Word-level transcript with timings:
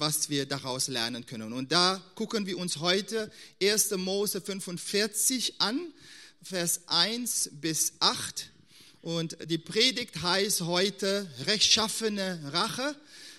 was 0.00 0.30
wir 0.30 0.46
daraus 0.46 0.88
lernen 0.88 1.26
können. 1.26 1.52
Und 1.52 1.70
da 1.72 2.02
gucken 2.14 2.46
wir 2.46 2.58
uns 2.58 2.78
heute 2.78 3.30
1. 3.62 3.90
Mose 3.92 4.40
45 4.40 5.60
an, 5.60 5.92
Vers 6.42 6.80
1 6.86 7.50
bis 7.60 7.92
8. 8.00 8.50
Und 9.02 9.36
die 9.44 9.58
Predigt 9.58 10.22
heißt 10.22 10.62
heute 10.62 11.30
rechtschaffene 11.46 12.40
Rache. 12.50 12.96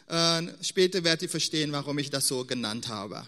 Äh, 0.08 0.64
später 0.64 1.04
werdet 1.04 1.24
ihr 1.24 1.30
verstehen, 1.30 1.72
warum 1.72 1.98
ich 1.98 2.12
das 2.12 2.28
so 2.28 2.46
genannt 2.46 2.88
habe. 2.90 3.28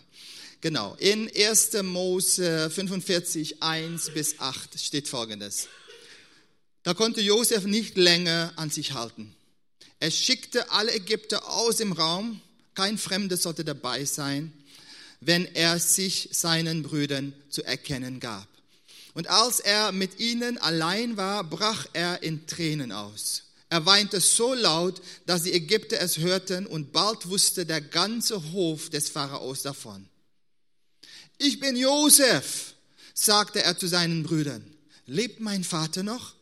Genau, 0.61 0.95
in 0.99 1.29
1. 1.35 1.73
Mose 1.81 2.69
45, 2.69 3.63
1 3.63 4.13
bis 4.13 4.39
8 4.39 4.79
steht 4.79 5.07
folgendes. 5.07 5.67
Da 6.83 6.93
konnte 6.93 7.21
Josef 7.21 7.63
nicht 7.63 7.97
länger 7.97 8.53
an 8.57 8.69
sich 8.69 8.93
halten. 8.93 9.35
Er 9.99 10.11
schickte 10.11 10.69
alle 10.71 10.93
Ägypter 10.93 11.49
aus 11.49 11.77
dem 11.77 11.93
Raum 11.93 12.41
kein 12.75 12.97
Fremder 12.97 13.37
sollte 13.37 13.63
dabei 13.63 14.05
sein, 14.05 14.53
wenn 15.21 15.45
er 15.55 15.79
sich 15.79 16.29
seinen 16.31 16.83
Brüdern 16.83 17.33
zu 17.49 17.63
erkennen 17.63 18.19
gab. 18.19 18.47
Und 19.13 19.27
als 19.27 19.59
er 19.59 19.91
mit 19.91 20.19
ihnen 20.19 20.57
allein 20.57 21.17
war, 21.17 21.43
brach 21.43 21.87
er 21.93 22.23
in 22.23 22.47
Tränen 22.47 22.91
aus. 22.91 23.43
Er 23.69 23.85
weinte 23.85 24.19
so 24.19 24.53
laut, 24.53 25.01
dass 25.25 25.43
die 25.43 25.53
Ägypter 25.53 25.99
es 25.99 26.17
hörten 26.17 26.67
und 26.67 26.91
bald 26.91 27.27
wusste 27.29 27.65
der 27.65 27.81
ganze 27.81 28.51
Hof 28.51 28.89
des 28.89 29.09
Pharaos 29.09 29.61
davon. 29.63 30.07
Ich 31.37 31.59
bin 31.59 31.75
Josef, 31.75 32.75
sagte 33.13 33.63
er 33.63 33.77
zu 33.77 33.87
seinen 33.87 34.23
Brüdern. 34.23 34.63
Lebt 35.05 35.39
mein 35.39 35.63
Vater 35.63 36.03
noch? 36.03 36.35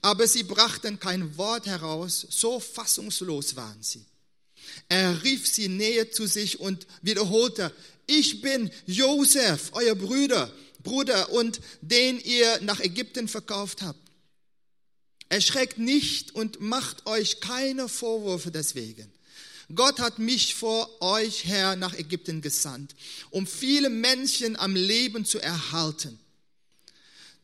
Aber 0.00 0.26
sie 0.26 0.42
brachten 0.42 0.98
kein 0.98 1.36
Wort 1.36 1.66
heraus, 1.66 2.26
so 2.30 2.58
fassungslos 2.58 3.56
waren 3.56 3.82
sie. 3.82 4.04
Er 4.88 5.22
rief 5.22 5.46
sie 5.46 5.68
näher 5.68 6.10
zu 6.10 6.26
sich 6.26 6.60
und 6.60 6.86
wiederholte, 7.02 7.72
ich 8.06 8.40
bin 8.40 8.70
Josef, 8.86 9.70
euer 9.72 9.94
Bruder, 9.94 10.52
Bruder 10.82 11.30
und 11.30 11.60
den 11.80 12.20
ihr 12.20 12.60
nach 12.62 12.80
Ägypten 12.80 13.28
verkauft 13.28 13.82
habt. 13.82 14.00
Erschreckt 15.28 15.78
nicht 15.78 16.34
und 16.34 16.60
macht 16.60 17.06
euch 17.06 17.40
keine 17.40 17.88
Vorwürfe 17.88 18.50
deswegen. 18.50 19.10
Gott 19.74 20.00
hat 20.00 20.18
mich 20.18 20.54
vor 20.54 21.00
euch 21.00 21.46
her 21.46 21.76
nach 21.76 21.94
Ägypten 21.94 22.42
gesandt, 22.42 22.94
um 23.30 23.46
viele 23.46 23.88
Menschen 23.88 24.56
am 24.56 24.76
Leben 24.76 25.24
zu 25.24 25.38
erhalten. 25.38 26.18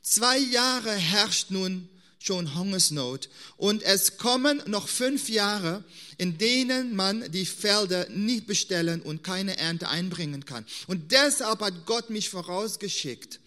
Zwei 0.03 0.39
Jahre 0.39 0.93
herrscht 0.93 1.51
nun 1.51 1.89
schon 2.19 2.55
Hungersnot. 2.55 3.29
Und 3.57 3.83
es 3.83 4.17
kommen 4.17 4.63
noch 4.67 4.89
fünf 4.89 5.29
Jahre, 5.29 5.85
in 6.17 6.39
denen 6.39 6.97
man 6.97 7.31
die 7.31 7.47
Felder 7.47 8.09
nicht 8.09 8.47
bestellen 8.47 9.01
und 9.03 9.23
keine 9.23 9.59
Ernte 9.59 9.89
einbringen 9.89 10.45
kann. 10.45 10.67
Und 10.87 11.13
deshalb 11.13 11.61
hat 11.61 11.87
Gott 11.87 12.11
mich 12.11 12.29
vorausgeschickt. 12.29 13.41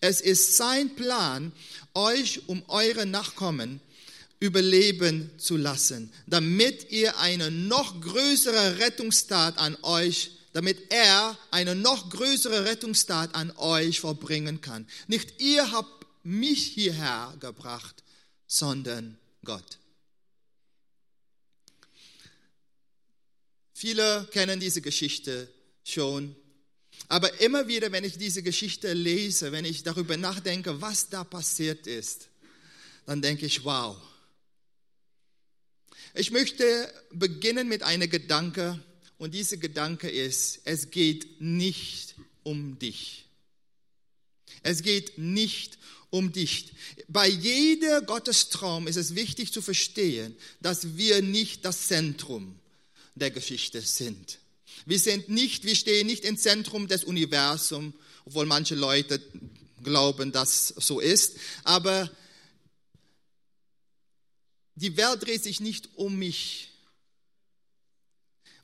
Es 0.00 0.20
ist 0.20 0.56
sein 0.56 0.94
Plan, 0.94 1.52
euch 1.94 2.48
um 2.48 2.62
eure 2.68 3.06
Nachkommen 3.06 3.80
überleben 4.40 5.30
zu 5.38 5.56
lassen, 5.56 6.12
damit 6.26 6.92
ihr 6.92 7.18
eine 7.18 7.50
noch 7.50 8.00
größere 8.00 8.78
Rettungstat 8.78 9.58
an 9.58 9.76
euch 9.82 10.32
damit 10.54 10.90
er 10.90 11.38
eine 11.50 11.76
noch 11.76 12.10
größere 12.10 12.64
Rettungstat 12.64 13.34
an 13.34 13.52
euch 13.58 14.00
vollbringen 14.00 14.60
kann. 14.60 14.86
Nicht 15.06 15.40
ihr 15.40 15.70
habt 15.70 16.06
mich 16.24 16.64
hierher 16.64 17.34
gebracht, 17.38 18.02
sondern 18.48 19.16
Gott. 19.44 19.78
Viele 23.74 24.26
kennen 24.32 24.58
diese 24.58 24.80
Geschichte 24.80 25.48
schon. 25.84 26.34
Aber 27.06 27.40
immer 27.40 27.68
wieder, 27.68 27.92
wenn 27.92 28.02
ich 28.02 28.18
diese 28.18 28.42
Geschichte 28.42 28.92
lese, 28.92 29.52
wenn 29.52 29.64
ich 29.64 29.84
darüber 29.84 30.16
nachdenke, 30.16 30.80
was 30.80 31.08
da 31.08 31.22
passiert 31.22 31.86
ist, 31.86 32.28
dann 33.06 33.22
denke 33.22 33.46
ich, 33.46 33.62
wow. 33.64 33.96
Ich 36.14 36.32
möchte 36.32 36.92
beginnen 37.12 37.68
mit 37.68 37.84
einem 37.84 38.10
Gedanke 38.10 38.82
und 39.18 39.34
dieser 39.34 39.58
Gedanke 39.58 40.10
ist, 40.10 40.60
es 40.64 40.90
geht 40.90 41.40
nicht 41.40 42.16
um 42.42 42.78
dich. 42.78 43.26
Es 44.62 44.82
geht 44.82 45.18
nicht 45.18 45.78
um 46.10 46.32
dich. 46.32 46.72
Bei 47.08 47.28
jeder 47.28 48.02
Gottestraum 48.02 48.86
ist 48.86 48.96
es 48.96 49.14
wichtig 49.14 49.52
zu 49.52 49.62
verstehen, 49.62 50.36
dass 50.60 50.96
wir 50.96 51.22
nicht 51.22 51.64
das 51.64 51.86
Zentrum 51.86 52.58
der 53.14 53.30
Geschichte 53.30 53.80
sind. 53.80 54.38
Wir 54.86 54.98
sind 54.98 55.28
nicht, 55.28 55.64
wir 55.64 55.74
stehen 55.74 56.06
nicht 56.06 56.24
im 56.24 56.38
Zentrum 56.38 56.88
des 56.88 57.04
Universums, 57.04 57.94
obwohl 58.24 58.46
manche 58.46 58.74
Leute 58.74 59.20
glauben, 59.82 60.32
dass 60.32 60.68
so 60.68 61.00
ist. 61.00 61.36
Aber 61.64 62.10
die 64.74 64.96
Welt 64.96 65.26
dreht 65.26 65.42
sich 65.42 65.60
nicht 65.60 65.90
um 65.96 66.16
mich. 66.16 66.70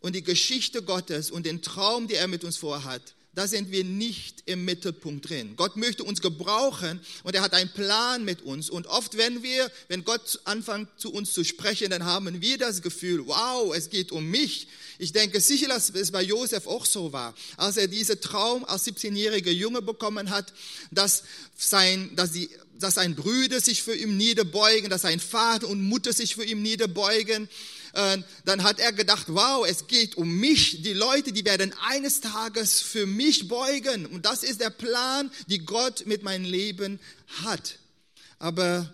Und 0.00 0.14
die 0.14 0.22
Geschichte 0.22 0.82
Gottes 0.82 1.30
und 1.30 1.46
den 1.46 1.62
Traum, 1.62 2.08
den 2.08 2.18
er 2.18 2.28
mit 2.28 2.44
uns 2.44 2.56
vorhat, 2.56 3.13
da 3.34 3.48
sind 3.48 3.70
wir 3.70 3.84
nicht 3.84 4.42
im 4.46 4.64
Mittelpunkt 4.64 5.28
drin. 5.28 5.54
Gott 5.56 5.76
möchte 5.76 6.04
uns 6.04 6.20
gebrauchen 6.20 7.00
und 7.22 7.34
er 7.34 7.42
hat 7.42 7.52
einen 7.52 7.72
Plan 7.72 8.24
mit 8.24 8.42
uns. 8.42 8.70
Und 8.70 8.86
oft, 8.86 9.16
wenn 9.16 9.42
wir, 9.42 9.70
wenn 9.88 10.04
Gott 10.04 10.40
anfängt 10.44 10.88
zu 10.96 11.12
uns 11.12 11.32
zu 11.32 11.44
sprechen, 11.44 11.90
dann 11.90 12.04
haben 12.04 12.40
wir 12.40 12.58
das 12.58 12.82
Gefühl, 12.82 13.26
wow, 13.26 13.74
es 13.74 13.90
geht 13.90 14.12
um 14.12 14.26
mich. 14.26 14.68
Ich 14.98 15.12
denke 15.12 15.40
sicher, 15.40 15.68
dass 15.68 15.90
es 15.90 16.12
bei 16.12 16.22
Josef 16.22 16.66
auch 16.66 16.86
so 16.86 17.12
war. 17.12 17.34
Als 17.56 17.76
er 17.76 17.88
diesen 17.88 18.20
Traum 18.20 18.64
als 18.64 18.86
17-jähriger 18.86 19.50
Junge 19.50 19.82
bekommen 19.82 20.30
hat, 20.30 20.52
dass 20.90 21.24
sein, 21.56 22.14
dass 22.14 22.32
die, 22.32 22.48
dass 22.78 22.94
sein 22.94 23.14
Brüder 23.14 23.60
sich 23.60 23.82
für 23.82 23.94
ihn 23.94 24.16
niederbeugen, 24.16 24.90
dass 24.90 25.02
sein 25.02 25.20
Vater 25.20 25.68
und 25.68 25.82
Mutter 25.82 26.12
sich 26.12 26.34
für 26.34 26.44
ihn 26.44 26.62
niederbeugen, 26.62 27.48
dann 27.94 28.62
hat 28.62 28.80
er 28.80 28.92
gedacht, 28.92 29.26
wow, 29.28 29.66
es 29.68 29.86
geht 29.86 30.16
um 30.16 30.36
mich. 30.38 30.82
Die 30.82 30.92
Leute, 30.92 31.32
die 31.32 31.44
werden 31.44 31.72
eines 31.82 32.20
Tages 32.20 32.80
für 32.80 33.06
mich 33.06 33.48
beugen. 33.48 34.06
Und 34.06 34.26
das 34.26 34.42
ist 34.42 34.60
der 34.60 34.70
Plan, 34.70 35.30
die 35.46 35.60
Gott 35.60 36.06
mit 36.06 36.22
meinem 36.22 36.44
Leben 36.44 36.98
hat. 37.42 37.78
Aber 38.38 38.92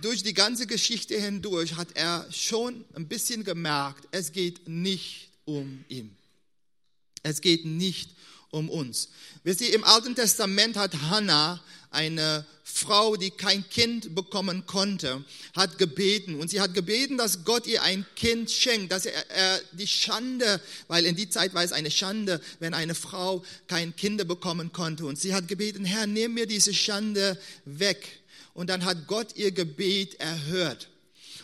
durch 0.00 0.22
die 0.22 0.34
ganze 0.34 0.66
Geschichte 0.66 1.20
hindurch 1.20 1.76
hat 1.76 1.88
er 1.94 2.26
schon 2.30 2.84
ein 2.94 3.08
bisschen 3.08 3.42
gemerkt, 3.42 4.06
es 4.10 4.32
geht 4.32 4.68
nicht 4.68 5.30
um 5.44 5.84
ihn. 5.88 6.16
Es 7.22 7.40
geht 7.40 7.64
nicht 7.64 8.10
um 8.10 8.16
uns. 8.50 9.08
Wir 9.44 9.54
sehen, 9.54 9.74
im 9.74 9.84
Alten 9.84 10.14
Testament 10.14 10.76
hat 10.76 10.94
Hannah 11.10 11.60
eine 11.90 12.44
Frau, 12.62 13.16
die 13.16 13.30
kein 13.30 13.68
Kind 13.68 14.14
bekommen 14.14 14.66
konnte, 14.66 15.24
hat 15.56 15.78
gebeten. 15.78 16.36
Und 16.36 16.48
sie 16.50 16.60
hat 16.60 16.74
gebeten, 16.74 17.16
dass 17.16 17.44
Gott 17.44 17.66
ihr 17.66 17.82
ein 17.82 18.06
Kind 18.14 18.50
schenkt, 18.50 18.92
dass 18.92 19.06
er, 19.06 19.30
er 19.30 19.60
die 19.72 19.86
Schande, 19.86 20.60
weil 20.86 21.06
in 21.06 21.16
die 21.16 21.28
Zeit 21.28 21.54
war 21.54 21.64
es 21.64 21.72
eine 21.72 21.90
Schande, 21.90 22.40
wenn 22.60 22.74
eine 22.74 22.94
Frau 22.94 23.42
kein 23.66 23.96
Kind 23.96 24.26
bekommen 24.28 24.72
konnte. 24.72 25.06
Und 25.06 25.18
sie 25.18 25.34
hat 25.34 25.48
gebeten, 25.48 25.84
Herr, 25.84 26.06
nimm 26.06 26.34
mir 26.34 26.46
diese 26.46 26.74
Schande 26.74 27.38
weg. 27.64 28.20
Und 28.54 28.70
dann 28.70 28.84
hat 28.84 29.06
Gott 29.06 29.36
ihr 29.36 29.50
Gebet 29.50 30.20
erhört. 30.20 30.88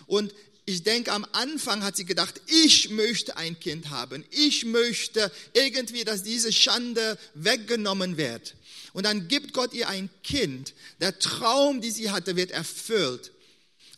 Und 0.06 0.34
ich 0.66 0.82
denke, 0.82 1.12
am 1.12 1.26
Anfang 1.32 1.82
hat 1.82 1.96
sie 1.96 2.06
gedacht, 2.06 2.40
ich 2.46 2.88
möchte 2.90 3.36
ein 3.36 3.58
Kind 3.60 3.90
haben. 3.90 4.24
Ich 4.30 4.64
möchte 4.64 5.30
irgendwie, 5.52 6.04
dass 6.04 6.22
diese 6.22 6.52
Schande 6.52 7.18
weggenommen 7.34 8.16
wird. 8.16 8.54
Und 8.94 9.04
dann 9.04 9.28
gibt 9.28 9.52
Gott 9.52 9.74
ihr 9.74 9.88
ein 9.88 10.08
Kind. 10.22 10.72
Der 11.00 11.18
Traum, 11.18 11.80
die 11.80 11.90
sie 11.90 12.10
hatte, 12.10 12.36
wird 12.36 12.50
erfüllt. 12.50 13.32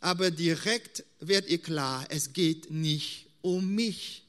Aber 0.01 0.31
direkt 0.31 1.05
wird 1.21 1.49
ihr 1.49 1.59
klar, 1.59 2.07
es 2.09 2.33
geht 2.33 2.71
nicht 2.71 3.27
um 3.43 3.75
mich. 3.75 4.23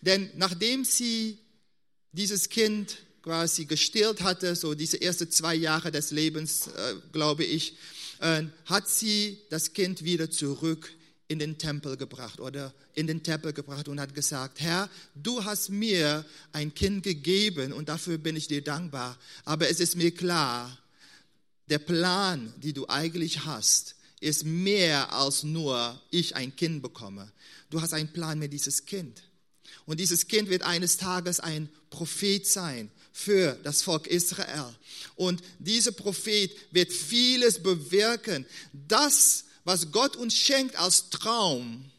Denn 0.00 0.30
nachdem 0.36 0.84
sie 0.84 1.38
dieses 2.12 2.48
Kind 2.48 2.98
quasi 3.22 3.64
gestillt 3.64 4.22
hatte, 4.22 4.54
so 4.54 4.74
diese 4.74 5.00
ersten 5.00 5.30
zwei 5.30 5.54
Jahre 5.54 5.90
des 5.90 6.10
Lebens, 6.10 6.68
äh, 6.68 6.94
glaube 7.12 7.44
ich, 7.44 7.76
hat 8.64 8.88
sie 8.88 9.38
das 9.50 9.72
Kind 9.72 10.02
wieder 10.04 10.30
zurück 10.30 10.90
in 11.28 11.38
den 11.38 11.58
Tempel 11.58 11.96
gebracht 11.96 12.40
oder 12.40 12.72
in 12.94 13.06
den 13.06 13.22
Tempel 13.22 13.52
gebracht 13.52 13.88
und 13.88 14.00
hat 14.00 14.14
gesagt, 14.14 14.60
Herr, 14.60 14.88
du 15.14 15.44
hast 15.44 15.70
mir 15.70 16.24
ein 16.52 16.74
Kind 16.74 17.02
gegeben 17.02 17.72
und 17.72 17.88
dafür 17.88 18.18
bin 18.18 18.36
ich 18.36 18.46
dir 18.46 18.62
dankbar. 18.62 19.18
Aber 19.44 19.68
es 19.68 19.80
ist 19.80 19.96
mir 19.96 20.10
klar, 20.10 20.78
der 21.68 21.78
Plan, 21.78 22.52
die 22.58 22.72
du 22.72 22.88
eigentlich 22.88 23.44
hast, 23.44 23.96
ist 24.20 24.44
mehr 24.44 25.12
als 25.12 25.42
nur 25.42 26.00
ich 26.10 26.36
ein 26.36 26.54
Kind 26.56 26.82
bekomme. 26.82 27.30
Du 27.70 27.80
hast 27.80 27.92
einen 27.92 28.12
Plan 28.12 28.38
mit 28.38 28.52
dieses 28.52 28.86
Kind. 28.86 29.22
Und 29.86 30.00
dieses 30.00 30.28
Kind 30.28 30.48
wird 30.48 30.62
eines 30.62 30.96
Tages 30.96 31.40
ein 31.40 31.68
Prophet 31.90 32.46
sein 32.46 32.90
für 33.14 33.54
das 33.62 33.82
Volk 33.82 34.08
Israel. 34.08 34.74
Und 35.14 35.40
dieser 35.60 35.92
Prophet 35.92 36.50
wird 36.72 36.92
vieles 36.92 37.62
bewirken. 37.62 38.44
Das, 38.72 39.44
was 39.62 39.92
Gott 39.92 40.16
uns 40.16 40.36
schenkt 40.36 40.76
als 40.76 41.08
Traum, 41.08 41.90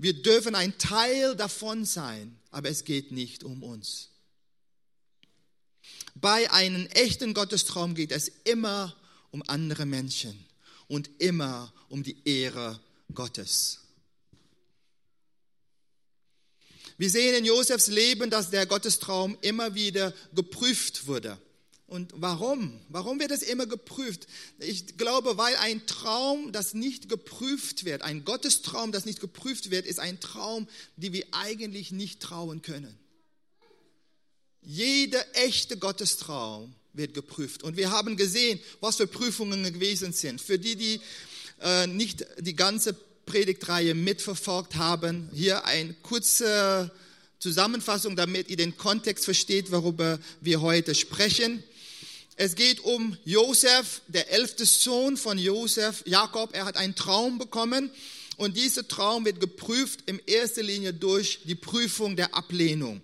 Wir 0.00 0.22
dürfen 0.22 0.54
ein 0.54 0.78
Teil 0.78 1.34
davon 1.34 1.84
sein, 1.84 2.38
aber 2.52 2.68
es 2.70 2.84
geht 2.84 3.10
nicht 3.10 3.42
um 3.42 3.64
uns. 3.64 4.10
Bei 6.14 6.50
einem 6.52 6.86
echten 6.86 7.34
Gottestraum 7.34 7.96
geht 7.96 8.12
es 8.12 8.28
immer 8.44 8.94
um 9.32 9.42
andere 9.48 9.86
Menschen 9.86 10.46
und 10.86 11.10
immer 11.18 11.72
um 11.88 12.04
die 12.04 12.16
Ehre 12.24 12.80
Gottes. 13.12 13.80
Wir 16.98 17.10
sehen 17.10 17.34
in 17.36 17.44
Josefs 17.44 17.86
Leben, 17.86 18.28
dass 18.28 18.50
der 18.50 18.66
Gottestraum 18.66 19.38
immer 19.40 19.76
wieder 19.76 20.12
geprüft 20.34 21.06
wurde. 21.06 21.38
Und 21.86 22.12
warum? 22.16 22.78
Warum 22.88 23.20
wird 23.20 23.30
es 23.30 23.42
immer 23.42 23.66
geprüft? 23.66 24.26
Ich 24.58 24.98
glaube, 24.98 25.38
weil 25.38 25.56
ein 25.56 25.86
Traum, 25.86 26.52
das 26.52 26.74
nicht 26.74 27.08
geprüft 27.08 27.84
wird, 27.84 28.02
ein 28.02 28.24
Gottestraum, 28.24 28.92
das 28.92 29.06
nicht 29.06 29.20
geprüft 29.20 29.70
wird, 29.70 29.86
ist 29.86 30.00
ein 30.00 30.20
Traum, 30.20 30.68
den 30.96 31.12
wir 31.12 31.24
eigentlich 31.30 31.92
nicht 31.92 32.20
trauen 32.20 32.62
können. 32.62 32.98
Jeder 34.60 35.24
echte 35.34 35.78
Gottestraum 35.78 36.74
wird 36.92 37.14
geprüft. 37.14 37.62
Und 37.62 37.76
wir 37.76 37.90
haben 37.90 38.16
gesehen, 38.16 38.60
was 38.80 38.96
für 38.96 39.06
Prüfungen 39.06 39.62
gewesen 39.72 40.12
sind. 40.12 40.40
Für 40.42 40.58
die, 40.58 40.76
die 40.76 41.00
äh, 41.60 41.86
nicht 41.86 42.26
die 42.38 42.56
ganze 42.56 42.94
Predigtreihe 43.28 43.94
mitverfolgt 43.94 44.76
haben, 44.76 45.28
hier 45.34 45.66
eine 45.66 45.92
kurze 46.02 46.90
Zusammenfassung, 47.38 48.16
damit 48.16 48.48
ihr 48.48 48.56
den 48.56 48.78
Kontext 48.78 49.26
versteht, 49.26 49.70
worüber 49.70 50.18
wir 50.40 50.62
heute 50.62 50.94
sprechen. 50.94 51.62
Es 52.36 52.54
geht 52.54 52.80
um 52.80 53.18
Josef, 53.26 54.00
der 54.08 54.32
elfte 54.32 54.64
Sohn 54.64 55.18
von 55.18 55.36
Josef, 55.36 56.04
Jakob. 56.06 56.54
Er 56.54 56.64
hat 56.64 56.78
einen 56.78 56.94
Traum 56.94 57.36
bekommen 57.36 57.90
und 58.38 58.56
dieser 58.56 58.88
Traum 58.88 59.26
wird 59.26 59.40
geprüft 59.40 60.04
in 60.06 60.22
erster 60.24 60.62
Linie 60.62 60.94
durch 60.94 61.40
die 61.44 61.54
Prüfung 61.54 62.16
der 62.16 62.34
Ablehnung. 62.34 63.02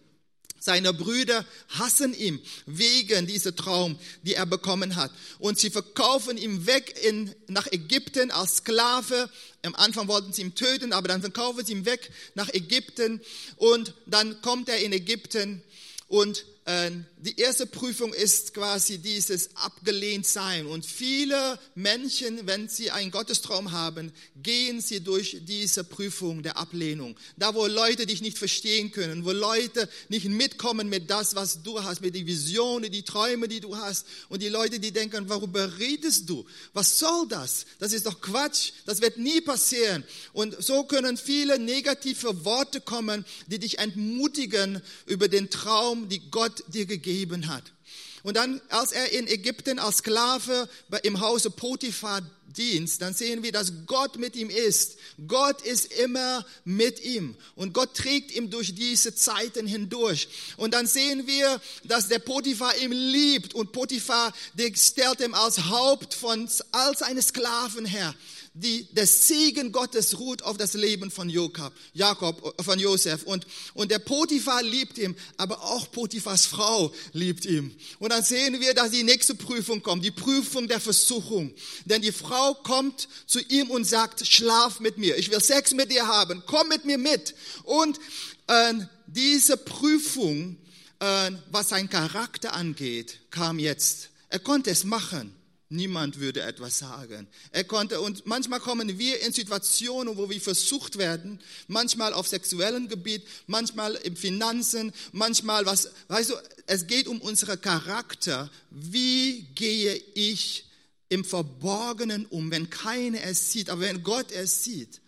Seine 0.65 0.95
Brüder 0.95 1.45
hassen 1.69 2.15
ihn 2.15 2.41
wegen 2.65 3.27
dieser 3.27 3.55
Traum, 3.55 3.99
die 4.23 4.33
er 4.33 4.47
bekommen 4.47 4.97
hat. 4.97 5.11
Und 5.39 5.59
sie 5.59 5.69
verkaufen 5.69 6.39
ihn 6.39 6.65
weg 6.65 7.05
in, 7.05 7.35
nach 7.49 7.67
Ägypten 7.71 8.31
als 8.31 8.57
Sklave. 8.57 9.29
Am 9.63 9.75
Anfang 9.75 10.09
wollten 10.09 10.33
sie 10.33 10.41
ihn 10.41 10.55
töten, 10.55 10.95
aber 10.95 11.09
dann 11.09 11.21
verkaufen 11.21 11.67
sie 11.67 11.73
ihn 11.73 11.85
weg 11.85 12.11
nach 12.35 12.49
Ägypten. 12.49 13.21
Und 13.57 13.93
dann 14.07 14.41
kommt 14.41 14.71
er 14.71 14.79
in 14.79 14.95
Ägypten 14.95 15.63
und 16.09 16.47
die 16.67 17.39
erste 17.39 17.67
Prüfung 17.67 18.15
ist 18.15 18.55
quasi 18.55 18.97
dieses 18.97 19.55
abgelehnt 19.55 20.27
sein. 20.27 20.65
Und 20.65 20.87
viele 20.87 21.59
Menschen, 21.75 22.47
wenn 22.47 22.71
sie 22.71 22.91
einen 22.91 23.11
Gottestraum 23.11 23.73
haben, 23.73 24.13
gehen 24.43 24.81
sie 24.81 25.01
durch 25.01 25.39
diese 25.43 25.85
Prüfung 25.85 26.43
der 26.43 26.57
Ablehnung. 26.57 27.17
Da, 27.37 27.55
wo 27.55 27.67
Leute 27.67 28.07
dich 28.07 28.23
nicht 28.23 28.39
verstehen 28.39 28.93
können, 28.93 29.27
wo 29.27 29.33
Leute 29.33 29.91
nicht 30.09 30.25
mitkommen 30.25 30.89
mit 30.89 31.11
das, 31.11 31.35
was 31.35 31.63
du 31.63 31.83
hast, 31.83 32.01
mit 32.01 32.15
den 32.15 32.27
Visionen, 32.27 32.91
die 32.91 33.03
Träume, 33.03 33.47
die 33.47 33.61
du 33.61 33.77
hast. 33.77 34.07
Und 34.31 34.41
die 34.41 34.49
Leute, 34.49 34.81
die 34.81 34.91
denken, 34.91 35.29
worüber 35.29 35.79
redest 35.79 36.31
du? 36.31 36.47
Was 36.73 36.99
soll 36.99 37.27
das? 37.29 37.67
Das 37.79 37.93
ist 37.93 38.07
doch 38.07 38.23
Quatsch. 38.23 38.73
Das 38.87 39.03
wird 39.03 39.19
nie 39.19 39.43
passieren. 39.43 40.03
Und 40.33 40.63
so 40.65 40.85
können 40.85 41.19
viele 41.19 41.59
negative 41.59 42.47
Worte 42.47 42.81
kommen, 42.81 43.27
die 43.49 43.59
dich 43.59 43.79
entmutigen 43.79 44.81
über 45.05 45.29
den 45.29 45.51
Traum, 45.51 46.09
die 46.09 46.31
Gott 46.31 46.54
Gott 46.55 46.75
dir 46.75 46.87
gegeben 46.87 47.49
hat. 47.49 47.65
Und 48.23 48.37
dann, 48.37 48.61
als 48.71 48.93
er 48.93 49.13
in 49.13 49.27
Ägypten 49.27 49.79
als 49.79 49.99
Sklave 49.99 50.69
im 51.03 51.21
Hause 51.21 51.51
Potiphar 51.51 52.23
dienst, 52.47 53.03
dann 53.03 53.13
sehen 53.13 53.43
wir, 53.43 53.53
dass 53.53 53.73
Gott 53.87 54.17
mit 54.17 54.35
ihm 54.35 54.49
ist. 54.49 54.97
Gott 55.27 55.61
ist 55.61 55.93
immer 55.93 56.47
mit 56.65 57.05
ihm 57.05 57.37
und 57.55 57.75
Gott 57.75 57.95
trägt 57.95 58.35
ihm 58.35 58.49
durch 58.49 58.75
diese 58.75 59.15
Zeiten 59.15 59.67
hindurch. 59.67 60.29
Und 60.57 60.73
dann 60.73 60.87
sehen 60.87 61.27
wir, 61.27 61.61
dass 61.85 62.09
der 62.09 62.21
Potiphar 62.21 62.75
ihm 62.79 62.93
liebt 62.93 63.53
und 63.53 63.73
Potiphar 63.73 64.33
stellt 64.75 65.21
ihm 65.21 65.35
als 65.35 65.67
Haupt 65.67 66.15
von 66.15 66.49
all 66.73 66.97
seinen 66.97 67.23
Sklaven 67.23 67.85
her 67.85 68.15
die, 68.57 68.87
der 68.93 69.09
Segen 69.09 69.73
Gottes 69.73 70.21
ruht 70.21 70.43
auf 70.43 70.57
das 70.57 70.75
Leben 70.75 71.11
von 71.11 71.29
Jakob, 71.29 71.73
Jakob, 71.93 72.63
von 72.63 72.79
Josef. 72.79 73.25
Und, 73.25 73.47
und 73.75 73.91
der 73.91 73.99
Potiphar 73.99 74.63
liebt 74.63 74.97
ihn, 74.97 75.17
aber 75.37 75.61
auch 75.61 75.91
Potiphars 75.91 76.47
Frau 76.47 76.93
liebt 77.13 77.45
ihn. 77.47 77.77
Und 77.99 78.13
dann 78.13 78.23
sehen 78.23 78.61
wir, 78.61 78.73
dass 78.73 78.93
die 78.93 79.03
nächste 79.03 79.35
Prüfung 79.35 79.83
kommt, 79.83 80.05
die 80.05 80.13
Prüfung 80.13 80.69
der 80.69 80.79
Versuchung. 80.79 81.53
Denn 81.85 82.01
die 82.01 82.13
Frau 82.13 82.55
kommt 82.55 83.09
zu 83.27 83.41
ihm 83.41 83.71
und 83.71 83.85
sagt, 83.85 84.25
schlaf 84.25 84.79
mit 84.79 84.99
mir, 84.99 85.17
ich 85.19 85.33
will 85.33 85.41
Sex 85.41 85.73
mit 85.73 85.91
dir 85.91 86.07
haben, 86.07 86.45
komm 86.47 86.69
mit 86.69 86.85
mir 86.85 86.99
mit. 86.99 87.35
Und 87.65 87.99
äh, 88.47 88.75
diese 89.09 89.57
Prüfung, 89.57 90.57
äh, 91.01 91.33
was 91.51 91.71
sein 91.71 91.91
Charakter 91.91 92.55
angeht, 92.55 93.19
kam 93.33 93.59
jetzt. 93.59 94.11
Er 94.29 94.39
konnte 94.39 94.71
es 94.71 94.85
machen. 94.85 95.35
Niemand 95.75 96.21
würde 96.21 96.43
etwas 96.43 96.79
sagen. 96.79 97.27
Er 97.51 97.65
konnte, 97.65 98.01
und 98.01 98.27
manchmal 98.27 98.61
kommen 98.61 98.97
wir 98.97 99.21
in 99.23 99.33
Situationen, 99.33 100.17
wo 100.17 100.31
wir 100.31 100.41
versucht 100.41 100.99
werden, 100.99 101.41
manchmal 101.67 102.13
auf 102.13 102.29
sexuellem 102.29 102.89
Gebiet, 102.89 103.23
manchmal 103.49 103.97
in 103.97 104.17
Finanzen, 104.17 104.93
manchmal 105.11 105.67
was, 105.67 105.91
weißt 106.09 106.31
du, 106.31 106.35
es 106.67 106.87
geht 106.87 107.09
um 107.09 107.21
unseren 107.21 107.61
Charakter. 107.61 108.51
Wie 108.71 109.47
gehe 109.57 110.01
ich 110.15 110.67
im 111.09 111.25
Verborgenen 111.25 112.27
um, 112.27 112.53
wenn 112.53 112.71
keiner 112.71 113.25
es 113.25 113.51
sieht, 113.51 113.69
aber 113.69 113.83
wenn 113.83 114.05
Gott 114.05 114.31
es 114.31 114.63
sieht? 114.63 115.01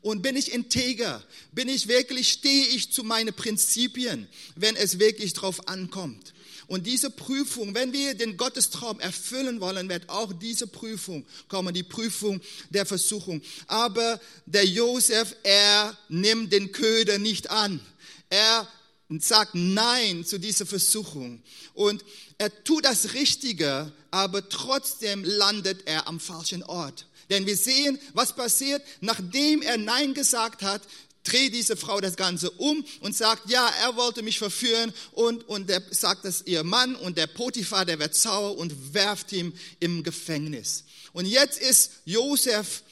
Und 0.00 0.22
bin 0.22 0.36
ich 0.36 0.52
integer? 0.52 1.24
Bin 1.50 1.68
ich 1.68 1.88
wirklich, 1.88 2.28
stehe 2.30 2.66
ich 2.66 2.92
zu 2.92 3.02
meinen 3.02 3.34
Prinzipien, 3.34 4.28
wenn 4.54 4.76
es 4.76 5.00
wirklich 5.00 5.32
drauf 5.32 5.66
ankommt? 5.66 6.33
Und 6.66 6.86
diese 6.86 7.10
Prüfung, 7.10 7.74
wenn 7.74 7.92
wir 7.92 8.14
den 8.14 8.36
Gottestraum 8.36 9.00
erfüllen 9.00 9.60
wollen, 9.60 9.88
wird 9.88 10.08
auch 10.08 10.32
diese 10.32 10.66
Prüfung 10.66 11.26
kommen, 11.48 11.74
die 11.74 11.82
Prüfung 11.82 12.40
der 12.70 12.86
Versuchung. 12.86 13.42
Aber 13.66 14.20
der 14.46 14.64
Josef, 14.64 15.36
er 15.42 15.96
nimmt 16.08 16.52
den 16.52 16.72
Köder 16.72 17.18
nicht 17.18 17.50
an. 17.50 17.80
Er 18.30 18.66
sagt 19.20 19.54
Nein 19.54 20.24
zu 20.24 20.38
dieser 20.38 20.66
Versuchung. 20.66 21.42
Und 21.74 22.04
er 22.38 22.64
tut 22.64 22.84
das 22.84 23.14
Richtige, 23.14 23.92
aber 24.10 24.48
trotzdem 24.48 25.24
landet 25.24 25.86
er 25.86 26.08
am 26.08 26.20
falschen 26.20 26.62
Ort. 26.62 27.06
Denn 27.30 27.46
wir 27.46 27.56
sehen, 27.56 27.98
was 28.12 28.34
passiert, 28.34 28.82
nachdem 29.00 29.62
er 29.62 29.78
Nein 29.78 30.14
gesagt 30.14 30.62
hat, 30.62 30.82
dreht 31.24 31.54
diese 31.54 31.76
Frau 31.76 32.00
das 32.00 32.16
Ganze 32.16 32.50
um 32.50 32.84
und 33.00 33.16
sagt, 33.16 33.50
ja, 33.50 33.68
er 33.82 33.96
wollte 33.96 34.22
mich 34.22 34.38
verführen 34.38 34.92
und, 35.12 35.48
und 35.48 35.68
der 35.68 35.82
sagt 35.90 36.24
das 36.24 36.42
ihr 36.46 36.62
Mann 36.62 36.94
und 36.94 37.18
der 37.18 37.26
Potiphar, 37.26 37.84
der 37.84 37.98
wird 37.98 38.14
sauer 38.14 38.56
und 38.56 38.94
werft 38.94 39.32
ihn 39.32 39.52
im 39.80 40.02
Gefängnis. 40.02 40.84
Und 41.12 41.26
jetzt 41.26 41.58
ist 41.58 41.92
Josef, 42.04 42.82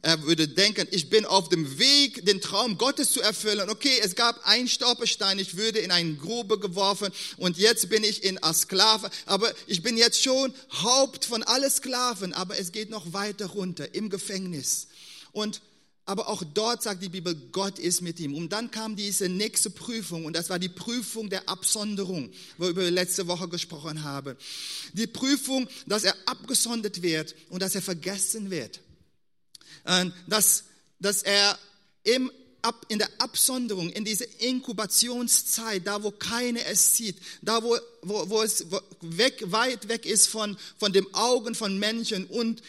er 0.00 0.22
würde 0.22 0.48
denken, 0.48 0.88
ich 0.90 1.10
bin 1.10 1.26
auf 1.26 1.48
dem 1.48 1.78
Weg, 1.78 2.24
den 2.24 2.40
Traum 2.40 2.78
Gottes 2.78 3.12
zu 3.12 3.20
erfüllen. 3.20 3.68
Okay, 3.68 4.00
es 4.02 4.14
gab 4.14 4.46
einen 4.46 4.68
Stolperstein, 4.68 5.38
ich 5.38 5.56
würde 5.56 5.80
in 5.80 5.90
eine 5.90 6.14
Grube 6.14 6.58
geworfen 6.58 7.12
und 7.36 7.58
jetzt 7.58 7.90
bin 7.90 8.02
ich 8.02 8.24
in 8.24 8.38
als 8.42 8.62
Sklave. 8.62 9.10
Aber 9.26 9.52
ich 9.66 9.82
bin 9.82 9.96
jetzt 9.96 10.22
schon 10.22 10.54
Haupt 10.82 11.24
von 11.26 11.42
allen 11.42 11.70
Sklaven, 11.70 12.32
aber 12.32 12.58
es 12.58 12.72
geht 12.72 12.90
noch 12.90 13.12
weiter 13.12 13.46
runter 13.46 13.94
im 13.94 14.08
Gefängnis. 14.08 14.88
Und 15.32 15.60
aber 16.04 16.28
auch 16.28 16.42
dort 16.42 16.82
sagt 16.82 17.02
die 17.02 17.08
Bibel, 17.08 17.34
Gott 17.52 17.78
ist 17.78 18.00
mit 18.00 18.18
ihm. 18.18 18.34
Und 18.34 18.52
dann 18.52 18.70
kam 18.70 18.96
diese 18.96 19.28
nächste 19.28 19.70
Prüfung 19.70 20.24
und 20.24 20.34
das 20.34 20.50
war 20.50 20.58
die 20.58 20.68
Prüfung 20.68 21.30
der 21.30 21.48
Absonderung, 21.48 22.30
worüber 22.58 22.82
wir 22.82 22.90
letzte 22.90 23.28
Woche 23.28 23.48
gesprochen 23.48 24.02
haben. 24.02 24.36
Die 24.94 25.06
Prüfung, 25.06 25.68
dass 25.86 26.02
er 26.02 26.16
abgesondert 26.26 27.02
wird 27.02 27.36
und 27.50 27.62
dass 27.62 27.76
er 27.76 27.82
vergessen 27.82 28.50
wird. 28.50 28.80
Dass, 30.26 30.64
dass 30.98 31.22
er 31.22 31.58
im 32.04 32.30
Ab, 32.64 32.86
in 32.88 33.00
der 33.00 33.10
Absonderung, 33.18 33.90
in 33.90 34.04
dieser 34.04 34.26
Inkubationszeit, 34.38 35.84
da 35.84 36.04
wo 36.04 36.12
keiner 36.12 36.64
es 36.66 36.96
sieht, 36.96 37.16
da 37.42 37.60
wo, 37.60 37.76
wo, 38.02 38.30
wo 38.30 38.42
es 38.42 38.66
weg, 39.00 39.42
weit 39.46 39.88
weg 39.88 40.06
ist 40.06 40.28
von, 40.28 40.56
von 40.78 40.92
dem 40.92 41.12
Augen 41.12 41.56
von 41.56 41.76
Menschen 41.80 42.24
und 42.24 42.62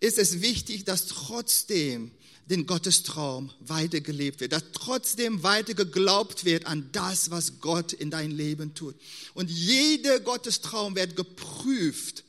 ist 0.00 0.18
es 0.18 0.40
wichtig, 0.40 0.84
dass 0.84 1.06
trotzdem 1.06 2.10
den 2.46 2.66
Gottestraum 2.66 3.50
weitergelebt 3.60 4.40
wird, 4.40 4.52
dass 4.52 4.64
trotzdem 4.72 5.42
weiter 5.42 5.74
geglaubt 5.74 6.44
wird 6.44 6.66
an 6.66 6.88
das, 6.92 7.30
was 7.30 7.60
Gott 7.60 7.92
in 7.92 8.10
dein 8.10 8.30
Leben 8.30 8.74
tut. 8.74 8.94
Und 9.34 9.50
jeder 9.50 10.20
Gottestraum 10.20 10.94
wird 10.94 11.16
geprüft 11.16 12.22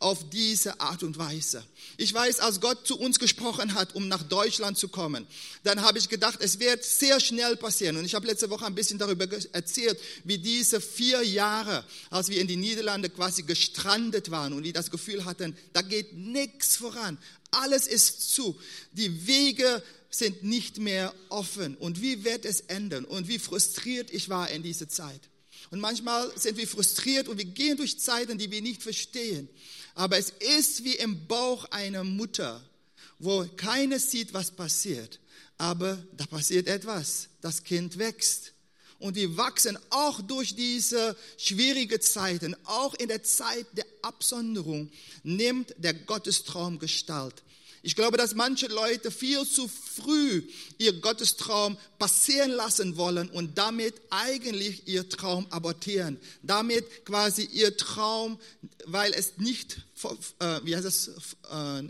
auf 0.00 0.30
diese 0.30 0.80
Art 0.80 1.02
und 1.02 1.18
Weise. 1.18 1.64
Ich 1.96 2.14
weiß, 2.14 2.38
als 2.38 2.60
Gott 2.60 2.86
zu 2.86 2.98
uns 2.98 3.18
gesprochen 3.18 3.74
hat, 3.74 3.96
um 3.96 4.06
nach 4.06 4.22
Deutschland 4.22 4.78
zu 4.78 4.88
kommen, 4.88 5.26
dann 5.64 5.82
habe 5.82 5.98
ich 5.98 6.08
gedacht, 6.08 6.38
es 6.40 6.60
wird 6.60 6.84
sehr 6.84 7.18
schnell 7.18 7.56
passieren. 7.56 7.96
Und 7.96 8.04
ich 8.04 8.14
habe 8.14 8.26
letzte 8.26 8.48
Woche 8.50 8.66
ein 8.66 8.76
bisschen 8.76 8.98
darüber 8.98 9.26
erzählt, 9.52 9.98
wie 10.22 10.38
diese 10.38 10.80
vier 10.80 11.22
Jahre, 11.22 11.84
als 12.10 12.28
wir 12.28 12.40
in 12.40 12.46
die 12.46 12.56
Niederlande 12.56 13.10
quasi 13.10 13.42
gestrandet 13.42 14.30
waren 14.30 14.52
und 14.52 14.62
die 14.62 14.72
das 14.72 14.90
Gefühl 14.90 15.24
hatten, 15.24 15.56
da 15.72 15.82
geht 15.82 16.12
nichts 16.12 16.76
voran. 16.76 17.18
Alles 17.50 17.86
ist 17.86 18.34
zu. 18.34 18.56
Die 18.92 19.26
Wege 19.26 19.82
sind 20.10 20.44
nicht 20.44 20.78
mehr 20.78 21.12
offen. 21.28 21.76
Und 21.76 22.00
wie 22.00 22.24
wird 22.24 22.44
es 22.44 22.60
enden? 22.60 23.04
Und 23.04 23.26
wie 23.26 23.38
frustriert 23.38 24.12
ich 24.12 24.28
war 24.28 24.48
in 24.50 24.62
dieser 24.62 24.88
Zeit. 24.88 25.20
Und 25.70 25.80
manchmal 25.80 26.30
sind 26.38 26.56
wir 26.56 26.66
frustriert 26.66 27.28
und 27.28 27.36
wir 27.36 27.44
gehen 27.44 27.76
durch 27.76 27.98
Zeiten, 27.98 28.38
die 28.38 28.50
wir 28.50 28.62
nicht 28.62 28.82
verstehen. 28.82 29.48
Aber 29.98 30.16
es 30.16 30.30
ist 30.30 30.84
wie 30.84 30.94
im 30.94 31.26
Bauch 31.26 31.64
einer 31.72 32.04
Mutter, 32.04 32.62
wo 33.18 33.44
keiner 33.56 33.98
sieht, 33.98 34.32
was 34.32 34.52
passiert. 34.52 35.18
Aber 35.56 35.98
da 36.16 36.24
passiert 36.24 36.68
etwas. 36.68 37.30
Das 37.40 37.64
Kind 37.64 37.98
wächst. 37.98 38.52
Und 39.00 39.16
die 39.16 39.36
wachsen 39.36 39.76
auch 39.90 40.20
durch 40.22 40.54
diese 40.54 41.16
schwierige 41.36 41.98
Zeiten, 41.98 42.54
auch 42.62 42.94
in 42.94 43.08
der 43.08 43.24
Zeit 43.24 43.66
der 43.72 43.86
Absonderung, 44.02 44.88
nimmt 45.24 45.74
der 45.78 45.94
Gottestraum 45.94 46.78
Gestalt. 46.78 47.42
Ich 47.82 47.94
glaube, 47.94 48.16
dass 48.16 48.34
manche 48.34 48.66
Leute 48.66 49.10
viel 49.10 49.46
zu 49.46 49.68
früh 49.68 50.42
ihr 50.78 50.94
Gottestraum 51.00 51.78
passieren 51.98 52.50
lassen 52.50 52.96
wollen 52.96 53.28
und 53.30 53.56
damit 53.56 53.94
eigentlich 54.10 54.88
ihr 54.88 55.08
Traum 55.08 55.46
abortieren. 55.50 56.18
Damit 56.42 57.04
quasi 57.04 57.44
ihr 57.44 57.76
Traum, 57.76 58.38
weil 58.84 59.12
es 59.12 59.38
nicht, 59.38 59.78
äh, 60.40 60.60
wie 60.64 60.74
heißt 60.74 60.86
es, 60.86 61.08
äh, 61.50 61.82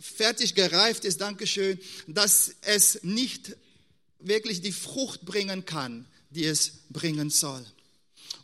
fertig 0.00 0.54
gereift 0.54 1.04
ist, 1.04 1.20
Dankeschön, 1.20 1.78
dass 2.06 2.54
es 2.62 3.02
nicht 3.02 3.56
wirklich 4.18 4.60
die 4.60 4.72
Frucht 4.72 5.24
bringen 5.24 5.64
kann, 5.64 6.06
die 6.30 6.44
es 6.44 6.72
bringen 6.88 7.30
soll. 7.30 7.64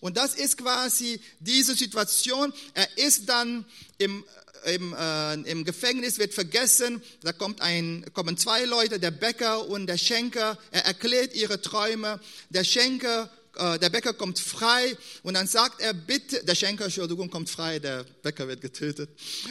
Und 0.01 0.17
das 0.17 0.35
ist 0.35 0.59
quasi 0.59 1.21
diese 1.41 1.75
Situation. 1.75 2.53
Er 2.75 2.99
ist 2.99 3.29
dann 3.29 3.65
im, 3.99 4.25
im, 4.67 4.95
äh, 4.95 5.35
im 5.51 5.65
Gefängnis, 5.65 6.19
wird 6.19 6.35
vergessen. 6.35 7.03
Da 7.23 7.33
kommt 7.33 7.61
ein, 7.61 8.05
kommen 8.13 8.37
zwei 8.37 8.65
Leute, 8.65 8.99
der 8.99 9.11
Bäcker 9.11 9.69
und 9.69 9.87
der 9.87 9.99
Schenker. 9.99 10.59
Er 10.71 10.87
erklärt 10.87 11.35
ihre 11.35 11.61
Träume. 11.61 12.21
Der 12.51 12.65
Schenker 12.65 13.31
äh, 13.57 13.79
der 13.79 13.91
Bäcker 13.91 14.13
kommt 14.13 14.39
frei 14.39 14.97
und 15.23 15.35
dann 15.35 15.47
sagt 15.47 15.81
er, 15.81 15.95
bitte, 15.95 16.45
der 16.45 16.55
Schenker, 16.55 16.85
Entschuldigung, 16.85 17.31
kommt 17.31 17.51
frei, 17.51 17.79
der 17.79 18.05
Bäcker 18.23 18.49
wird 18.49 18.61
getötet. 18.61 19.11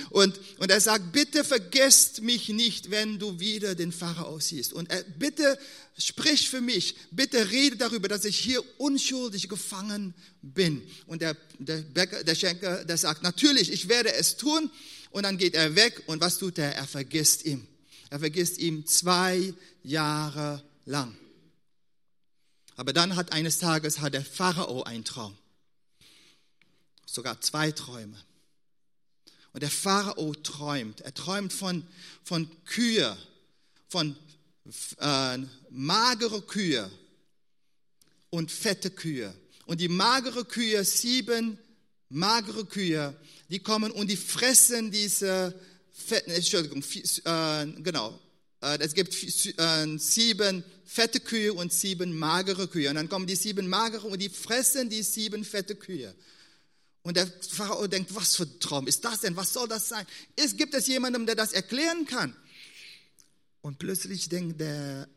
Und, 0.10 0.40
und 0.60 0.72
er 0.72 0.80
sagt, 0.80 1.12
bitte 1.12 1.44
vergesst 1.44 2.22
mich 2.22 2.50
nicht, 2.50 2.92
wenn 2.92 3.20
du 3.20 3.40
wieder 3.40 3.76
den 3.76 3.92
Pharao 3.92 4.40
siehst. 4.40 4.74
Und 4.74 4.90
er, 4.90 5.04
bitte 5.04 5.58
sprich 5.98 6.50
für 6.50 6.62
mich, 6.62 6.96
bitte 7.12 7.52
rede 7.52 7.78
darüber, 7.78 8.08
dass 8.08 8.26
ich 8.26 8.38
hier 8.38 8.64
unschuldig 8.78 9.50
gefangen 9.50 10.14
bin. 10.42 10.82
Und 11.08 11.22
der, 11.22 11.36
der, 11.58 11.78
Bäcker, 11.78 12.24
der 12.24 12.36
Schenker, 12.36 12.86
der 12.86 12.98
sagt, 12.98 13.24
natürlich, 13.24 13.72
ich 13.72 13.90
werde 13.90 14.14
es 14.14 14.38
tun. 14.38 14.70
Und 15.12 15.24
dann 15.24 15.38
geht 15.38 15.56
er 15.56 15.76
weg 15.76 16.04
und 16.08 16.20
was 16.22 16.38
tut 16.38 16.58
er? 16.58 16.76
Er 16.76 16.86
vergisst 16.86 17.46
ihm. 17.46 17.66
Er 18.10 18.20
vergisst 18.20 18.58
ihm 18.58 18.86
zwei 18.86 19.54
Jahre 19.82 20.62
lang. 20.86 21.16
Aber 22.76 22.94
dann 22.94 23.16
hat 23.16 23.32
eines 23.32 23.60
Tages 23.60 24.00
hat 24.00 24.14
der 24.14 24.26
Pharao 24.26 24.84
einen 24.84 25.06
Traum. 25.06 25.38
Sogar 27.06 27.40
zwei 27.42 27.72
Träume. 27.72 28.18
Und 29.54 29.64
der 29.64 29.70
Pharao 29.70 30.34
träumt. 30.34 31.02
Er 31.02 31.14
träumt 31.14 31.54
von, 31.54 31.88
von 32.24 32.50
Kühe, 32.66 33.16
von 33.88 34.16
äh, 35.00 35.38
magere 35.70 36.42
Kühe 36.42 36.92
und 38.30 38.52
fette 38.52 38.92
Kühe. 38.92 39.34
Und 39.66 39.80
die 39.80 39.88
magere 39.88 40.44
Kühe, 40.44 40.84
sieben 40.84 41.58
magere 42.10 42.66
Kühe, 42.66 43.16
die 43.50 43.60
kommen 43.60 43.92
und 43.92 44.10
die 44.10 44.18
fressen 44.18 44.92
diese 44.92 45.58
fetten, 45.92 46.32
Entschuldigung, 46.32 46.84
äh, 46.84 47.82
genau, 47.82 48.20
es 48.80 48.94
gibt 48.94 49.14
äh, 49.58 49.98
sieben 49.98 50.64
fette 50.86 51.20
Kühe 51.20 51.54
und 51.54 51.74
sieben 51.74 52.18
magere 52.18 52.68
Kühe. 52.68 52.90
Und 52.90 52.96
dann 52.96 53.10
kommen 53.10 53.28
die 53.28 53.36
sieben 53.36 53.68
magere 53.68 54.08
und 54.08 54.22
die 54.22 54.30
fressen 54.30 54.90
die 54.90 55.04
sieben 55.04 55.44
fette 55.44 55.76
Kühe. 55.76 56.16
Und 57.04 57.18
der 57.18 57.28
Pharao 57.28 57.86
denkt, 57.88 58.16
was 58.16 58.36
für 58.36 58.44
ein 58.44 58.60
Traum 58.60 58.88
ist 58.88 59.06
das 59.06 59.22
denn? 59.22 59.36
Was 59.36 59.54
soll 59.54 59.68
das 59.68 59.90
sein? 59.90 60.08
Es 60.36 60.58
gibt 60.58 60.74
es 60.74 60.88
jemandem, 60.88 61.26
der 61.26 61.36
das 61.36 61.54
erklären 61.54 62.06
kann. 62.06 62.36
Und 63.62 63.78
plötzlich 63.78 64.30
denkt 64.30 64.60
der 64.60 65.08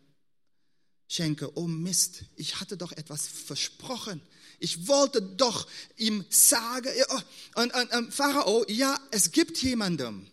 Schenker, 1.08 1.56
oh 1.56 1.66
Mist, 1.66 2.24
ich 2.36 2.60
hatte 2.60 2.76
doch 2.76 2.92
etwas 2.92 3.26
versprochen. 3.26 4.20
Ich 4.58 4.86
wollte 4.88 5.22
doch 5.22 5.66
ihm 5.96 6.24
sagen, 6.28 6.90
oh, 7.08 7.62
und, 7.62 7.74
und, 7.74 7.92
und 7.92 8.12
Pharao, 8.12 8.66
ja, 8.68 8.98
es 9.10 9.30
gibt 9.30 9.56
jemandem, 9.62 10.26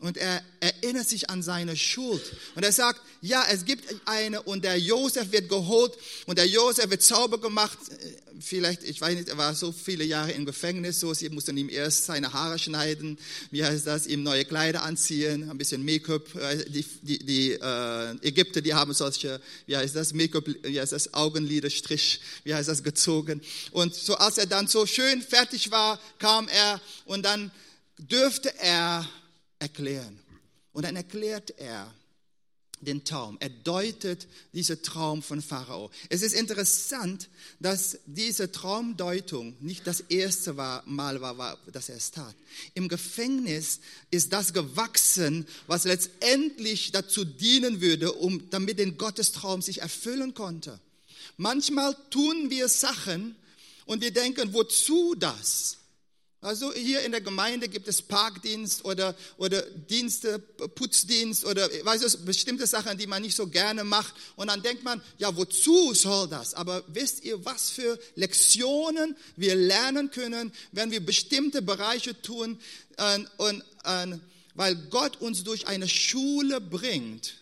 und 0.00 0.16
er 0.16 0.42
erinnert 0.60 1.08
sich 1.08 1.30
an 1.30 1.42
seine 1.42 1.76
Schuld. 1.76 2.20
Und 2.56 2.64
er 2.64 2.72
sagt, 2.72 3.00
ja, 3.20 3.44
es 3.50 3.64
gibt 3.64 3.94
eine 4.04 4.42
und 4.42 4.64
der 4.64 4.78
Josef 4.78 5.30
wird 5.30 5.48
geholt 5.48 5.92
und 6.26 6.36
der 6.36 6.46
Josef 6.46 6.90
wird 6.90 7.02
sauber 7.02 7.38
gemacht. 7.38 7.78
Vielleicht, 8.40 8.82
ich 8.82 9.00
weiß 9.00 9.14
nicht, 9.14 9.28
er 9.28 9.38
war 9.38 9.54
so 9.54 9.70
viele 9.70 10.02
Jahre 10.02 10.32
im 10.32 10.44
Gefängnis, 10.44 10.98
so 10.98 11.14
sie 11.14 11.28
mussten 11.28 11.56
ihm 11.56 11.68
erst 11.68 12.06
seine 12.06 12.32
Haare 12.32 12.58
schneiden, 12.58 13.16
wie 13.52 13.64
heißt 13.64 13.86
das, 13.86 14.08
ihm 14.08 14.24
neue 14.24 14.44
Kleider 14.44 14.82
anziehen, 14.82 15.48
ein 15.48 15.56
bisschen 15.56 15.84
Make-up. 15.84 16.24
Die, 16.68 16.84
die, 17.02 17.18
die 17.24 17.52
äh, 17.52 18.16
Ägypter, 18.20 18.60
die 18.60 18.74
haben 18.74 18.92
solche, 18.92 19.40
wie 19.66 19.76
heißt 19.76 19.94
das, 19.94 20.12
Make-up, 20.12 20.44
wie 20.64 20.80
heißt 20.80 20.92
das, 20.92 21.14
Augenliderstrich, 21.14 22.20
wie 22.42 22.52
heißt 22.52 22.68
das, 22.68 22.82
gezogen. 22.82 23.40
Und 23.70 23.94
so 23.94 24.16
als 24.16 24.38
er 24.38 24.46
dann 24.46 24.66
so 24.66 24.86
schön 24.86 25.22
fertig 25.22 25.70
war, 25.70 26.00
kam 26.18 26.48
er 26.48 26.80
und 27.04 27.22
dann 27.22 27.52
dürfte 27.96 28.52
er 28.58 29.08
erklären. 29.64 30.18
Und 30.72 30.84
dann 30.84 30.96
erklärt 30.96 31.54
er 31.58 31.92
den 32.80 33.02
Traum. 33.02 33.38
Er 33.40 33.48
deutet 33.48 34.28
diesen 34.52 34.82
Traum 34.82 35.22
von 35.22 35.40
Pharao. 35.40 35.90
Es 36.10 36.20
ist 36.20 36.34
interessant, 36.34 37.30
dass 37.60 37.98
diese 38.04 38.52
Traumdeutung 38.52 39.56
nicht 39.60 39.86
das 39.86 40.00
erste 40.00 40.52
Mal 40.52 41.20
war, 41.20 41.58
dass 41.72 41.88
er 41.88 41.96
es 41.96 42.10
tat. 42.10 42.34
Im 42.74 42.88
Gefängnis 42.88 43.80
ist 44.10 44.34
das 44.34 44.52
gewachsen, 44.52 45.46
was 45.66 45.84
letztendlich 45.84 46.92
dazu 46.92 47.24
dienen 47.24 47.80
würde, 47.80 48.12
um, 48.12 48.50
damit 48.50 48.78
den 48.78 48.98
Gottestraum 48.98 49.62
sich 49.62 49.80
erfüllen 49.80 50.34
konnte. 50.34 50.78
Manchmal 51.38 51.96
tun 52.10 52.50
wir 52.50 52.68
Sachen 52.68 53.34
und 53.86 54.02
wir 54.02 54.12
denken, 54.12 54.52
wozu 54.52 55.14
das? 55.14 55.78
Also 56.44 56.74
hier 56.74 57.00
in 57.00 57.12
der 57.12 57.22
Gemeinde 57.22 57.68
gibt 57.70 57.88
es 57.88 58.02
Parkdienst 58.02 58.84
oder, 58.84 59.16
oder 59.38 59.62
Dienste, 59.62 60.38
Putzdienst 60.38 61.46
oder 61.46 61.70
weißt 61.84 62.04
du, 62.04 62.24
bestimmte 62.26 62.66
Sachen, 62.66 62.98
die 62.98 63.06
man 63.06 63.22
nicht 63.22 63.34
so 63.34 63.46
gerne 63.46 63.82
macht. 63.82 64.14
Und 64.36 64.48
dann 64.48 64.62
denkt 64.62 64.84
man, 64.84 65.00
ja, 65.16 65.34
wozu 65.34 65.94
soll 65.94 66.28
das? 66.28 66.52
Aber 66.52 66.84
wisst 66.88 67.24
ihr, 67.24 67.42
was 67.46 67.70
für 67.70 67.98
Lektionen 68.14 69.16
wir 69.36 69.54
lernen 69.54 70.10
können, 70.10 70.52
wenn 70.72 70.90
wir 70.90 71.00
bestimmte 71.00 71.62
Bereiche 71.62 72.20
tun? 72.20 72.60
Und, 72.98 73.30
und, 73.38 73.64
und, 74.02 74.20
weil 74.54 74.76
Gott 74.90 75.22
uns 75.22 75.44
durch 75.44 75.66
eine 75.66 75.88
Schule 75.88 76.60
bringt, 76.60 77.36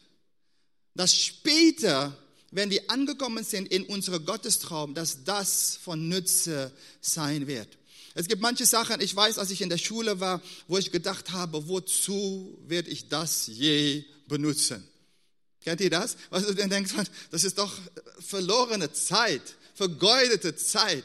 dass 0.95 1.17
später 1.17 2.17
wenn 2.55 2.69
wir 2.69 2.83
angekommen 2.89 3.45
sind 3.45 3.73
in 3.73 3.85
unserem 3.85 4.27
Gottestraum, 4.27 4.93
dass 4.93 5.25
das 5.25 5.79
von 5.83 6.09
Nütze 6.09 6.71
sein 7.01 7.47
wird. 7.47 7.79
Es 8.15 8.29
gibt 8.29 8.43
manche 8.43 8.67
Sachen, 8.67 9.01
ich 9.01 9.15
weiß, 9.15 9.39
als 9.39 9.51
ich 9.51 9.63
in 9.63 9.71
der 9.71 9.79
Schule 9.79 10.21
war, 10.21 10.43
wo 10.69 10.79
ich 10.79 10.93
gedacht 10.93 11.33
habe, 11.33 11.69
wozu 11.69 12.59
werde 12.67 12.91
ich 12.91 13.09
das 13.09 13.47
je 13.47 14.05
benutzen? 14.29 14.87
Kennt 15.63 15.81
ihr 15.81 15.91
das? 15.91 16.17
Was 16.31 16.47
du 16.47 16.55
denn 16.55 16.71
denkst, 16.71 16.93
das 17.31 17.45
ist 17.45 17.59
doch 17.59 17.73
verlorene 18.19 18.93
Zeit, 18.93 19.43
vergeudete 19.75 20.57
Zeit. 20.57 21.05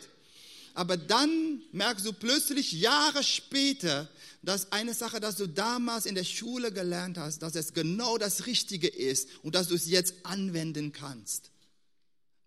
Aber 0.73 0.97
dann 0.97 1.61
merkst 1.71 2.05
du 2.05 2.13
plötzlich 2.13 2.71
Jahre 2.71 3.23
später, 3.23 4.09
dass 4.43 4.71
eine 4.71 4.93
Sache, 4.93 5.19
dass 5.19 5.35
du 5.35 5.47
damals 5.47 6.05
in 6.05 6.15
der 6.15 6.23
Schule 6.23 6.71
gelernt 6.71 7.17
hast, 7.17 7.39
dass 7.39 7.55
es 7.55 7.73
genau 7.73 8.17
das 8.17 8.45
Richtige 8.45 8.87
ist 8.87 9.29
und 9.43 9.55
dass 9.55 9.69
du 9.69 9.75
es 9.75 9.87
jetzt 9.87 10.13
anwenden 10.23 10.91
kannst. 10.91 11.51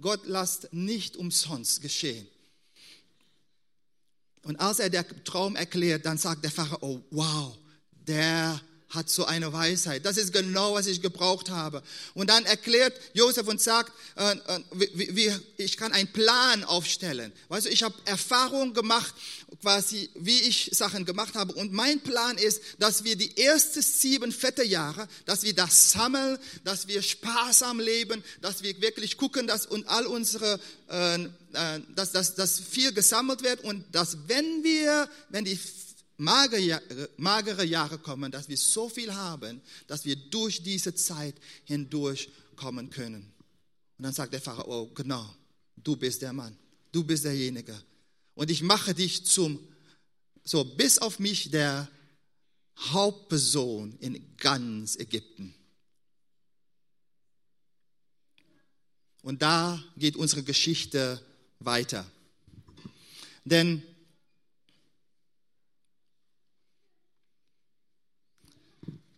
Gott 0.01 0.27
lasst 0.27 0.73
nicht 0.73 1.17
umsonst 1.17 1.83
geschehen. 1.83 2.27
Und 4.43 4.59
als 4.59 4.81
er 4.81 4.91
der 4.91 5.07
Traum 5.25 5.57
erklärt, 5.57 6.07
dann 6.07 6.19
sagt 6.19 6.45
der 6.45 6.51
Pfarrer, 6.51 6.83
oh 6.83 7.01
wow, 7.11 7.57
der 8.07 8.61
hat 8.91 9.09
so 9.09 9.25
eine 9.25 9.53
Weisheit. 9.53 10.05
Das 10.05 10.17
ist 10.17 10.33
genau, 10.33 10.75
was 10.75 10.87
ich 10.87 11.01
gebraucht 11.01 11.49
habe. 11.49 11.83
Und 12.15 12.29
dann 12.29 12.45
erklärt 12.45 13.01
Josef 13.15 13.47
und 13.47 13.61
sagt, 13.61 13.93
äh, 14.17 14.33
äh, 14.33 14.61
wie, 14.73 15.17
wie, 15.17 15.33
ich 15.57 15.77
kann 15.77 15.93
einen 15.93 16.13
Plan 16.13 16.65
aufstellen. 16.65 17.33
Weißt 17.49 17.67
du, 17.67 17.71
ich 17.71 17.85
habe 17.85 17.95
Erfahrung 18.05 18.75
gemacht, 18.75 19.15
quasi, 19.63 20.11
wie 20.15 20.41
ich 20.41 20.71
Sachen 20.73 21.05
gemacht 21.05 21.35
habe. 21.35 21.53
Und 21.55 21.73
mein 21.73 22.01
Plan 22.01 22.37
ist, 22.37 22.63
dass 22.79 23.05
wir 23.05 23.17
die 23.17 23.37
ersten 23.37 23.81
sieben 23.81 24.33
fette 24.33 24.65
Jahre, 24.65 25.07
dass 25.25 25.45
wir 25.45 25.55
das 25.55 25.93
sammeln, 25.93 26.39
dass 26.65 26.89
wir 26.89 27.03
sparsam 27.03 27.79
leben, 27.79 28.25
dass 28.41 28.63
wir 28.65 28.81
wirklich 28.81 29.17
gucken, 29.17 29.47
dass 29.47 29.67
und 29.67 29.89
all 29.89 30.07
unsere, 30.07 30.59
äh, 30.89 31.15
äh 31.15 31.29
dass, 31.95 32.11
dass, 32.11 32.35
dass 32.35 32.59
viel 32.59 32.93
gesammelt 32.93 33.43
wird 33.43 33.63
und 33.63 33.85
dass 33.93 34.17
wenn 34.27 34.65
wir, 34.65 35.09
wenn 35.29 35.45
die 35.45 35.59
magere 36.21 37.65
Jahre 37.65 37.99
kommen, 37.99 38.31
dass 38.31 38.49
wir 38.49 38.57
so 38.57 38.89
viel 38.89 39.15
haben, 39.15 39.61
dass 39.87 40.05
wir 40.05 40.17
durch 40.17 40.63
diese 40.63 40.95
Zeit 40.95 41.35
hindurch 41.65 42.31
kommen 42.57 42.91
können. 42.91 43.33
Und 43.97 44.05
dann 44.05 44.13
sagt 44.13 44.33
der 44.33 44.41
Pharao, 44.41 44.83
oh, 44.83 44.91
genau, 44.95 45.35
du 45.77 45.97
bist 45.97 46.23
der 46.23 46.33
Mann, 46.33 46.57
du 46.93 47.05
bist 47.05 47.25
derjenige. 47.25 47.81
Und 48.35 48.51
ich 48.51 48.63
mache 48.63 48.95
dich 48.95 49.25
zum, 49.27 49.59
so 50.45 50.65
bis 50.65 50.99
auf 50.99 51.19
mich, 51.19 51.51
der 51.51 51.89
Hauptperson 52.77 53.97
in 54.01 54.37
ganz 54.37 54.97
Ägypten. 54.97 55.55
Und 59.23 59.43
da 59.43 59.83
geht 59.97 60.17
unsere 60.17 60.43
Geschichte 60.43 61.21
weiter. 61.59 62.11
Denn 63.45 63.83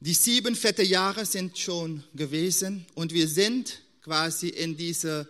die 0.05 0.15
sieben 0.15 0.57
fette 0.57 0.83
Jahre 0.83 1.25
sind 1.25 1.57
schon 1.57 2.03
gewesen 2.15 2.85
und 2.95 3.13
wir 3.13 3.29
sind 3.29 3.79
quasi 4.03 4.49
in 4.49 4.77
diese, 4.77 5.29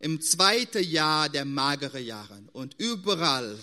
im 0.00 0.22
zweiten 0.22 0.82
Jahr 0.82 1.28
der 1.28 1.44
magere 1.44 2.00
Jahre. 2.00 2.40
Und 2.54 2.74
überall 2.78 3.58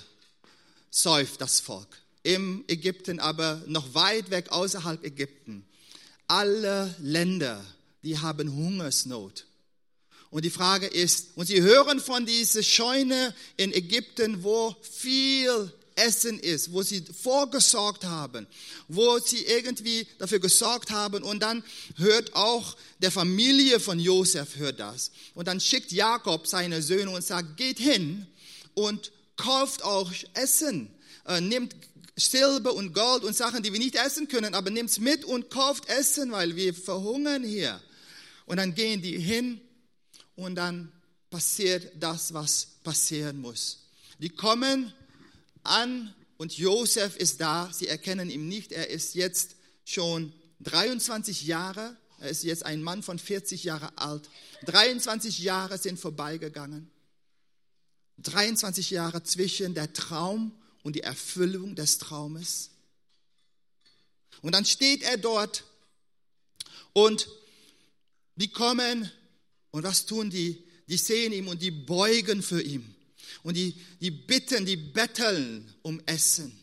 säuft 0.91 1.41
das 1.41 1.61
Volk. 1.61 1.87
Im 2.21 2.63
Ägypten, 2.67 3.19
aber 3.19 3.59
noch 3.65 3.95
weit 3.95 4.29
weg 4.29 4.51
außerhalb 4.51 5.03
Ägypten. 5.03 5.65
Alle 6.27 6.93
Länder, 6.99 7.65
die 8.03 8.19
haben 8.19 8.53
Hungersnot. 8.53 9.47
Und 10.29 10.45
die 10.45 10.51
Frage 10.51 10.85
ist, 10.85 11.29
und 11.33 11.47
sie 11.47 11.63
hören 11.63 11.99
von 11.99 12.27
dieser 12.27 12.61
Scheune 12.61 13.33
in 13.57 13.73
Ägypten, 13.73 14.43
wo 14.43 14.75
viel 14.83 15.73
Essen 15.95 16.39
ist, 16.39 16.71
wo 16.71 16.81
sie 16.81 17.03
vorgesorgt 17.21 18.03
haben, 18.03 18.47
wo 18.87 19.19
sie 19.19 19.43
irgendwie 19.45 20.07
dafür 20.19 20.39
gesorgt 20.39 20.91
haben. 20.91 21.23
Und 21.23 21.41
dann 21.41 21.63
hört 21.97 22.35
auch 22.35 22.75
der 22.99 23.11
Familie 23.11 23.79
von 23.79 23.99
Josef 23.99 24.55
hört 24.57 24.79
das. 24.79 25.11
Und 25.33 25.47
dann 25.47 25.59
schickt 25.59 25.91
Jakob 25.91 26.47
seine 26.47 26.81
Söhne 26.81 27.11
und 27.11 27.23
sagt, 27.23 27.57
geht 27.57 27.79
hin 27.79 28.27
und 28.73 29.11
kauft 29.35 29.83
euch 29.83 30.27
Essen. 30.33 30.89
Äh, 31.25 31.41
nehmt 31.41 31.75
Silber 32.15 32.73
und 32.73 32.93
Gold 32.93 33.23
und 33.23 33.35
Sachen, 33.35 33.63
die 33.63 33.71
wir 33.71 33.79
nicht 33.79 33.95
essen 33.95 34.27
können, 34.27 34.53
aber 34.53 34.69
nehmt 34.69 34.89
es 34.89 34.99
mit 34.99 35.25
und 35.25 35.49
kauft 35.49 35.87
Essen, 35.89 36.31
weil 36.31 36.55
wir 36.55 36.73
verhungern 36.73 37.43
hier. 37.43 37.81
Und 38.45 38.57
dann 38.57 38.75
gehen 38.75 39.01
die 39.01 39.17
hin 39.17 39.61
und 40.35 40.55
dann 40.55 40.91
passiert 41.29 41.91
das, 41.99 42.33
was 42.33 42.67
passieren 42.83 43.39
muss. 43.39 43.79
Die 44.19 44.29
kommen 44.29 44.93
an 45.63 46.13
und 46.37 46.57
Josef 46.57 47.15
ist 47.17 47.41
da. 47.41 47.71
Sie 47.71 47.87
erkennen 47.87 48.29
ihn 48.29 48.47
nicht. 48.47 48.71
Er 48.71 48.89
ist 48.89 49.15
jetzt 49.15 49.55
schon 49.85 50.33
23 50.61 51.43
Jahre. 51.43 51.95
Er 52.19 52.29
ist 52.29 52.43
jetzt 52.43 52.65
ein 52.65 52.81
Mann 52.81 53.03
von 53.03 53.19
40 53.19 53.63
Jahre 53.63 53.97
alt. 53.97 54.29
23 54.65 55.39
Jahre 55.39 55.77
sind 55.77 55.99
vorbeigegangen. 55.99 56.89
23 58.19 58.91
Jahre 58.91 59.23
zwischen 59.23 59.73
der 59.73 59.93
Traum 59.93 60.51
und 60.83 60.95
die 60.95 61.01
Erfüllung 61.01 61.75
des 61.75 61.97
Traumes. 61.97 62.69
Und 64.41 64.53
dann 64.53 64.65
steht 64.65 65.03
er 65.03 65.17
dort 65.17 65.63
und 66.93 67.29
die 68.35 68.49
kommen 68.49 69.11
und 69.71 69.83
was 69.83 70.05
tun 70.05 70.29
die? 70.29 70.63
Die 70.87 70.97
sehen 70.97 71.31
ihn 71.31 71.47
und 71.47 71.61
die 71.61 71.71
beugen 71.71 72.41
für 72.41 72.61
ihn. 72.61 72.95
Und 73.43 73.57
die, 73.57 73.75
die 73.99 74.11
bitten, 74.11 74.65
die 74.65 74.77
betteln 74.77 75.73
um 75.81 75.99
Essen. 76.05 76.57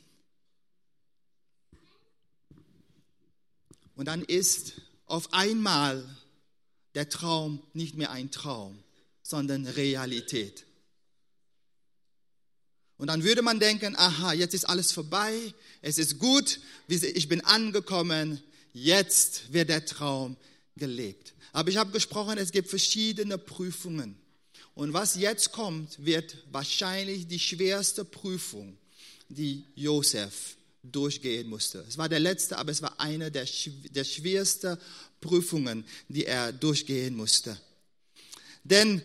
Und 3.96 4.06
dann 4.06 4.22
ist 4.22 4.74
auf 5.06 5.32
einmal 5.32 6.04
der 6.94 7.08
Traum 7.08 7.62
nicht 7.72 7.96
mehr 7.96 8.10
ein 8.12 8.30
Traum, 8.30 8.82
sondern 9.22 9.66
Realität. 9.66 10.66
Und 12.96 13.06
dann 13.06 13.22
würde 13.22 13.42
man 13.42 13.60
denken, 13.60 13.96
aha, 13.96 14.32
jetzt 14.32 14.54
ist 14.54 14.64
alles 14.64 14.92
vorbei, 14.92 15.54
es 15.82 15.98
ist 15.98 16.18
gut, 16.18 16.60
ich 16.88 17.28
bin 17.28 17.40
angekommen, 17.44 18.42
jetzt 18.72 19.52
wird 19.52 19.68
der 19.68 19.84
Traum 19.84 20.36
gelebt. 20.76 21.34
Aber 21.52 21.70
ich 21.70 21.76
habe 21.76 21.92
gesprochen, 21.92 22.38
es 22.38 22.52
gibt 22.52 22.68
verschiedene 22.68 23.38
Prüfungen. 23.38 24.16
Und 24.78 24.92
was 24.92 25.16
jetzt 25.16 25.50
kommt, 25.50 26.04
wird 26.04 26.36
wahrscheinlich 26.52 27.26
die 27.26 27.40
schwerste 27.40 28.04
Prüfung, 28.04 28.78
die 29.28 29.64
Josef 29.74 30.56
durchgehen 30.84 31.48
musste. 31.48 31.84
Es 31.88 31.98
war 31.98 32.08
der 32.08 32.20
letzte, 32.20 32.56
aber 32.56 32.70
es 32.70 32.80
war 32.80 33.00
eine 33.00 33.32
der, 33.32 33.44
der 33.90 34.04
schwersten 34.04 34.78
Prüfungen, 35.20 35.84
die 36.06 36.26
er 36.26 36.52
durchgehen 36.52 37.16
musste. 37.16 37.60
Denn 38.62 39.02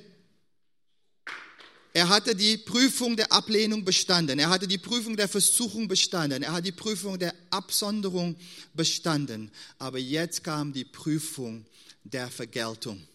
er 1.91 2.07
hatte 2.07 2.35
die 2.35 2.57
Prüfung 2.57 3.17
der 3.17 3.31
Ablehnung 3.31 3.83
bestanden. 3.83 4.37
Er 4.37 4.49
hatte 4.49 4.67
die 4.67 4.77
Prüfung 4.77 5.17
der 5.17 5.27
Versuchung 5.27 5.87
bestanden. 5.87 6.43
Er 6.43 6.51
hat 6.51 6.67
die 6.67 6.71
Prüfung 6.71 7.17
der 7.17 7.33
Absonderung 7.49 8.35
bestanden. 8.75 9.49
Aber 9.79 9.97
jetzt 9.97 10.43
kam 10.43 10.71
die 10.71 10.85
Prüfung 10.85 11.65
der 12.03 12.29
Vergeltung. 12.29 13.07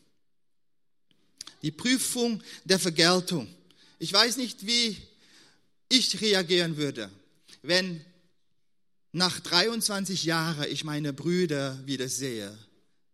Die 1.62 1.70
Prüfung 1.70 2.42
der 2.64 2.78
Vergeltung. 2.78 3.48
Ich 3.98 4.12
weiß 4.12 4.36
nicht, 4.36 4.66
wie 4.66 4.96
ich 5.88 6.20
reagieren 6.20 6.76
würde, 6.76 7.10
wenn 7.62 8.04
nach 9.12 9.40
23 9.40 10.24
Jahren 10.24 10.70
ich 10.70 10.84
meine 10.84 11.12
Brüder 11.12 11.78
wieder 11.86 12.08
sehe. 12.08 12.56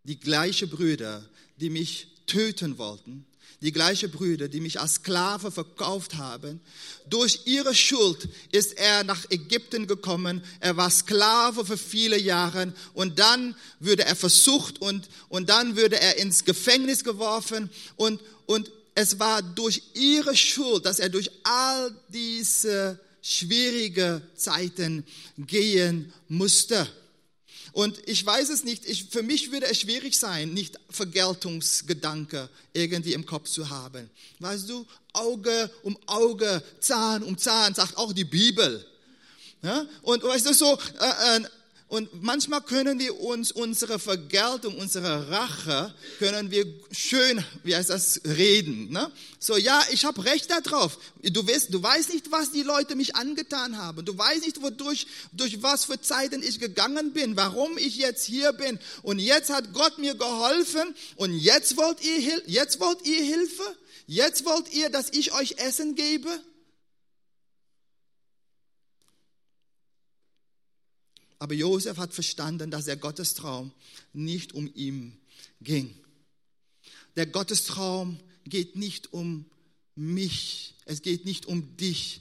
Die 0.02 0.18
gleichen 0.18 0.68
Brüder, 0.68 1.24
die 1.56 1.70
mich 1.70 2.08
töten 2.26 2.78
wollten, 2.78 3.24
die 3.60 3.72
gleichen 3.72 4.10
Brüder, 4.10 4.48
die 4.48 4.60
mich 4.60 4.80
als 4.80 4.94
Sklave 4.94 5.50
verkauft 5.50 6.16
haben. 6.16 6.60
Durch 7.08 7.40
ihre 7.46 7.74
Schuld 7.74 8.28
ist 8.52 8.78
er 8.78 9.04
nach 9.04 9.24
Ägypten 9.30 9.86
gekommen. 9.86 10.42
Er 10.60 10.76
war 10.76 10.90
Sklave 10.90 11.64
für 11.64 11.78
viele 11.78 12.18
Jahre 12.18 12.72
und 12.92 13.18
dann 13.18 13.56
würde 13.80 14.04
er 14.04 14.16
versucht 14.16 14.80
und, 14.80 15.08
und 15.28 15.48
dann 15.48 15.76
würde 15.76 16.00
er 16.00 16.18
ins 16.18 16.44
Gefängnis 16.44 17.04
geworfen 17.04 17.70
und, 17.96 18.20
und 18.46 18.70
es 18.94 19.18
war 19.18 19.42
durch 19.42 19.82
ihre 19.94 20.36
Schuld, 20.36 20.84
dass 20.86 20.98
er 20.98 21.08
durch 21.08 21.30
all 21.42 21.94
diese 22.08 23.00
schwierige 23.22 24.22
Zeiten 24.36 25.04
gehen 25.38 26.12
musste. 26.28 26.86
Und 27.74 28.00
ich 28.06 28.24
weiß 28.24 28.50
es 28.50 28.62
nicht, 28.62 28.86
ich, 28.86 29.06
für 29.10 29.24
mich 29.24 29.50
würde 29.50 29.66
es 29.66 29.80
schwierig 29.80 30.16
sein, 30.16 30.54
nicht 30.54 30.78
Vergeltungsgedanke 30.90 32.48
irgendwie 32.72 33.14
im 33.14 33.26
Kopf 33.26 33.48
zu 33.50 33.68
haben. 33.68 34.08
Weißt 34.38 34.70
du, 34.70 34.86
Auge 35.12 35.68
um 35.82 35.98
Auge, 36.06 36.62
Zahn 36.78 37.24
um 37.24 37.36
Zahn, 37.36 37.74
sagt 37.74 37.96
auch 37.96 38.12
die 38.12 38.24
Bibel. 38.24 38.86
Ja? 39.62 39.86
Und 40.02 40.22
weißt 40.22 40.46
du, 40.46 40.54
so, 40.54 40.78
äh, 41.00 41.36
äh, 41.36 41.40
und 41.88 42.22
manchmal 42.22 42.62
können 42.62 42.98
wir 42.98 43.20
uns 43.20 43.52
unsere 43.52 43.98
Vergeltung, 43.98 44.78
unsere 44.78 45.30
Rache, 45.30 45.94
können 46.18 46.50
wir 46.50 46.66
schön, 46.90 47.44
wie 47.62 47.76
heißt 47.76 47.90
das, 47.90 48.22
reden. 48.24 48.90
Ne? 48.90 49.12
So, 49.38 49.56
ja, 49.56 49.80
ich 49.92 50.04
habe 50.04 50.24
Recht 50.24 50.50
darauf. 50.50 50.98
Du 51.22 51.46
weißt, 51.46 51.72
du 51.72 51.82
weißt 51.82 52.12
nicht, 52.14 52.32
was 52.32 52.50
die 52.50 52.62
Leute 52.62 52.96
mich 52.96 53.14
angetan 53.16 53.76
haben. 53.76 54.04
Du 54.04 54.16
weißt 54.16 54.44
nicht, 54.46 54.62
wodurch, 54.62 55.06
durch 55.32 55.62
was 55.62 55.84
für 55.84 56.00
Zeiten 56.00 56.42
ich 56.42 56.58
gegangen 56.58 57.12
bin, 57.12 57.36
warum 57.36 57.76
ich 57.76 57.96
jetzt 57.96 58.24
hier 58.24 58.52
bin. 58.52 58.78
Und 59.02 59.18
jetzt 59.18 59.50
hat 59.50 59.72
Gott 59.74 59.98
mir 59.98 60.14
geholfen. 60.14 60.94
Und 61.16 61.36
jetzt 61.36 61.76
wollt 61.76 62.02
ihr, 62.02 62.42
jetzt 62.46 62.80
wollt 62.80 63.06
ihr 63.06 63.22
Hilfe? 63.22 63.62
Jetzt 64.06 64.44
wollt 64.46 64.72
ihr, 64.72 64.88
dass 64.88 65.10
ich 65.12 65.32
euch 65.32 65.58
Essen 65.58 65.94
gebe? 65.94 66.30
Aber 71.38 71.54
Josef 71.54 71.98
hat 71.98 72.14
verstanden, 72.14 72.70
dass 72.70 72.86
der 72.86 72.96
Gottestraum 72.96 73.72
nicht 74.12 74.52
um 74.52 74.70
ihn 74.74 75.16
ging. 75.60 75.94
Der 77.16 77.26
Gottestraum 77.26 78.18
geht 78.44 78.76
nicht 78.76 79.12
um 79.12 79.46
mich, 79.94 80.74
es 80.84 81.02
geht 81.02 81.24
nicht 81.24 81.46
um 81.46 81.76
dich. 81.76 82.20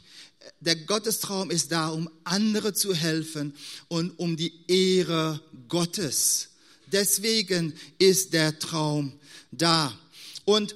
Der 0.60 0.76
Gottestraum 0.76 1.52
ist 1.52 1.71
da, 1.71 1.89
um 1.89 2.10
andere 2.23 2.73
zu 2.73 2.93
helfen 2.93 3.56
und 3.88 4.17
um 4.19 4.36
die 4.36 4.54
Ehre 4.67 5.41
Gottes. 5.67 6.49
Deswegen 6.91 7.73
ist 7.97 8.34
der 8.34 8.60
Traum 8.60 9.13
da. 9.52 9.97
Und 10.45 10.76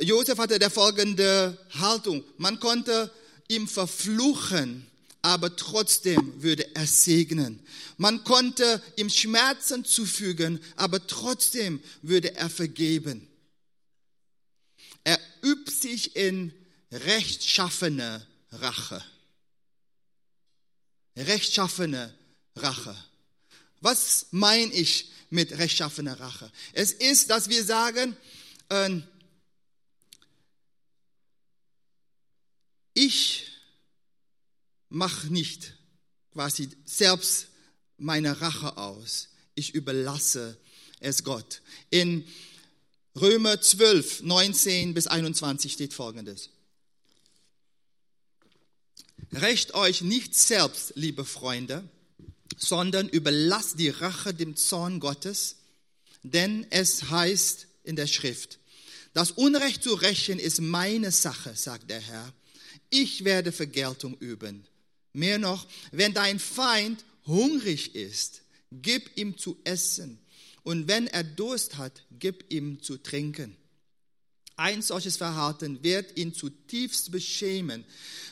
Josef 0.00 0.38
hatte 0.38 0.58
der 0.58 0.70
folgende 0.70 1.58
Haltung. 1.70 2.22
Man 2.36 2.60
konnte 2.60 3.10
ihm 3.48 3.66
verfluchen, 3.66 4.86
aber 5.28 5.54
trotzdem 5.56 6.42
würde 6.42 6.74
er 6.74 6.86
segnen. 6.86 7.60
Man 7.98 8.24
konnte 8.24 8.82
ihm 8.96 9.10
Schmerzen 9.10 9.84
zufügen, 9.84 10.58
aber 10.74 11.06
trotzdem 11.06 11.82
würde 12.00 12.34
er 12.34 12.48
vergeben. 12.48 13.28
Er 15.04 15.20
übt 15.42 15.70
sich 15.70 16.16
in 16.16 16.54
rechtschaffene 16.90 18.26
Rache. 18.52 19.04
rechtschaffene 21.14 22.14
Rache. 22.56 22.96
Was 23.80 24.28
meine 24.30 24.72
ich 24.72 25.10
mit 25.28 25.58
rechtschaffener 25.58 26.18
Rache? 26.18 26.50
Es 26.72 26.92
ist, 26.92 27.28
dass 27.28 27.50
wir 27.50 27.64
sagen, 27.64 28.16
äh, 28.70 29.00
ich 32.94 33.57
mache 34.88 35.28
nicht 35.28 35.74
quasi 36.32 36.68
selbst 36.84 37.48
meine 37.96 38.40
Rache 38.40 38.76
aus. 38.76 39.28
Ich 39.54 39.74
überlasse 39.74 40.56
es 41.00 41.24
Gott. 41.24 41.62
In 41.90 42.24
Römer 43.20 43.60
12, 43.60 44.22
19 44.22 44.94
bis 44.94 45.06
21 45.06 45.72
steht 45.72 45.94
Folgendes. 45.94 46.50
Recht 49.32 49.74
euch 49.74 50.02
nicht 50.02 50.34
selbst, 50.34 50.92
liebe 50.94 51.24
Freunde, 51.24 51.88
sondern 52.56 53.08
überlasst 53.08 53.78
die 53.78 53.90
Rache 53.90 54.32
dem 54.32 54.56
Zorn 54.56 55.00
Gottes, 55.00 55.56
denn 56.22 56.66
es 56.70 57.10
heißt 57.10 57.66
in 57.84 57.96
der 57.96 58.06
Schrift, 58.06 58.58
das 59.12 59.32
Unrecht 59.32 59.82
zu 59.82 59.94
rächen 59.94 60.38
ist 60.38 60.60
meine 60.60 61.10
Sache, 61.10 61.56
sagt 61.56 61.90
der 61.90 62.00
Herr. 62.00 62.32
Ich 62.90 63.24
werde 63.24 63.52
Vergeltung 63.52 64.16
üben. 64.18 64.66
Mehr 65.18 65.38
noch, 65.38 65.66
wenn 65.90 66.14
dein 66.14 66.38
Feind 66.38 67.04
hungrig 67.26 67.94
ist, 67.94 68.42
gib 68.70 69.16
ihm 69.16 69.36
zu 69.36 69.58
essen. 69.64 70.18
Und 70.62 70.86
wenn 70.88 71.06
er 71.06 71.24
Durst 71.24 71.76
hat, 71.76 72.04
gib 72.18 72.52
ihm 72.52 72.82
zu 72.82 72.98
trinken. 72.98 73.56
Ein 74.56 74.82
solches 74.82 75.16
Verhalten 75.16 75.82
wird 75.84 76.16
ihn 76.16 76.34
zutiefst 76.34 77.12
beschämen. 77.12 77.84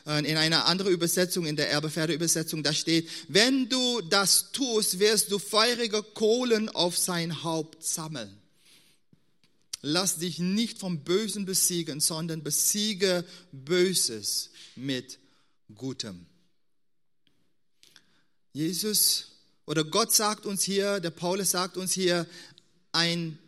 In 0.05 0.37
einer 0.37 0.67
anderen 0.67 0.93
Übersetzung, 0.93 1.47
in 1.47 1.57
der 1.57 1.71
Erbeferde 1.71 2.13
Übersetzung, 2.15 2.63
da 2.63 2.73
steht, 2.73 3.09
wenn 3.29 3.69
du 3.69 4.01
das 4.01 4.51
tust, 4.53 4.99
wirst 4.99 5.31
du 5.31 5.39
feurige 5.39 6.03
Kohlen 6.03 6.69
auf 6.69 6.99
sein 6.99 7.45
Haupt 7.45 7.85
sammeln. 7.85 8.37
Lass 9.83 10.19
dich 10.19 10.41
nicht 10.41 10.79
vom 10.79 11.05
Bösen 11.05 11.45
besiegen, 11.47 12.01
sondern 12.01 12.43
besiege 12.43 13.25
Böses 13.53 14.51
mit 14.75 15.19
Gutem. 15.75 16.27
Jesus 18.57 19.27
oder 19.67 19.85
Gott 19.85 20.15
sagt 20.15 20.47
uns 20.47 20.63
hier, 20.63 20.99
der 20.99 21.11
Paulus 21.11 21.51
sagt 21.51 21.77
uns 21.77 21.93
hier, 21.93 22.27
ein 22.91 23.39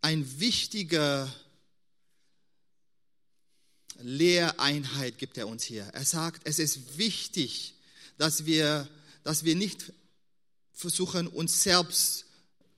ein 0.00 0.40
wichtiger 0.40 1.30
Lehreinheit 4.00 5.18
gibt 5.18 5.36
er 5.36 5.48
uns 5.48 5.64
hier. 5.64 5.82
Er 5.92 6.06
sagt, 6.06 6.42
es 6.44 6.58
ist 6.58 6.96
wichtig, 6.96 7.74
dass 8.16 8.46
wir, 8.46 8.88
dass 9.22 9.44
wir 9.44 9.54
nicht 9.54 9.92
versuchen, 10.72 11.26
uns 11.26 11.62
selbst 11.62 12.24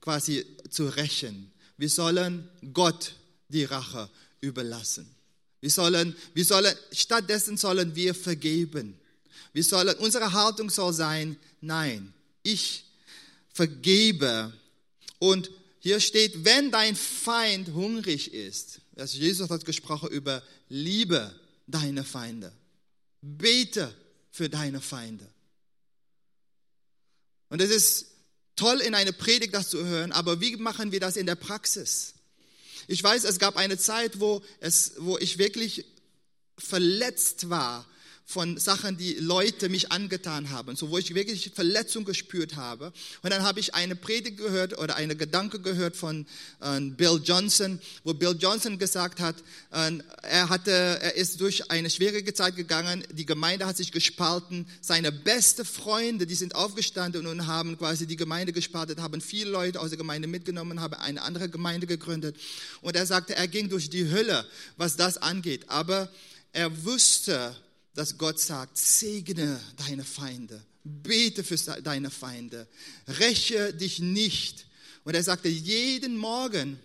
quasi 0.01 0.45
zu 0.71 0.89
rächen. 0.89 1.53
Wir 1.77 1.89
sollen 1.89 2.49
Gott 2.73 3.15
die 3.47 3.63
Rache 3.63 4.09
überlassen. 4.41 5.07
Wir 5.61 5.69
sollen, 5.69 6.17
wir 6.33 6.43
sollen, 6.43 6.75
stattdessen 6.91 7.55
sollen 7.55 7.95
wir 7.95 8.13
vergeben. 8.13 8.99
Wir 9.53 9.63
sollen, 9.63 9.95
unsere 9.97 10.31
Haltung 10.33 10.69
soll 10.69 10.93
sein, 10.93 11.37
nein, 11.59 12.13
ich 12.43 12.85
vergebe 13.53 14.53
und 15.19 15.51
hier 15.79 15.99
steht, 15.99 16.45
wenn 16.45 16.71
dein 16.71 16.95
Feind 16.95 17.69
hungrig 17.69 18.33
ist. 18.33 18.81
Also 18.95 19.17
Jesus 19.17 19.49
hat 19.49 19.65
gesprochen 19.65 20.09
über 20.09 20.43
Liebe 20.69 21.33
deine 21.67 22.03
Feinde. 22.03 22.51
Bete 23.21 23.93
für 24.31 24.47
deine 24.47 24.79
Feinde. 24.79 25.27
Und 27.49 27.61
es 27.61 27.71
ist 27.71 28.05
toll, 28.55 28.79
in 28.79 28.95
einer 28.95 29.11
Predigt 29.11 29.53
das 29.53 29.69
zu 29.69 29.83
hören, 29.83 30.11
aber 30.11 30.39
wie 30.39 30.55
machen 30.55 30.91
wir 30.91 30.99
das 30.99 31.17
in 31.17 31.25
der 31.25 31.35
Praxis? 31.35 32.13
Ich 32.87 33.03
weiß, 33.03 33.23
es 33.23 33.39
gab 33.39 33.57
eine 33.57 33.77
Zeit, 33.77 34.19
wo, 34.19 34.41
es, 34.59 34.93
wo 34.97 35.17
ich 35.17 35.37
wirklich 35.37 35.85
verletzt 36.57 37.49
war 37.49 37.85
von 38.25 38.57
Sachen, 38.57 38.97
die 38.97 39.15
Leute 39.15 39.69
mich 39.69 39.91
angetan 39.91 40.51
haben, 40.51 40.75
so 40.75 40.89
wo 40.89 40.97
ich 40.97 41.13
wirklich 41.13 41.51
Verletzung 41.53 42.05
gespürt 42.05 42.55
habe. 42.55 42.93
Und 43.23 43.31
dann 43.31 43.43
habe 43.43 43.59
ich 43.59 43.75
eine 43.75 43.95
Predigt 43.95 44.37
gehört 44.37 44.77
oder 44.77 44.95
eine 44.95 45.15
Gedanke 45.15 45.59
gehört 45.59 45.95
von 45.95 46.25
äh, 46.61 46.79
Bill 46.79 47.21
Johnson, 47.23 47.79
wo 48.03 48.13
Bill 48.13 48.35
Johnson 48.39 48.79
gesagt 48.79 49.19
hat, 49.19 49.35
äh, 49.71 49.99
er 50.23 50.49
hatte, 50.49 50.71
er 50.71 51.15
ist 51.15 51.41
durch 51.41 51.69
eine 51.71 51.89
schwierige 51.89 52.33
Zeit 52.33 52.55
gegangen, 52.55 53.03
die 53.11 53.25
Gemeinde 53.25 53.65
hat 53.65 53.77
sich 53.77 53.91
gespalten, 53.91 54.65
seine 54.79 55.11
beste 55.11 55.65
Freunde, 55.65 56.25
die 56.25 56.35
sind 56.35 56.55
aufgestanden 56.55 57.27
und 57.27 57.47
haben 57.47 57.77
quasi 57.77 58.07
die 58.07 58.17
Gemeinde 58.17 58.53
gespalten, 58.53 59.01
haben 59.01 59.21
viele 59.21 59.51
Leute 59.51 59.79
aus 59.79 59.89
der 59.89 59.97
Gemeinde 59.97 60.27
mitgenommen, 60.27 60.79
haben 60.79 60.93
eine 60.93 61.21
andere 61.21 61.49
Gemeinde 61.49 61.87
gegründet. 61.87 62.37
Und 62.81 62.95
er 62.95 63.05
sagte, 63.05 63.35
er 63.35 63.47
ging 63.47 63.69
durch 63.69 63.89
die 63.89 64.09
Hölle, 64.09 64.45
was 64.77 64.95
das 64.95 65.17
angeht. 65.17 65.69
Aber 65.69 66.09
er 66.53 66.83
wusste, 66.85 67.55
dass 67.93 68.17
Gott 68.17 68.39
sagt, 68.39 68.77
segne 68.77 69.59
deine 69.77 70.03
Feinde, 70.03 70.63
bete 70.83 71.43
für 71.43 71.57
deine 71.81 72.09
Feinde, 72.09 72.67
räche 73.07 73.73
dich 73.73 73.99
nicht. 73.99 74.65
Und 75.03 75.15
er 75.15 75.23
sagte, 75.23 75.49
jeden 75.49 76.17
Morgen 76.17 76.79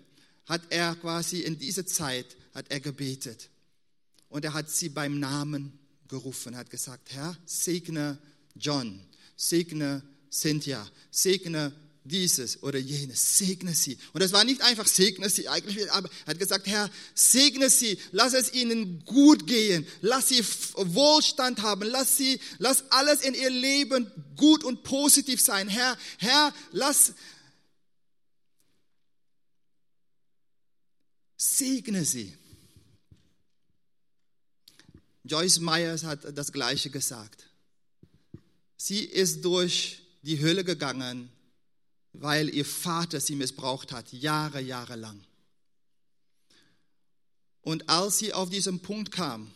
hat 0.47 0.63
er 0.71 0.95
quasi 0.97 1.41
in 1.41 1.59
dieser 1.59 1.87
Zeit, 1.87 2.37
hat 2.55 2.71
er 2.71 2.81
gebetet. 2.81 3.51
Und 4.29 4.45
er 4.45 4.55
hat 4.55 4.71
sie 4.71 4.89
beim 4.89 5.21
Namen 5.21 5.79
gerufen, 6.09 6.57
hat 6.57 6.71
gesagt, 6.71 7.13
Herr, 7.13 7.37
segne 7.45 8.19
John, 8.55 9.01
segne 9.37 10.03
Cynthia, 10.31 10.89
segne 11.11 11.73
dieses 12.09 12.63
oder 12.63 12.79
jenes, 12.79 13.39
segne 13.39 13.75
sie. 13.75 13.99
Und 14.13 14.23
es 14.23 14.33
war 14.33 14.45
nicht 14.45 14.63
einfach 14.63 14.87
segne 14.87 15.29
sie, 15.31 15.49
eigentlich, 15.49 15.91
aber 15.93 16.09
er 16.25 16.31
hat 16.31 16.39
gesagt, 16.39 16.67
Herr, 16.67 16.91
segne 17.15 17.71
sie, 17.71 17.99
lass 18.13 18.33
es 18.33 18.53
ihnen 18.53 19.05
gut 19.05 19.47
gehen, 19.47 19.87
lass 20.01 20.29
sie 20.29 20.45
Wohlstand 20.75 21.63
haben, 21.63 21.83
lass 21.83 22.17
sie, 22.17 22.41
lass 22.59 22.91
alles 22.91 23.23
in 23.23 23.35
ihr 23.35 23.51
Leben 23.51 24.11
gut 24.37 24.65
und 24.65 24.83
positiv 24.83 25.41
sein. 25.41 25.69
Herr, 25.69 25.97
Herr, 26.19 26.55
lass, 26.73 27.15
segne 31.37 32.05
sie. 32.05 32.37
Joyce 35.25 35.59
Myers 35.59 36.05
hat 36.05 36.39
das 36.39 36.53
Gleiche 36.53 36.91
gesagt. 36.91 37.49
Sie 38.77 39.05
ist 39.05 39.45
durch 39.45 40.03
die 40.23 40.41
Hölle 40.41 40.65
gegangen, 40.65 41.31
weil 42.21 42.55
ihr 42.55 42.65
Vater 42.65 43.21
sie 43.21 43.37
missbraucht 43.37 43.93
hat, 43.93 44.13
Jahre, 44.13 44.61
Jahre 44.61 44.97
lang. 44.97 45.21
Und 47.63 47.89
als 47.89 48.19
sie 48.19 48.33
auf 48.33 48.49
diesen 48.49 48.81
Punkt 48.81 49.11
kam, 49.11 49.51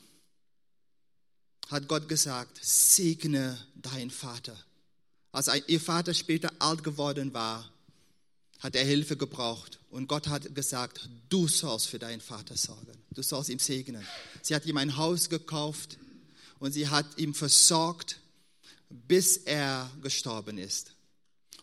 hat 1.69 1.87
Gott 1.87 2.09
gesagt, 2.09 2.59
segne 2.61 3.57
dein 3.77 4.11
Vater. 4.11 4.57
Als 5.33 5.49
ihr 5.69 5.81
Vater 5.81 6.13
später 6.13 6.51
alt 6.59 6.83
geworden 6.83 7.33
war, 7.33 7.71
hat 8.59 8.75
er 8.75 8.85
Hilfe 8.85 9.17
gebraucht. 9.17 9.79
Und 9.91 10.09
Gott 10.09 10.29
hat 10.29 10.55
gesagt, 10.55 11.09
du 11.29 11.49
sollst 11.49 11.87
für 11.87 11.99
deinen 11.99 12.21
Vater 12.21 12.57
sorgen. 12.57 12.99
Du 13.11 13.23
sollst 13.23 13.49
ihm 13.49 13.59
segnen. 13.59 14.05
Sie 14.43 14.55
hat 14.55 14.67
ihm 14.67 14.77
ein 14.77 14.97
Haus 14.97 15.29
gekauft 15.29 15.99
und 16.59 16.73
sie 16.73 16.89
hat 16.89 17.07
ihm 17.17 17.33
versorgt, 17.33 18.19
bis 18.89 19.37
er 19.39 19.91
gestorben 20.03 20.59
ist. 20.59 20.95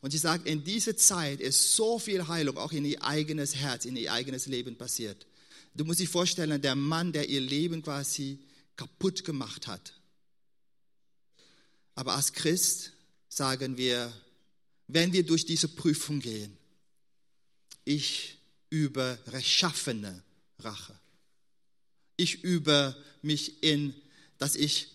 Und 0.02 0.12
sie 0.12 0.18
sagt, 0.18 0.48
in 0.48 0.64
dieser 0.64 0.96
Zeit 0.96 1.40
ist 1.40 1.74
so 1.76 1.98
viel 2.00 2.28
Heilung 2.28 2.58
auch 2.58 2.72
in 2.72 2.86
ihr 2.86 3.04
eigenes 3.04 3.56
Herz, 3.56 3.86
in 3.86 3.96
ihr 3.96 4.12
eigenes 4.14 4.46
Leben 4.46 4.78
passiert. 4.78 5.26
Du 5.74 5.86
musst 5.86 6.00
dir 6.00 6.08
vorstellen, 6.08 6.62
der 6.62 6.76
Mann, 6.76 7.12
der 7.12 7.30
ihr 7.30 7.42
Leben 7.42 7.82
quasi 7.82 8.40
kaputt 8.76 9.24
gemacht 9.24 9.68
hat. 9.68 9.94
Aber 11.96 12.16
als 12.16 12.34
Christ 12.34 12.94
sagen 13.28 13.78
wir, 13.78 14.14
wenn 14.88 15.14
wir 15.14 15.26
durch 15.26 15.46
diese 15.46 15.68
Prüfung 15.68 16.20
gehen, 16.20 16.56
ich 17.86 18.38
übe 18.70 19.18
rechtschaffene 19.28 20.24
Rache. 20.60 20.98
Ich 22.18 22.44
übe 22.44 22.96
mich 23.22 23.64
in, 23.64 23.94
dass 24.38 24.56
ich 24.56 24.90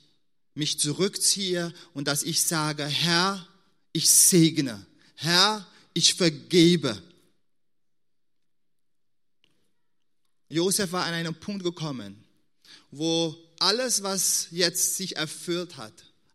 mich 0.54 0.78
zurückziehe 0.78 1.72
und 1.94 2.08
dass 2.08 2.22
ich 2.22 2.42
sage, 2.42 2.84
Herr, 2.84 3.46
ich 3.92 4.10
segne. 4.10 4.84
Herr, 5.14 5.66
ich 5.94 6.14
vergebe. 6.14 7.00
Josef 10.48 10.92
war 10.92 11.04
an 11.06 11.14
einen 11.14 11.34
Punkt 11.34 11.64
gekommen, 11.64 12.22
wo 12.90 13.36
alles, 13.58 14.02
was 14.02 14.48
jetzt 14.50 14.96
sich 14.96 15.16
erfüllt 15.16 15.76
hat, 15.76 15.92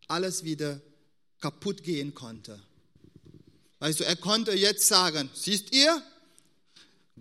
alles 0.07 0.43
wieder 0.43 0.81
kaputt 1.39 1.83
gehen 1.83 2.13
konnte. 2.13 2.59
Weißt 3.79 3.99
du, 3.99 4.05
er 4.05 4.15
konnte 4.15 4.53
jetzt 4.53 4.87
sagen, 4.87 5.29
siehst 5.33 5.73
ihr, 5.73 6.01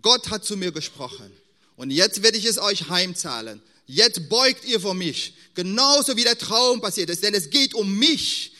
Gott 0.01 0.31
hat 0.31 0.45
zu 0.45 0.57
mir 0.57 0.73
gesprochen 0.73 1.31
und 1.77 1.91
jetzt 1.91 2.23
werde 2.23 2.39
ich 2.39 2.47
es 2.47 2.59
euch 2.59 2.89
heimzahlen. 2.89 3.63
Jetzt 3.87 4.29
beugt 4.29 4.65
ihr 4.65 4.81
vor 4.81 4.95
mich, 4.95 5.35
genauso 5.55 6.17
wie 6.17 6.25
der 6.25 6.39
Traum 6.39 6.81
passiert 6.81 7.11
ist, 7.11 7.23
denn 7.23 7.35
es 7.35 7.51
geht 7.51 7.75
um 7.75 7.99
mich 7.99 8.53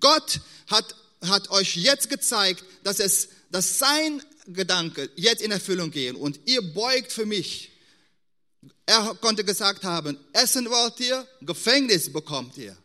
Gott 0.00 0.40
hat, 0.68 0.94
hat 1.22 1.50
euch 1.50 1.76
jetzt 1.76 2.08
gezeigt, 2.08 2.64
dass 2.84 3.00
es, 3.00 3.28
dass 3.50 3.78
sein 3.78 4.22
Gedanke 4.46 5.10
jetzt 5.16 5.42
in 5.42 5.50
Erfüllung 5.50 5.90
gehen 5.90 6.16
und 6.16 6.40
ihr 6.46 6.62
beugt 6.62 7.12
für 7.12 7.26
mich. 7.26 7.70
Er 8.86 9.14
konnte 9.20 9.44
gesagt 9.44 9.84
haben, 9.84 10.18
Essen 10.32 10.68
wollt 10.68 11.00
ihr, 11.00 11.26
Gefängnis 11.40 12.12
bekommt 12.12 12.56
ihr. 12.58 12.76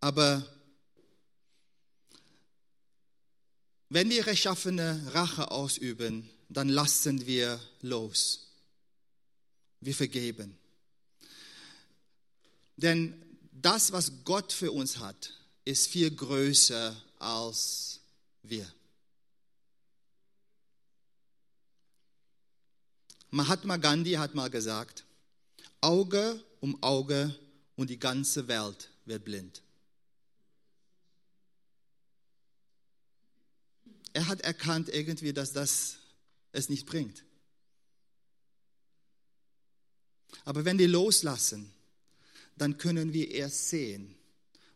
Aber 0.00 0.46
wenn 3.90 4.08
wir 4.08 4.26
rechtschaffene 4.26 5.10
Rache 5.12 5.50
ausüben, 5.50 6.30
dann 6.48 6.68
lassen 6.68 7.26
wir 7.26 7.60
los. 7.82 8.46
Wir 9.80 9.94
vergeben. 9.94 10.56
Denn 12.76 13.29
das, 13.62 13.92
was 13.92 14.24
Gott 14.24 14.52
für 14.52 14.72
uns 14.72 14.98
hat, 14.98 15.34
ist 15.64 15.88
viel 15.88 16.10
größer 16.10 16.96
als 17.18 18.00
wir. 18.42 18.70
Mahatma 23.30 23.76
Gandhi 23.76 24.12
hat 24.12 24.34
mal 24.34 24.50
gesagt, 24.50 25.04
Auge 25.80 26.42
um 26.60 26.82
Auge 26.82 27.34
und 27.76 27.90
die 27.90 27.98
ganze 27.98 28.48
Welt 28.48 28.90
wird 29.04 29.24
blind. 29.24 29.62
Er 34.12 34.26
hat 34.26 34.40
erkannt 34.40 34.88
irgendwie, 34.88 35.32
dass 35.32 35.52
das 35.52 35.96
es 36.52 36.68
nicht 36.68 36.86
bringt. 36.86 37.24
Aber 40.44 40.64
wenn 40.64 40.78
wir 40.78 40.88
loslassen, 40.88 41.72
dann 42.60 42.76
können 42.76 43.12
wir 43.12 43.30
erst 43.30 43.70
sehen, 43.70 44.14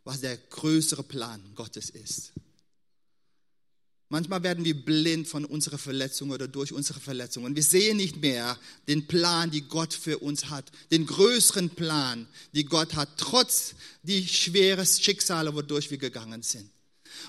was 0.05 0.23
der 0.23 0.37
größere 0.37 1.03
Plan 1.03 1.41
Gottes 1.55 1.91
ist. 1.91 2.33
Manchmal 4.09 4.43
werden 4.43 4.65
wir 4.65 4.75
blind 4.75 5.27
von 5.27 5.45
unserer 5.45 5.77
Verletzung 5.77 6.31
oder 6.31 6.47
durch 6.47 6.73
unsere 6.73 7.01
Verletzungen. 7.01 7.57
Wir 7.57 7.63
sehen 7.63 7.97
nicht 7.97 8.17
mehr 8.17 8.59
den 8.87 9.07
Plan, 9.07 9.51
die 9.51 9.63
Gott 9.63 9.93
für 9.93 10.19
uns 10.19 10.51
hat, 10.51 10.71
den 10.93 11.05
größeren 11.05 11.71
Plan, 11.71 12.27
die 12.53 12.65
Gott 12.65 12.95
hat, 12.95 13.09
trotz 13.17 13.75
die 14.03 14.27
schweren 14.27 14.87
Schicksale, 14.87 15.55
wodurch 15.55 15.91
wir 15.91 15.99
gegangen 15.99 16.43
sind. 16.43 16.71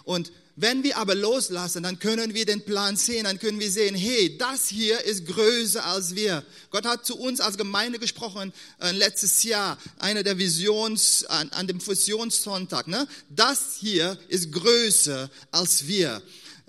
Und 0.03 0.31
wenn 0.57 0.83
wir 0.83 0.97
aber 0.97 1.15
loslassen, 1.15 1.83
dann 1.83 1.99
können 1.99 2.33
wir 2.33 2.45
den 2.45 2.63
Plan 2.63 2.95
sehen, 2.95 3.25
dann 3.25 3.39
können 3.39 3.59
wir 3.59 3.69
sehen, 3.69 3.93
hey, 3.93 4.37
das 4.37 4.69
hier 4.69 5.01
ist 5.03 5.25
größer 5.25 5.85
als 5.85 6.15
wir. 6.15 6.45
Gott 6.69 6.85
hat 6.85 7.05
zu 7.05 7.17
uns 7.17 7.41
als 7.41 7.57
Gemeinde 7.57 7.99
gesprochen 7.99 8.53
äh, 8.79 8.91
letztes 8.91 9.43
Jahr, 9.43 9.77
einer 9.99 10.23
der 10.23 10.37
Visions, 10.37 11.25
an, 11.25 11.49
an 11.49 11.67
dem 11.67 11.81
Fusionssonntag. 11.81 12.87
Ne? 12.87 13.05
Das 13.29 13.75
hier 13.81 14.17
ist 14.29 14.53
größer 14.53 15.29
als 15.51 15.87
wir. 15.87 16.21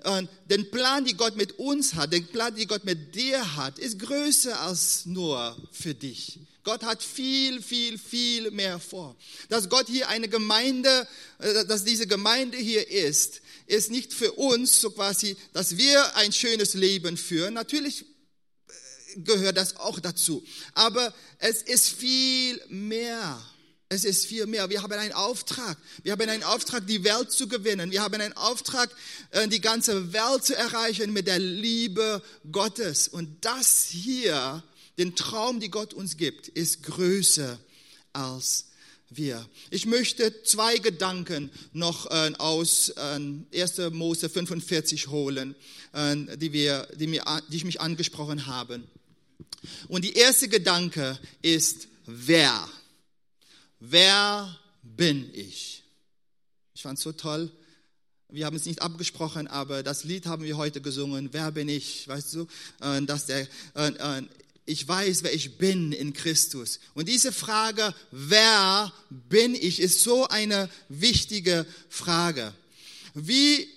Und 0.03 0.29
den 0.49 0.69
Plan, 0.69 1.05
den 1.05 1.15
Gott 1.15 1.37
mit 1.37 1.57
uns 1.57 1.95
hat, 1.95 2.11
den 2.11 2.27
Plan, 2.27 2.55
den 2.55 2.67
Gott 2.67 2.83
mit 2.83 3.15
dir 3.15 3.55
hat, 3.55 3.79
ist 3.79 3.99
größer 3.99 4.59
als 4.59 5.05
nur 5.05 5.55
für 5.71 5.93
dich. 5.93 6.39
Gott 6.67 6.83
hat 6.83 7.01
viel, 7.01 7.61
viel, 7.61 7.97
viel 7.97 8.51
mehr 8.51 8.77
vor. 8.77 9.15
Dass 9.47 9.69
Gott 9.69 9.87
hier 9.87 10.09
eine 10.09 10.27
Gemeinde, 10.27 11.07
äh, 11.39 11.63
dass 11.63 11.85
diese 11.85 12.07
Gemeinde 12.07 12.57
hier 12.57 12.91
ist, 12.91 13.39
ist 13.67 13.89
nicht 13.89 14.13
für 14.13 14.33
uns 14.33 14.81
so 14.81 14.91
quasi, 14.91 15.37
dass 15.53 15.77
wir 15.77 16.17
ein 16.17 16.33
schönes 16.33 16.73
Leben 16.73 17.15
führen. 17.15 17.53
Natürlich 17.53 18.01
äh, 18.01 19.21
gehört 19.21 19.55
das 19.55 19.77
auch 19.77 20.01
dazu. 20.01 20.43
Aber 20.73 21.13
es 21.39 21.61
ist 21.61 21.87
viel 21.87 22.61
mehr. 22.67 23.41
Es 23.87 24.03
ist 24.03 24.25
viel 24.25 24.45
mehr. 24.45 24.69
Wir 24.69 24.83
haben 24.83 24.91
einen 24.91 25.13
Auftrag. 25.13 25.77
Wir 26.03 26.11
haben 26.11 26.29
einen 26.29 26.43
Auftrag, 26.43 26.85
die 26.85 27.05
Welt 27.05 27.31
zu 27.31 27.47
gewinnen. 27.47 27.91
Wir 27.91 28.01
haben 28.01 28.19
einen 28.19 28.35
Auftrag, 28.35 28.93
äh, 29.31 29.47
die 29.47 29.61
ganze 29.61 30.11
Welt 30.11 30.43
zu 30.43 30.53
erreichen 30.53 31.13
mit 31.13 31.27
der 31.27 31.39
Liebe 31.39 32.21
Gottes. 32.51 33.07
Und 33.07 33.45
das 33.45 33.85
hier, 33.89 34.61
den 34.97 35.15
Traum, 35.15 35.59
die 35.59 35.69
Gott 35.69 35.93
uns 35.93 36.17
gibt, 36.17 36.47
ist 36.47 36.83
größer 36.83 37.59
als 38.13 38.65
wir. 39.09 39.47
Ich 39.69 39.85
möchte 39.85 40.43
zwei 40.43 40.77
Gedanken 40.79 41.51
noch 41.73 42.09
äh, 42.11 42.33
aus 42.37 42.89
äh, 42.89 43.19
1. 43.53 43.77
Mose 43.91 44.29
45 44.29 45.07
holen, 45.07 45.55
äh, 45.93 46.37
die, 46.37 46.51
wir, 46.51 46.87
die, 46.99 47.07
mir, 47.07 47.23
die 47.49 47.57
ich 47.57 47.65
mich 47.65 47.79
angesprochen 47.79 48.47
habe. 48.47 48.81
Und 49.87 50.03
die 50.03 50.13
erste 50.13 50.47
Gedanke 50.47 51.17
ist, 51.41 51.87
wer? 52.05 52.67
Wer 53.79 54.57
bin 54.81 55.29
ich? 55.33 55.83
Ich 56.73 56.81
fand 56.81 56.97
es 56.97 57.03
so 57.03 57.11
toll. 57.11 57.51
Wir 58.29 58.45
haben 58.45 58.57
es 58.57 58.65
nicht 58.65 58.81
abgesprochen, 58.81 59.47
aber 59.47 59.83
das 59.83 60.03
Lied 60.03 60.25
haben 60.25 60.43
wir 60.43 60.57
heute 60.57 60.81
gesungen. 60.81 61.29
Wer 61.31 61.51
bin 61.51 61.69
ich? 61.69 62.07
Weißt 62.09 62.33
du, 62.33 62.47
äh, 62.81 63.01
dass 63.03 63.25
der, 63.25 63.47
äh, 63.75 63.87
äh, 63.87 64.23
ich 64.67 64.87
weiß, 64.87 65.23
wer 65.23 65.33
ich 65.33 65.57
bin 65.57 65.93
in 65.93 66.13
Christus. 66.13 66.79
Und 66.93 67.07
diese 67.07 67.31
Frage, 67.31 67.95
wer 68.11 68.93
bin 69.09 69.55
ich, 69.55 69.79
ist 69.79 70.03
so 70.03 70.27
eine 70.27 70.69
wichtige 70.89 71.65
Frage. 71.89 72.53
Wie 73.13 73.61
äh, 73.61 73.67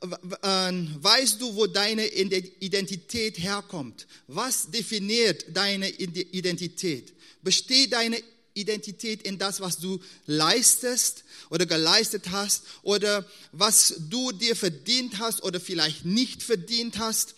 weißt 0.00 1.40
du, 1.40 1.56
wo 1.56 1.66
deine 1.66 2.06
Identität 2.06 3.38
herkommt? 3.38 4.06
Was 4.28 4.70
definiert 4.70 5.44
deine 5.48 5.88
Identität? 5.90 7.12
Besteht 7.42 7.92
deine 7.92 8.22
Identität 8.54 9.22
in 9.22 9.38
das, 9.38 9.60
was 9.60 9.78
du 9.78 10.00
leistest 10.26 11.24
oder 11.50 11.66
geleistet 11.66 12.30
hast 12.30 12.64
oder 12.82 13.28
was 13.52 13.94
du 13.98 14.32
dir 14.32 14.56
verdient 14.56 15.18
hast 15.18 15.42
oder 15.42 15.60
vielleicht 15.60 16.04
nicht 16.04 16.42
verdient 16.42 16.98
hast? 16.98 17.34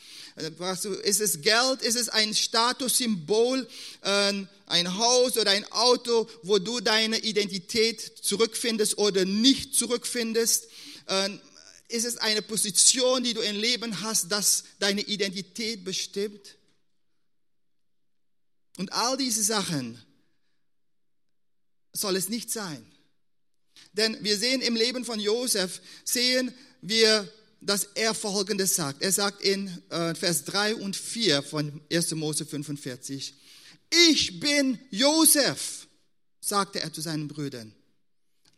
Ist 1.04 1.20
es 1.20 1.42
Geld? 1.42 1.82
Ist 1.82 1.96
es 1.96 2.08
ein 2.08 2.34
Statussymbol, 2.34 3.68
ähm, 4.02 4.48
ein 4.66 4.96
Haus 4.98 5.36
oder 5.36 5.52
ein 5.52 5.70
Auto, 5.70 6.28
wo 6.42 6.58
du 6.58 6.80
deine 6.80 7.18
Identität 7.18 8.00
zurückfindest 8.00 8.98
oder 8.98 9.24
nicht 9.24 9.76
zurückfindest? 9.76 10.66
Ähm, 11.08 11.40
ist 11.88 12.04
es 12.04 12.16
eine 12.16 12.42
Position, 12.42 13.22
die 13.22 13.34
du 13.34 13.42
im 13.42 13.56
Leben 13.56 14.00
hast, 14.00 14.32
das 14.32 14.64
deine 14.80 15.02
Identität 15.02 15.84
bestimmt? 15.84 16.56
Und 18.76 18.92
all 18.92 19.16
diese 19.16 19.42
Sachen 19.42 20.02
soll 21.94 22.16
es 22.16 22.28
nicht 22.28 22.50
sein. 22.50 22.84
Denn 23.94 24.22
wir 24.22 24.36
sehen 24.36 24.60
im 24.60 24.76
Leben 24.76 25.06
von 25.06 25.18
Josef, 25.18 25.80
sehen 26.04 26.52
wir 26.82 27.26
dass 27.64 27.88
er 27.94 28.14
Folgendes 28.14 28.74
sagt. 28.74 29.02
Er 29.02 29.12
sagt 29.12 29.42
in 29.42 29.68
äh, 29.90 30.14
Vers 30.14 30.44
3 30.44 30.76
und 30.76 30.96
4 30.96 31.42
von 31.42 31.80
1. 31.90 32.12
Mose 32.12 32.44
45, 32.44 33.34
ich 33.90 34.40
bin 34.40 34.78
Josef, 34.90 35.86
sagte 36.40 36.80
er 36.80 36.92
zu 36.92 37.00
seinen 37.00 37.28
Brüdern. 37.28 37.74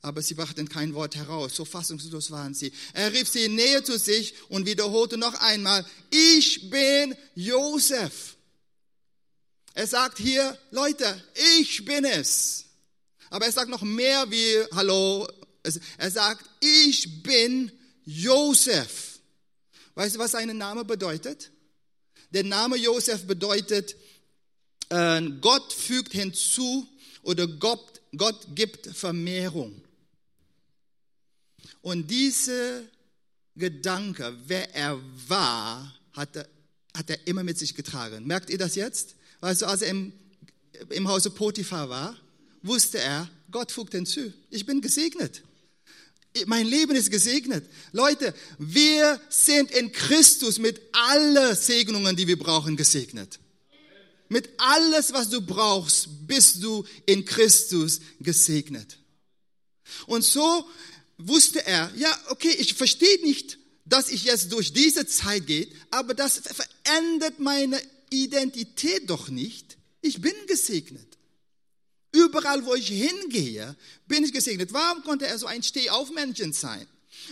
Aber 0.02 0.22
sie 0.22 0.34
brachten 0.34 0.68
kein 0.68 0.94
Wort 0.94 1.16
heraus, 1.16 1.56
so 1.56 1.64
fassungslos 1.64 2.30
waren 2.30 2.54
sie. 2.54 2.72
Er 2.92 3.12
rief 3.12 3.28
sie 3.28 3.48
näher 3.48 3.84
zu 3.84 3.98
sich 3.98 4.34
und 4.48 4.66
wiederholte 4.66 5.16
noch 5.16 5.34
einmal, 5.34 5.84
ich 6.10 6.70
bin 6.70 7.14
Josef. 7.34 8.36
Er 9.74 9.86
sagt 9.86 10.18
hier, 10.18 10.56
Leute, 10.70 11.22
ich 11.58 11.84
bin 11.84 12.04
es. 12.04 12.65
Aber 13.30 13.46
er 13.46 13.52
sagt 13.52 13.68
noch 13.68 13.82
mehr 13.82 14.30
wie, 14.30 14.64
hallo, 14.72 15.26
er 15.98 16.10
sagt, 16.10 16.48
ich 16.60 17.22
bin 17.22 17.72
Josef. 18.04 19.18
Weißt 19.94 20.14
du, 20.14 20.18
was 20.18 20.32
sein 20.32 20.56
Name 20.56 20.84
bedeutet? 20.84 21.50
Der 22.30 22.44
Name 22.44 22.76
Josef 22.76 23.26
bedeutet, 23.26 23.96
äh, 24.90 25.22
Gott 25.40 25.72
fügt 25.72 26.12
hinzu 26.12 26.86
oder 27.22 27.46
Gott, 27.46 28.00
Gott 28.16 28.46
gibt 28.54 28.86
Vermehrung. 28.86 29.82
Und 31.82 32.10
diese 32.10 32.88
Gedanke, 33.54 34.36
wer 34.46 34.74
er 34.74 35.00
war, 35.28 35.94
hat 36.12 36.36
er, 36.36 36.48
hat 36.96 37.10
er 37.10 37.26
immer 37.26 37.42
mit 37.42 37.58
sich 37.58 37.74
getragen. 37.74 38.26
Merkt 38.26 38.50
ihr 38.50 38.58
das 38.58 38.74
jetzt? 38.74 39.16
Weißt 39.40 39.62
du, 39.62 39.66
als 39.66 39.82
er 39.82 39.90
im, 39.90 40.12
im 40.90 41.08
Hause 41.08 41.30
Potiphar 41.30 41.88
war, 41.88 42.16
wusste 42.66 42.98
er, 42.98 43.28
Gott 43.50 43.72
fügt 43.72 43.92
hinzu. 43.92 44.32
Ich 44.50 44.66
bin 44.66 44.80
gesegnet 44.80 45.42
mein 46.44 46.66
Leben 46.66 46.94
ist 46.94 47.10
gesegnet. 47.10 47.64
Leute, 47.92 48.34
wir 48.58 49.20
sind 49.30 49.70
in 49.70 49.90
Christus 49.92 50.58
mit 50.58 50.80
allen 50.92 51.56
Segnungen, 51.56 52.14
die 52.14 52.26
wir 52.26 52.38
brauchen, 52.38 52.76
gesegnet. 52.76 53.38
Mit 54.28 54.50
alles, 54.58 55.12
was 55.12 55.30
du 55.30 55.40
brauchst, 55.40 56.26
bist 56.26 56.62
du 56.62 56.84
in 57.06 57.24
Christus 57.24 58.00
gesegnet. 58.20 58.98
Und 60.06 60.24
so 60.24 60.68
wusste 61.16 61.64
er, 61.64 61.90
ja, 61.96 62.12
okay, 62.28 62.54
ich 62.58 62.74
verstehe 62.74 63.22
nicht, 63.22 63.58
dass 63.84 64.10
ich 64.10 64.24
jetzt 64.24 64.52
durch 64.52 64.72
diese 64.72 65.06
Zeit 65.06 65.46
gehe, 65.46 65.68
aber 65.90 66.12
das 66.12 66.40
verändert 66.40 67.38
meine 67.38 67.80
Identität 68.10 69.08
doch 69.08 69.28
nicht. 69.28 69.78
Ich 70.02 70.20
bin 70.20 70.34
gesegnet. 70.48 71.15
Überall, 72.16 72.64
wo 72.64 72.74
ich 72.74 72.88
hingehe, 72.88 73.76
bin 74.06 74.24
ich 74.24 74.32
gesegnet. 74.32 74.72
Warum 74.72 75.02
konnte 75.02 75.26
er 75.26 75.38
so 75.38 75.46
ein 75.46 75.62
Stehaufmännchen 75.62 76.54
sein? 76.54 76.86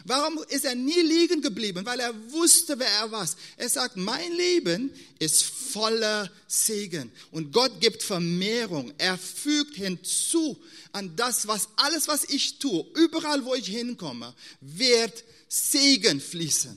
Warum 0.04 0.42
ist 0.48 0.64
er 0.64 0.74
nie 0.74 1.00
liegen 1.00 1.40
geblieben? 1.40 1.86
Weil 1.86 2.00
er 2.00 2.32
wusste, 2.32 2.78
wer 2.78 2.88
er 2.88 3.10
war. 3.10 3.26
Er 3.56 3.68
sagt, 3.68 3.96
mein 3.96 4.32
Leben 4.32 4.92
ist 5.18 5.42
voller 5.42 6.30
Segen. 6.46 7.10
Und 7.30 7.52
Gott 7.52 7.80
gibt 7.80 8.02
Vermehrung. 8.02 8.92
Er 8.98 9.16
fügt 9.16 9.76
hinzu 9.76 10.60
an 10.92 11.16
das, 11.16 11.46
was 11.46 11.68
alles, 11.76 12.06
was 12.06 12.24
ich 12.24 12.58
tue, 12.58 12.84
überall, 12.94 13.44
wo 13.44 13.54
ich 13.54 13.66
hinkomme, 13.66 14.34
wird 14.60 15.24
Segen 15.48 16.20
fließen. 16.20 16.76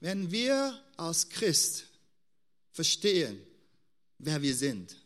Wenn 0.00 0.30
wir 0.32 0.82
als 0.96 1.28
Christ 1.28 1.84
verstehen, 2.72 3.40
wer 4.18 4.42
wir 4.42 4.54
sind, 4.54 4.96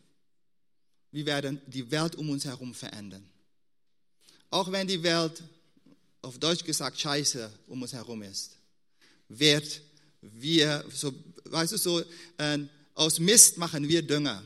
wir 1.13 1.27
werden 1.27 1.61
die 1.67 1.89
Welt 1.91 2.15
um 2.15 2.31
uns 2.31 2.43
herum 2.43 2.73
verändern. 2.73 3.23
Auch 4.49 4.71
wenn 4.71 4.87
die 4.87 5.01
Welt 5.03 5.43
auf 6.23 6.39
Deutsch 6.39 6.63
gesagt 6.63 6.99
Scheiße 6.99 7.51
um 7.67 7.83
uns 7.83 7.93
herum 7.93 8.23
ist, 8.23 8.57
wird 9.29 9.81
wir, 10.21 10.83
so, 10.91 11.13
weißt 11.45 11.73
du, 11.73 11.77
so, 11.77 12.03
äh, 12.37 12.59
aus 12.95 13.19
Mist 13.19 13.57
machen 13.57 13.87
wir 13.87 14.01
Dünger. 14.01 14.43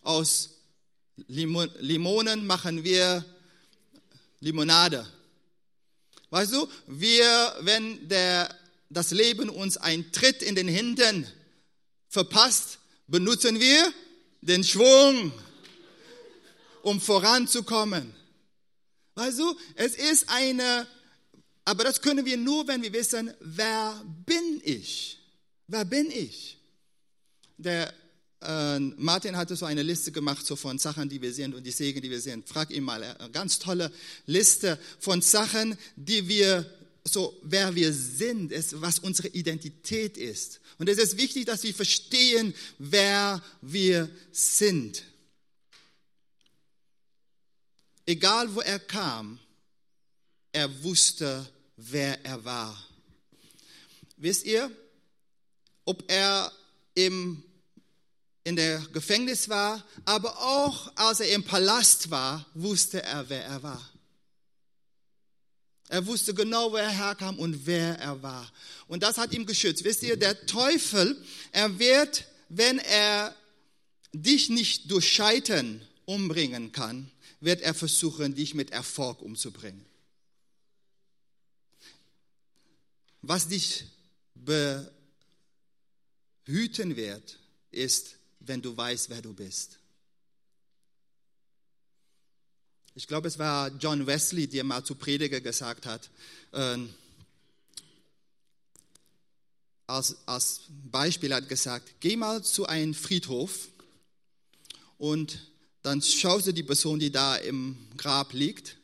Aus 0.00 0.50
Limon, 1.26 1.70
Limonen 1.80 2.46
machen 2.46 2.82
wir 2.82 3.22
Limonade. 4.40 5.06
Weißt 6.30 6.54
du, 6.54 6.66
wir, 6.86 7.54
wenn 7.60 8.08
der, 8.08 8.54
das 8.88 9.10
Leben 9.10 9.50
uns 9.50 9.76
einen 9.76 10.10
Tritt 10.10 10.42
in 10.42 10.54
den 10.54 10.68
Hintern 10.68 11.26
verpasst, 12.08 12.78
benutzen 13.08 13.60
wir 13.60 13.92
den 14.40 14.64
Schwung, 14.64 15.32
um 16.82 17.00
voranzukommen. 17.00 18.14
Weißt 19.14 19.38
du, 19.38 19.56
es 19.74 19.94
ist 19.94 20.28
eine, 20.28 20.86
aber 21.64 21.84
das 21.84 22.00
können 22.00 22.24
wir 22.24 22.36
nur, 22.36 22.66
wenn 22.68 22.82
wir 22.82 22.92
wissen, 22.92 23.32
wer 23.40 24.00
bin 24.24 24.60
ich? 24.64 25.18
Wer 25.66 25.84
bin 25.84 26.10
ich? 26.10 26.58
Der 27.56 27.92
äh, 28.40 28.78
Martin 28.78 29.36
hatte 29.36 29.56
so 29.56 29.66
eine 29.66 29.82
Liste 29.82 30.12
gemacht 30.12 30.46
so 30.46 30.54
von 30.54 30.78
Sachen, 30.78 31.08
die 31.08 31.20
wir 31.20 31.32
sind 31.32 31.54
und 31.54 31.64
die 31.64 31.72
Segen, 31.72 32.00
die 32.00 32.10
wir 32.10 32.20
sind. 32.20 32.48
Frag 32.48 32.70
ihn 32.70 32.84
mal, 32.84 33.02
eine 33.02 33.30
ganz 33.30 33.58
tolle 33.58 33.92
Liste 34.26 34.78
von 35.00 35.20
Sachen, 35.20 35.76
die 35.96 36.28
wir 36.28 36.64
so, 37.12 37.38
wer 37.42 37.74
wir 37.74 37.92
sind, 37.92 38.52
ist, 38.52 38.80
was 38.80 38.98
unsere 38.98 39.28
Identität 39.28 40.16
ist. 40.16 40.60
Und 40.78 40.88
es 40.88 40.98
ist 40.98 41.16
wichtig, 41.16 41.46
dass 41.46 41.62
wir 41.62 41.74
verstehen, 41.74 42.54
wer 42.78 43.42
wir 43.60 44.08
sind. 44.32 45.04
Egal 48.06 48.54
wo 48.54 48.60
er 48.60 48.78
kam, 48.78 49.38
er 50.52 50.82
wusste, 50.82 51.46
wer 51.76 52.24
er 52.24 52.44
war. 52.44 52.82
Wisst 54.16 54.44
ihr, 54.44 54.70
ob 55.84 56.10
er 56.10 56.52
im, 56.94 57.42
in 58.44 58.56
der 58.56 58.78
Gefängnis 58.92 59.48
war, 59.48 59.84
aber 60.04 60.38
auch 60.38 60.90
als 60.96 61.20
er 61.20 61.34
im 61.34 61.44
Palast 61.44 62.10
war, 62.10 62.44
wusste 62.54 63.02
er, 63.02 63.28
wer 63.28 63.44
er 63.44 63.62
war. 63.62 63.90
Er 65.88 66.06
wusste 66.06 66.34
genau, 66.34 66.72
wo 66.72 66.76
er 66.76 66.90
herkam 66.90 67.38
und 67.38 67.66
wer 67.66 67.98
er 67.98 68.22
war. 68.22 68.52
Und 68.88 69.02
das 69.02 69.16
hat 69.16 69.32
ihm 69.32 69.46
geschützt. 69.46 69.84
Wisst 69.84 70.02
ihr, 70.02 70.18
der 70.18 70.44
Teufel, 70.46 71.16
er 71.50 71.78
wird, 71.78 72.26
wenn 72.50 72.78
er 72.78 73.34
dich 74.12 74.50
nicht 74.50 74.90
durch 74.90 75.10
Scheitern 75.10 75.80
umbringen 76.04 76.72
kann, 76.72 77.10
wird 77.40 77.62
er 77.62 77.72
versuchen, 77.74 78.34
dich 78.34 78.54
mit 78.54 78.70
Erfolg 78.70 79.22
umzubringen. 79.22 79.86
Was 83.22 83.48
dich 83.48 83.84
behüten 84.34 84.92
wird, 86.96 87.38
ist, 87.70 88.16
wenn 88.40 88.60
du 88.62 88.76
weißt, 88.76 89.10
wer 89.10 89.22
du 89.22 89.32
bist. 89.32 89.78
Ich 92.98 93.06
glaube, 93.06 93.28
es 93.28 93.38
war 93.38 93.70
John 93.78 94.08
Wesley, 94.08 94.48
der 94.48 94.64
mal 94.64 94.82
zu 94.82 94.96
Prediger 94.96 95.40
gesagt 95.40 95.86
hat, 95.86 96.10
äh, 96.50 96.78
als, 99.86 100.16
als 100.26 100.62
Beispiel 100.90 101.32
hat 101.32 101.48
gesagt, 101.48 102.00
geh 102.00 102.16
mal 102.16 102.42
zu 102.42 102.66
einem 102.66 102.94
Friedhof 102.94 103.68
und 104.98 105.38
dann 105.82 106.02
schaust 106.02 106.48
du 106.48 106.52
die 106.52 106.64
Person, 106.64 106.98
die 106.98 107.12
da 107.12 107.36
im 107.36 107.76
Grab 107.96 108.32
liegt, 108.32 108.76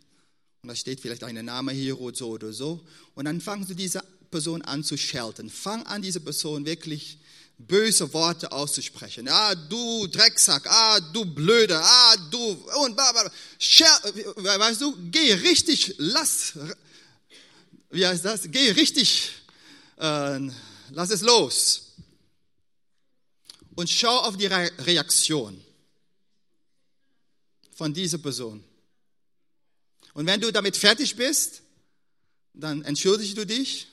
und 0.62 0.68
da 0.68 0.76
steht 0.76 1.00
vielleicht 1.00 1.24
ein 1.24 1.44
Name 1.44 1.72
hier 1.72 2.00
oder 2.00 2.16
so 2.16 2.28
oder 2.28 2.52
so, 2.52 2.86
und 3.16 3.24
dann 3.24 3.40
fangst 3.40 3.70
du 3.70 3.74
diese 3.74 4.00
Person 4.30 4.62
an 4.62 4.84
zu 4.84 4.96
schelten. 4.96 5.50
Fang 5.50 5.84
an, 5.86 6.02
diese 6.02 6.20
Person 6.20 6.66
wirklich 6.66 7.18
böse 7.58 8.12
Worte 8.12 8.50
auszusprechen. 8.52 9.28
Ah, 9.28 9.54
du 9.54 10.06
Drecksack, 10.08 10.66
ah, 10.66 11.00
du 11.00 11.24
Blöde, 11.24 11.78
ah, 11.80 12.16
du, 12.30 12.38
und 12.82 12.94
bla, 12.94 13.14
weißt 13.14 14.80
du, 14.80 14.96
geh 15.10 15.32
richtig, 15.34 15.94
lass, 15.98 16.54
wie 17.90 18.06
heißt 18.06 18.24
das? 18.24 18.42
Geh 18.50 18.70
richtig, 18.72 19.32
äh, 19.98 20.40
lass 20.90 21.10
es 21.10 21.22
los. 21.22 21.92
Und 23.76 23.90
schau 23.90 24.18
auf 24.20 24.36
die 24.36 24.46
Reaktion 24.46 25.60
von 27.74 27.92
dieser 27.92 28.18
Person. 28.18 28.62
Und 30.12 30.26
wenn 30.26 30.40
du 30.40 30.52
damit 30.52 30.76
fertig 30.76 31.16
bist, 31.16 31.62
dann 32.52 32.82
entschuldigst 32.82 33.36
du 33.36 33.44
dich 33.44 33.88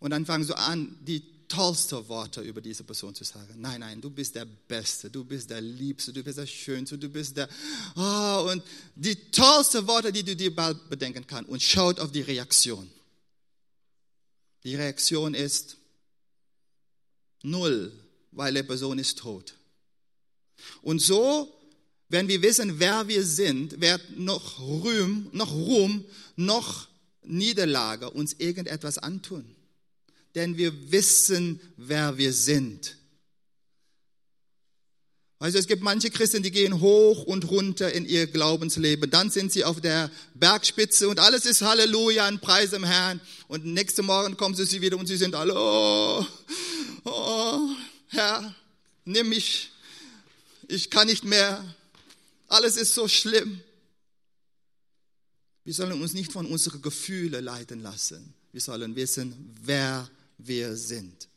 und 0.00 0.10
dann 0.10 0.26
fangst 0.26 0.50
du 0.50 0.54
an, 0.54 0.98
die 1.02 1.22
tollsten 1.50 2.08
Worte 2.08 2.40
über 2.40 2.62
diese 2.62 2.84
Person 2.84 3.14
zu 3.14 3.24
sagen. 3.24 3.54
Nein, 3.58 3.80
nein, 3.80 4.00
du 4.00 4.08
bist 4.08 4.34
der 4.34 4.46
Beste, 4.46 5.10
du 5.10 5.24
bist 5.24 5.50
der 5.50 5.60
Liebste, 5.60 6.12
du 6.12 6.22
bist 6.22 6.38
der 6.38 6.46
Schönste, 6.46 6.96
du 6.96 7.10
bist 7.10 7.36
der... 7.36 7.48
Oh, 7.96 8.48
und 8.50 8.62
die 8.94 9.16
tollsten 9.30 9.86
Worte, 9.86 10.12
die 10.12 10.22
du 10.22 10.34
dir 10.34 10.54
bald 10.54 10.88
bedenken 10.88 11.26
kannst. 11.26 11.50
Und 11.50 11.62
schaut 11.62 12.00
auf 12.00 12.10
die 12.12 12.22
Reaktion. 12.22 12.90
Die 14.64 14.76
Reaktion 14.76 15.34
ist 15.34 15.76
null, 17.42 17.92
weil 18.32 18.54
die 18.54 18.62
Person 18.62 18.98
ist 18.98 19.18
tot. 19.18 19.54
Und 20.82 21.00
so 21.00 21.60
wenn 22.10 22.26
wir 22.26 22.42
wissen, 22.42 22.80
wer 22.80 23.06
wir 23.06 23.24
sind, 23.24 23.80
wird 23.80 24.18
noch 24.18 24.58
Ruhm, 24.58 25.28
noch 25.32 25.52
Ruhm, 25.52 26.04
noch 26.34 26.88
Niederlage 27.22 28.10
uns 28.10 28.32
irgendetwas 28.32 28.98
antun. 28.98 29.44
Denn 30.34 30.56
wir 30.56 30.92
wissen, 30.92 31.60
wer 31.76 32.18
wir 32.18 32.32
sind. 32.32 32.96
Also 35.42 35.56
es 35.56 35.66
gibt 35.66 35.82
manche 35.82 36.10
Christen, 36.10 36.42
die 36.42 36.50
gehen 36.50 36.80
hoch 36.80 37.24
und 37.24 37.50
runter 37.50 37.90
in 37.90 38.04
ihr 38.04 38.26
Glaubensleben. 38.26 39.10
Dann 39.10 39.30
sind 39.30 39.50
sie 39.50 39.64
auf 39.64 39.80
der 39.80 40.10
Bergspitze 40.34 41.08
und 41.08 41.18
alles 41.18 41.46
ist 41.46 41.62
Halleluja 41.62 42.28
und 42.28 42.42
Preis 42.42 42.74
im 42.74 42.84
Herrn. 42.84 43.22
Und 43.48 43.64
nächste 43.64 44.02
Morgen 44.02 44.36
kommen 44.36 44.54
sie 44.54 44.82
wieder 44.82 44.98
und 44.98 45.06
sie 45.06 45.16
sind 45.16 45.34
alle, 45.34 45.54
oh, 45.56 46.26
oh, 47.04 47.68
Herr, 48.08 48.54
nimm 49.06 49.30
mich, 49.30 49.70
ich 50.68 50.90
kann 50.90 51.06
nicht 51.06 51.24
mehr, 51.24 51.64
alles 52.48 52.76
ist 52.76 52.94
so 52.94 53.08
schlimm. 53.08 53.60
Wir 55.64 55.72
sollen 55.72 56.02
uns 56.02 56.12
nicht 56.12 56.32
von 56.32 56.44
unseren 56.44 56.82
Gefühlen 56.82 57.42
leiten 57.42 57.80
lassen. 57.82 58.34
Wir 58.52 58.60
sollen 58.60 58.94
wissen, 58.94 59.56
wer 59.62 60.10
wir 60.46 60.76
sind. 60.76 61.28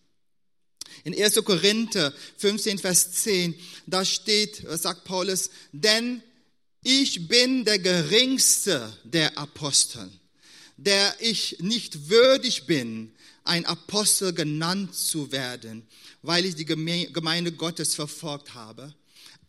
In 1.04 1.14
1. 1.20 1.36
Korinther 1.44 2.14
15, 2.38 2.78
Vers 2.80 3.12
10, 3.24 3.56
da 3.88 4.06
steht, 4.06 4.64
sagt 4.70 5.04
Paulus, 5.04 5.50
denn 5.72 6.22
ich 6.84 7.28
bin 7.28 7.66
der 7.66 7.80
geringste 7.80 8.94
der 9.04 9.38
Apostel, 9.38 10.10
der 10.78 11.16
ich 11.20 11.58
nicht 11.60 12.10
würdig 12.10 12.66
bin, 12.66 13.14
ein 13.44 13.66
Apostel 13.66 14.34
genannt 14.34 14.96
zu 14.96 15.32
werden, 15.32 15.88
weil 16.22 16.46
ich 16.46 16.56
die 16.56 16.66
Gemeinde 16.66 17.52
Gottes 17.52 17.96
verfolgt 17.96 18.54
habe 18.54 18.94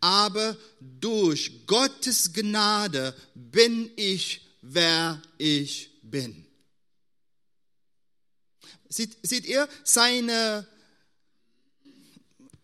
aber 0.05 0.55
durch 0.79 1.65
Gottes 1.65 2.31
Gnade 2.31 3.15
bin 3.33 3.89
ich, 3.95 4.41
wer 4.61 5.19
ich 5.39 5.89
bin. 6.03 6.44
Seht, 8.89 9.17
seht 9.23 9.45
ihr, 9.45 9.67
seine, 9.83 10.67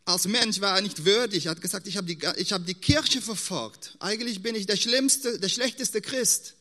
als 0.06 0.26
Mensch 0.28 0.62
war 0.62 0.76
er 0.76 0.82
nicht 0.82 1.06
würdig. 1.06 1.46
Er 1.46 1.52
hat 1.52 1.62
gesagt, 1.62 1.88
ich 1.88 1.98
habe 1.98 2.08
die, 2.08 2.20
habe 2.26 2.64
die 2.64 2.74
Kirche 2.74 3.22
verfolgt. 3.22 3.96
Eigentlich 4.00 4.42
bin 4.42 4.56
ich 4.56 4.66
der 4.66 4.78
schlimmste, 4.78 5.40
der 5.40 5.50
schlechteste 5.50 6.02
Christ. 6.02 6.56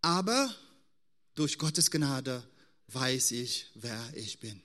Aber 0.00 0.54
durch 1.34 1.58
Gottes 1.58 1.90
Gnade 1.90 2.42
weiß 2.88 3.32
ich, 3.32 3.66
wer 3.74 4.00
ich 4.14 4.40
bin. 4.40 4.60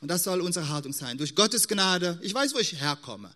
Und 0.00 0.08
das 0.08 0.24
soll 0.24 0.40
unsere 0.40 0.68
Haltung 0.68 0.92
sein. 0.92 1.18
Durch 1.18 1.34
Gottes 1.34 1.68
Gnade, 1.68 2.18
ich 2.22 2.32
weiß, 2.32 2.54
wo 2.54 2.58
ich 2.58 2.80
herkomme. 2.80 3.34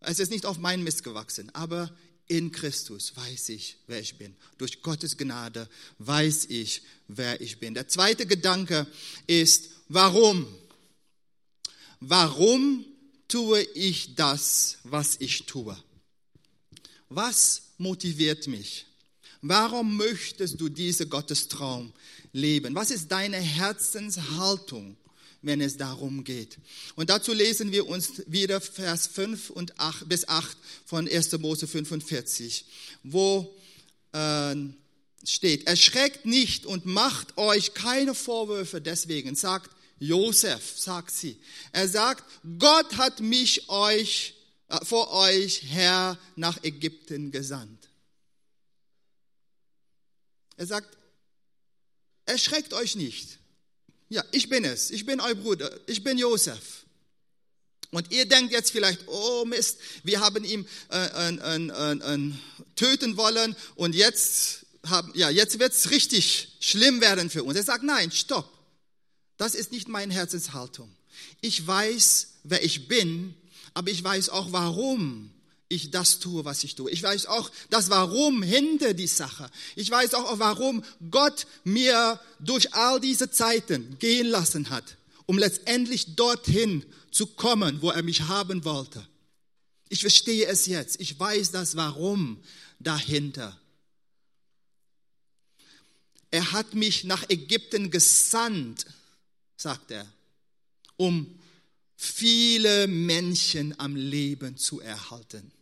Es 0.00 0.18
ist 0.18 0.30
nicht 0.30 0.46
auf 0.46 0.58
meinen 0.58 0.82
Mist 0.82 1.02
gewachsen, 1.02 1.54
aber 1.54 1.90
in 2.28 2.52
Christus 2.52 3.16
weiß 3.16 3.50
ich, 3.50 3.76
wer 3.86 4.00
ich 4.00 4.16
bin. 4.16 4.34
Durch 4.58 4.82
Gottes 4.82 5.16
Gnade 5.16 5.68
weiß 5.98 6.46
ich, 6.46 6.82
wer 7.08 7.40
ich 7.40 7.58
bin. 7.58 7.74
Der 7.74 7.88
zweite 7.88 8.26
Gedanke 8.26 8.86
ist, 9.26 9.70
warum? 9.88 10.46
Warum 12.00 12.84
tue 13.28 13.62
ich 13.74 14.14
das, 14.14 14.78
was 14.84 15.16
ich 15.20 15.46
tue? 15.46 15.76
Was 17.08 17.62
motiviert 17.78 18.46
mich? 18.46 18.86
Warum 19.42 19.96
möchtest 19.96 20.60
du 20.60 20.68
diese 20.68 21.06
Gottestraum 21.06 21.92
leben? 22.32 22.74
Was 22.74 22.90
ist 22.90 23.12
deine 23.12 23.36
Herzenshaltung, 23.36 24.96
wenn 25.44 25.60
es 25.60 25.76
darum 25.76 26.24
geht? 26.24 26.58
Und 26.96 27.10
dazu 27.10 27.32
lesen 27.32 27.72
wir 27.72 27.86
uns 27.88 28.22
wieder 28.26 28.60
Vers 28.60 29.06
5 29.06 29.50
und 29.50 29.78
8, 29.78 30.08
bis 30.08 30.28
8 30.28 30.56
von 30.86 31.08
1. 31.08 31.32
Mose 31.38 31.66
45, 31.66 32.64
wo 33.02 33.54
äh, 34.12 34.54
steht, 35.24 35.66
erschreckt 35.66 36.26
nicht 36.26 36.66
und 36.66 36.86
macht 36.86 37.36
euch 37.38 37.74
keine 37.74 38.14
Vorwürfe 38.14 38.80
deswegen, 38.80 39.34
sagt 39.34 39.70
Josef, 39.98 40.78
sagt 40.78 41.10
sie. 41.12 41.40
Er 41.72 41.88
sagt, 41.88 42.24
Gott 42.58 42.96
hat 42.96 43.20
mich 43.20 43.68
euch, 43.68 44.34
äh, 44.68 44.84
vor 44.84 45.12
euch 45.12 45.62
her 45.62 46.18
nach 46.36 46.62
Ägypten 46.62 47.30
gesandt. 47.30 47.88
Er 50.56 50.66
sagt, 50.66 50.96
erschreckt 52.26 52.72
euch 52.74 52.96
nicht. 52.96 53.38
Ja, 54.08 54.24
ich 54.32 54.48
bin 54.48 54.64
es. 54.64 54.90
Ich 54.90 55.06
bin 55.06 55.20
euer 55.20 55.34
Bruder. 55.34 55.70
Ich 55.86 56.04
bin 56.04 56.18
Josef. 56.18 56.84
Und 57.90 58.10
ihr 58.10 58.26
denkt 58.26 58.52
jetzt 58.52 58.72
vielleicht, 58.72 59.06
oh 59.06 59.44
Mist, 59.44 59.78
wir 60.02 60.20
haben 60.20 60.44
ihn 60.44 60.66
äh, 60.90 61.30
äh, 61.30 61.66
äh, 61.68 62.32
töten 62.74 63.16
wollen 63.16 63.54
und 63.76 63.94
jetzt, 63.94 64.66
ja, 65.14 65.30
jetzt 65.30 65.60
wird 65.60 65.72
es 65.72 65.90
richtig 65.90 66.56
schlimm 66.58 67.00
werden 67.00 67.30
für 67.30 67.44
uns. 67.44 67.56
Er 67.56 67.62
sagt, 67.62 67.84
nein, 67.84 68.10
stopp. 68.10 68.50
Das 69.36 69.54
ist 69.54 69.70
nicht 69.70 69.88
meine 69.88 70.12
Herzenshaltung. 70.12 70.94
Ich 71.40 71.64
weiß, 71.64 72.28
wer 72.44 72.64
ich 72.64 72.88
bin, 72.88 73.34
aber 73.74 73.90
ich 73.90 74.02
weiß 74.02 74.28
auch, 74.28 74.50
warum 74.50 75.33
ich 75.68 75.90
das 75.90 76.18
tue, 76.18 76.44
was 76.44 76.64
ich 76.64 76.74
tue. 76.74 76.90
Ich 76.90 77.02
weiß 77.02 77.26
auch 77.26 77.50
das 77.70 77.90
Warum 77.90 78.42
hinter 78.42 78.94
die 78.94 79.06
Sache. 79.06 79.50
Ich 79.76 79.90
weiß 79.90 80.14
auch, 80.14 80.38
warum 80.38 80.84
Gott 81.10 81.46
mir 81.64 82.20
durch 82.40 82.74
all 82.74 83.00
diese 83.00 83.30
Zeiten 83.30 83.98
gehen 83.98 84.26
lassen 84.26 84.70
hat, 84.70 84.96
um 85.26 85.38
letztendlich 85.38 86.14
dorthin 86.14 86.84
zu 87.10 87.26
kommen, 87.26 87.80
wo 87.82 87.90
er 87.90 88.02
mich 88.02 88.22
haben 88.22 88.64
wollte. 88.64 89.06
Ich 89.88 90.00
verstehe 90.00 90.46
es 90.46 90.66
jetzt. 90.66 91.00
Ich 91.00 91.18
weiß 91.18 91.50
das 91.50 91.76
Warum 91.76 92.42
dahinter. 92.78 93.58
Er 96.30 96.52
hat 96.52 96.74
mich 96.74 97.04
nach 97.04 97.28
Ägypten 97.30 97.90
gesandt, 97.90 98.86
sagt 99.56 99.92
er, 99.92 100.04
um 100.96 101.38
viele 101.96 102.88
Menschen 102.88 103.78
am 103.78 103.94
Leben 103.94 104.56
zu 104.56 104.80
erhalten, 104.80 105.52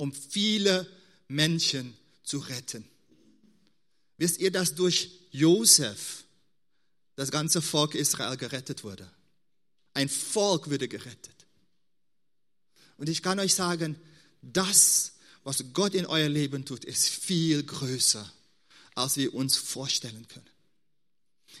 um 0.00 0.14
viele 0.14 0.86
Menschen 1.28 1.94
zu 2.24 2.38
retten. 2.38 2.88
Wisst 4.16 4.38
ihr, 4.38 4.50
dass 4.50 4.74
durch 4.74 5.10
Josef 5.30 6.24
das 7.16 7.30
ganze 7.30 7.60
Volk 7.60 7.94
Israel 7.94 8.38
gerettet 8.38 8.82
wurde? 8.82 9.10
Ein 9.92 10.08
Volk 10.08 10.70
würde 10.70 10.88
gerettet. 10.88 11.46
Und 12.96 13.10
ich 13.10 13.22
kann 13.22 13.38
euch 13.40 13.54
sagen, 13.54 13.94
das, 14.40 15.12
was 15.44 15.64
Gott 15.74 15.94
in 15.94 16.06
euer 16.06 16.30
Leben 16.30 16.64
tut, 16.64 16.86
ist 16.86 17.08
viel 17.10 17.62
größer, 17.62 18.32
als 18.94 19.18
wir 19.18 19.34
uns 19.34 19.58
vorstellen 19.58 20.26
können. 20.28 20.50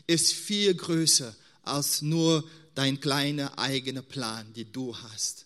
Ist 0.06 0.32
viel 0.32 0.74
größer 0.74 1.36
als 1.62 2.00
nur 2.00 2.48
dein 2.74 3.00
kleiner 3.00 3.58
eigener 3.58 4.02
Plan, 4.02 4.50
den 4.54 4.72
du 4.72 4.96
hast. 4.96 5.44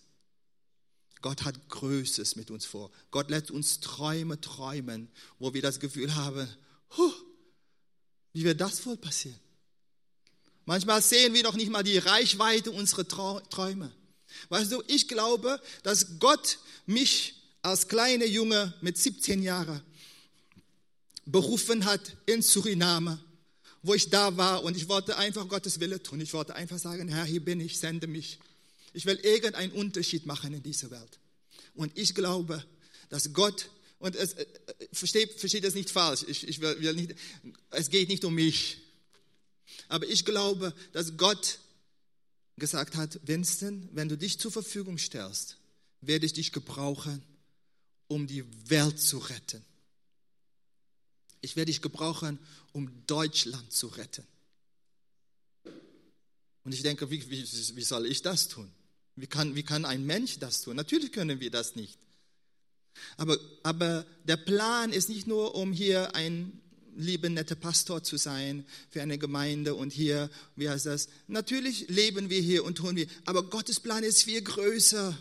Gott 1.24 1.44
hat 1.44 1.70
Größes 1.70 2.36
mit 2.36 2.50
uns 2.50 2.66
vor. 2.66 2.90
Gott 3.10 3.30
lässt 3.30 3.50
uns 3.50 3.80
Träume 3.80 4.38
träumen, 4.42 5.08
wo 5.38 5.54
wir 5.54 5.62
das 5.62 5.80
Gefühl 5.80 6.14
haben, 6.14 6.46
huh, 6.98 7.14
wie 8.34 8.44
wird 8.44 8.60
das 8.60 8.84
wohl 8.84 8.98
passieren? 8.98 9.40
Manchmal 10.66 11.00
sehen 11.00 11.32
wir 11.32 11.42
noch 11.42 11.54
nicht 11.54 11.70
mal 11.70 11.82
die 11.82 11.96
Reichweite 11.96 12.72
unserer 12.72 13.08
Träume. 13.48 13.90
Weißt 14.50 14.70
du, 14.70 14.82
ich 14.86 15.08
glaube, 15.08 15.62
dass 15.82 16.18
Gott 16.18 16.58
mich 16.84 17.42
als 17.62 17.88
kleiner 17.88 18.26
Junge 18.26 18.74
mit 18.82 18.98
17 18.98 19.42
Jahren 19.42 19.80
berufen 21.24 21.86
hat 21.86 22.18
in 22.26 22.42
Suriname 22.42 23.18
wo 23.86 23.92
ich 23.92 24.08
da 24.08 24.34
war 24.38 24.64
und 24.64 24.78
ich 24.78 24.88
wollte 24.88 25.18
einfach 25.18 25.46
Gottes 25.46 25.78
Wille 25.78 26.02
tun. 26.02 26.18
Ich 26.18 26.32
wollte 26.32 26.54
einfach 26.54 26.78
sagen, 26.78 27.06
Herr, 27.06 27.24
hier 27.24 27.44
bin 27.44 27.60
ich, 27.60 27.78
sende 27.78 28.06
mich. 28.06 28.38
Ich 28.94 29.04
will 29.04 29.16
irgendeinen 29.16 29.72
Unterschied 29.72 30.24
machen 30.24 30.54
in 30.54 30.62
dieser 30.62 30.90
Welt. 30.90 31.18
Und 31.74 31.96
ich 31.98 32.14
glaube, 32.14 32.64
dass 33.10 33.32
Gott, 33.32 33.68
und 33.98 34.16
es, 34.16 34.34
äh, 34.34 34.46
versteht, 34.92 35.32
versteht 35.38 35.64
es 35.64 35.74
nicht 35.74 35.90
falsch, 35.90 36.24
ich, 36.26 36.48
ich 36.48 36.60
will, 36.60 36.80
will 36.80 36.94
nicht, 36.94 37.14
es 37.70 37.90
geht 37.90 38.08
nicht 38.08 38.24
um 38.24 38.34
mich. 38.34 38.78
Aber 39.88 40.06
ich 40.06 40.24
glaube, 40.24 40.72
dass 40.92 41.16
Gott 41.16 41.58
gesagt 42.56 42.94
hat, 42.94 43.18
Winston, 43.26 43.88
wenn 43.92 44.08
du 44.08 44.16
dich 44.16 44.38
zur 44.38 44.52
Verfügung 44.52 44.96
stellst, 44.96 45.56
werde 46.00 46.26
ich 46.26 46.32
dich 46.32 46.52
gebrauchen, 46.52 47.20
um 48.06 48.28
die 48.28 48.44
Welt 48.70 49.00
zu 49.00 49.18
retten. 49.18 49.64
Ich 51.40 51.56
werde 51.56 51.72
dich 51.72 51.82
gebrauchen, 51.82 52.38
um 52.72 52.90
Deutschland 53.06 53.72
zu 53.72 53.88
retten. 53.88 54.24
Und 56.62 56.72
ich 56.72 56.82
denke, 56.82 57.10
wie, 57.10 57.28
wie, 57.28 57.42
wie 57.42 57.82
soll 57.82 58.06
ich 58.06 58.22
das 58.22 58.48
tun? 58.48 58.70
Wie 59.16 59.26
kann, 59.26 59.54
wie 59.54 59.62
kann 59.62 59.84
ein 59.84 60.04
Mensch 60.04 60.38
das 60.38 60.62
tun? 60.62 60.76
Natürlich 60.76 61.12
können 61.12 61.40
wir 61.40 61.50
das 61.50 61.76
nicht. 61.76 61.98
Aber, 63.16 63.38
aber 63.62 64.06
der 64.24 64.36
Plan 64.36 64.92
ist 64.92 65.08
nicht 65.08 65.26
nur, 65.26 65.54
um 65.54 65.72
hier 65.72 66.14
ein 66.14 66.60
lieber 66.96 67.28
netter 67.28 67.56
Pastor 67.56 68.02
zu 68.02 68.16
sein 68.16 68.64
für 68.90 69.02
eine 69.02 69.18
Gemeinde 69.18 69.74
und 69.74 69.92
hier, 69.92 70.30
wie 70.56 70.68
heißt 70.68 70.86
das? 70.86 71.08
Natürlich 71.26 71.88
leben 71.88 72.30
wir 72.30 72.40
hier 72.40 72.64
und 72.64 72.76
tun 72.76 72.96
wir, 72.96 73.06
aber 73.24 73.42
Gottes 73.44 73.80
Plan 73.80 74.04
ist 74.04 74.24
viel 74.24 74.42
größer 74.42 75.16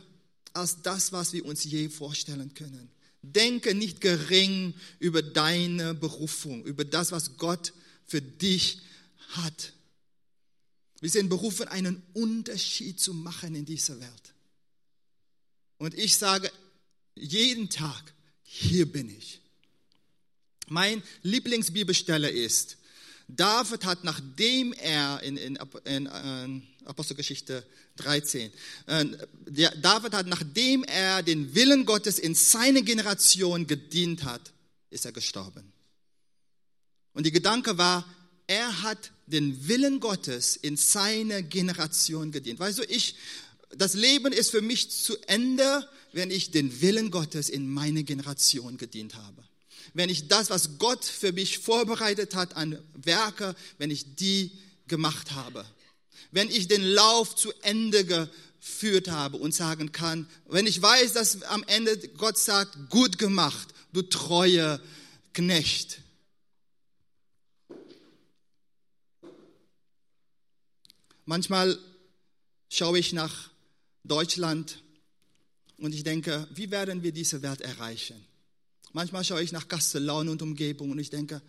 als 0.53 0.81
das, 0.81 1.11
was 1.11 1.33
wir 1.33 1.45
uns 1.45 1.63
je 1.63 1.89
vorstellen 1.89 2.53
können. 2.53 2.89
Denke 3.23 3.73
nicht 3.73 4.01
gering 4.01 4.73
über 4.99 5.21
deine 5.21 5.93
Berufung, 5.93 6.63
über 6.65 6.85
das, 6.85 7.11
was 7.11 7.37
Gott 7.37 7.73
für 8.05 8.21
dich 8.21 8.81
hat. 9.29 9.73
Wir 11.03 11.09
sind 11.09 11.27
berufen, 11.27 11.67
einen 11.67 12.01
Unterschied 12.13 12.97
zu 12.97 13.13
machen 13.13 13.55
in 13.55 13.65
dieser 13.65 13.99
Welt. 13.99 14.33
Und 15.77 15.93
ich 15.95 16.15
sage 16.15 16.49
jeden 17.13 17.69
Tag, 17.69 18.13
hier 18.43 18.89
bin 18.89 19.09
ich. 19.09 19.41
Mein 20.69 21.03
Lieblingsbibelstelle 21.23 22.29
ist, 22.29 22.77
David 23.27 23.83
hat, 23.83 24.05
nachdem 24.05 24.71
er 24.71 25.21
in, 25.23 25.35
in, 25.35 25.59
in, 25.83 26.05
in 26.05 26.63
Apostelgeschichte 26.85 27.67
13. 27.97 28.53
Äh, 28.85 29.05
David 29.81 30.13
hat, 30.13 30.27
nachdem 30.27 30.85
er 30.85 31.21
den 31.21 31.53
Willen 31.53 31.85
Gottes 31.85 32.17
in 32.17 32.33
seine 32.33 32.81
Generation 32.81 33.67
gedient 33.67 34.23
hat, 34.23 34.53
ist 34.89 35.03
er 35.03 35.11
gestorben. 35.11 35.73
Und 37.11 37.25
die 37.25 37.33
Gedanke 37.33 37.77
war, 37.77 38.05
er 38.47 38.83
hat 38.83 39.11
den 39.25 39.67
Willen 39.67 39.99
Gottes 39.99 40.55
in 40.55 40.77
seine 40.77 41.43
Generation 41.43 42.31
gedient. 42.31 42.59
Weißt 42.59 42.79
du, 42.79 42.83
ich, 42.83 43.15
das 43.75 43.93
Leben 43.93 44.33
ist 44.33 44.51
für 44.51 44.61
mich 44.61 44.89
zu 44.89 45.17
Ende, 45.27 45.87
wenn 46.11 46.31
ich 46.31 46.51
den 46.51 46.81
Willen 46.81 47.11
Gottes 47.11 47.49
in 47.49 47.67
meine 47.67 48.03
Generation 48.03 48.77
gedient 48.77 49.15
habe. 49.15 49.43
Wenn 49.93 50.09
ich 50.09 50.27
das, 50.27 50.49
was 50.49 50.77
Gott 50.79 51.05
für 51.05 51.31
mich 51.31 51.59
vorbereitet 51.59 52.35
hat 52.35 52.55
an 52.55 52.77
Werke, 52.95 53.55
wenn 53.77 53.91
ich 53.91 54.15
die 54.15 54.51
gemacht 54.87 55.31
habe 55.31 55.65
wenn 56.33 56.49
ich 56.49 56.67
den 56.67 56.83
Lauf 56.83 57.35
zu 57.35 57.53
Ende 57.61 58.03
geführt 58.05 59.07
habe 59.09 59.37
und 59.37 59.53
sagen 59.53 59.91
kann, 59.91 60.27
wenn 60.47 60.65
ich 60.67 60.81
weiß, 60.81 61.13
dass 61.13 61.43
am 61.43 61.63
Ende 61.67 61.95
Gott 62.17 62.37
sagt, 62.37 62.89
gut 62.89 63.19
gemacht, 63.19 63.69
du 63.93 64.01
treue 64.01 64.81
Knecht. 65.33 65.99
Manchmal 71.25 71.77
schaue 72.69 72.99
ich 72.99 73.13
nach 73.13 73.49
Deutschland 74.03 74.83
und 75.77 75.93
ich 75.93 76.03
denke, 76.03 76.47
wie 76.53 76.71
werden 76.71 77.03
wir 77.03 77.11
diese 77.11 77.41
Welt 77.41 77.61
erreichen? 77.61 78.23
Manchmal 78.91 79.23
schaue 79.23 79.41
ich 79.41 79.51
nach 79.51 79.67
Kastellaun 79.67 80.29
und 80.29 80.41
Umgebung 80.41 80.91
und 80.91 80.99
ich 80.99 81.09
denke, 81.09 81.41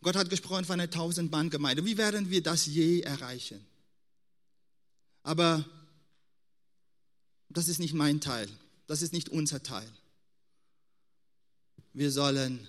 Gott 0.00 0.16
hat 0.16 0.30
gesprochen 0.30 0.64
von 0.64 0.80
einer 0.80 0.90
Tausend-Mann-Gemeinde. 0.90 1.84
Wie 1.84 1.98
werden 1.98 2.30
wir 2.30 2.42
das 2.42 2.66
je 2.66 3.00
erreichen? 3.00 3.64
Aber 5.22 5.68
das 7.48 7.68
ist 7.68 7.78
nicht 7.80 7.94
mein 7.94 8.20
Teil. 8.20 8.48
Das 8.86 9.02
ist 9.02 9.12
nicht 9.12 9.28
unser 9.28 9.62
Teil. 9.62 9.90
Wir 11.92 12.10
sollen 12.10 12.68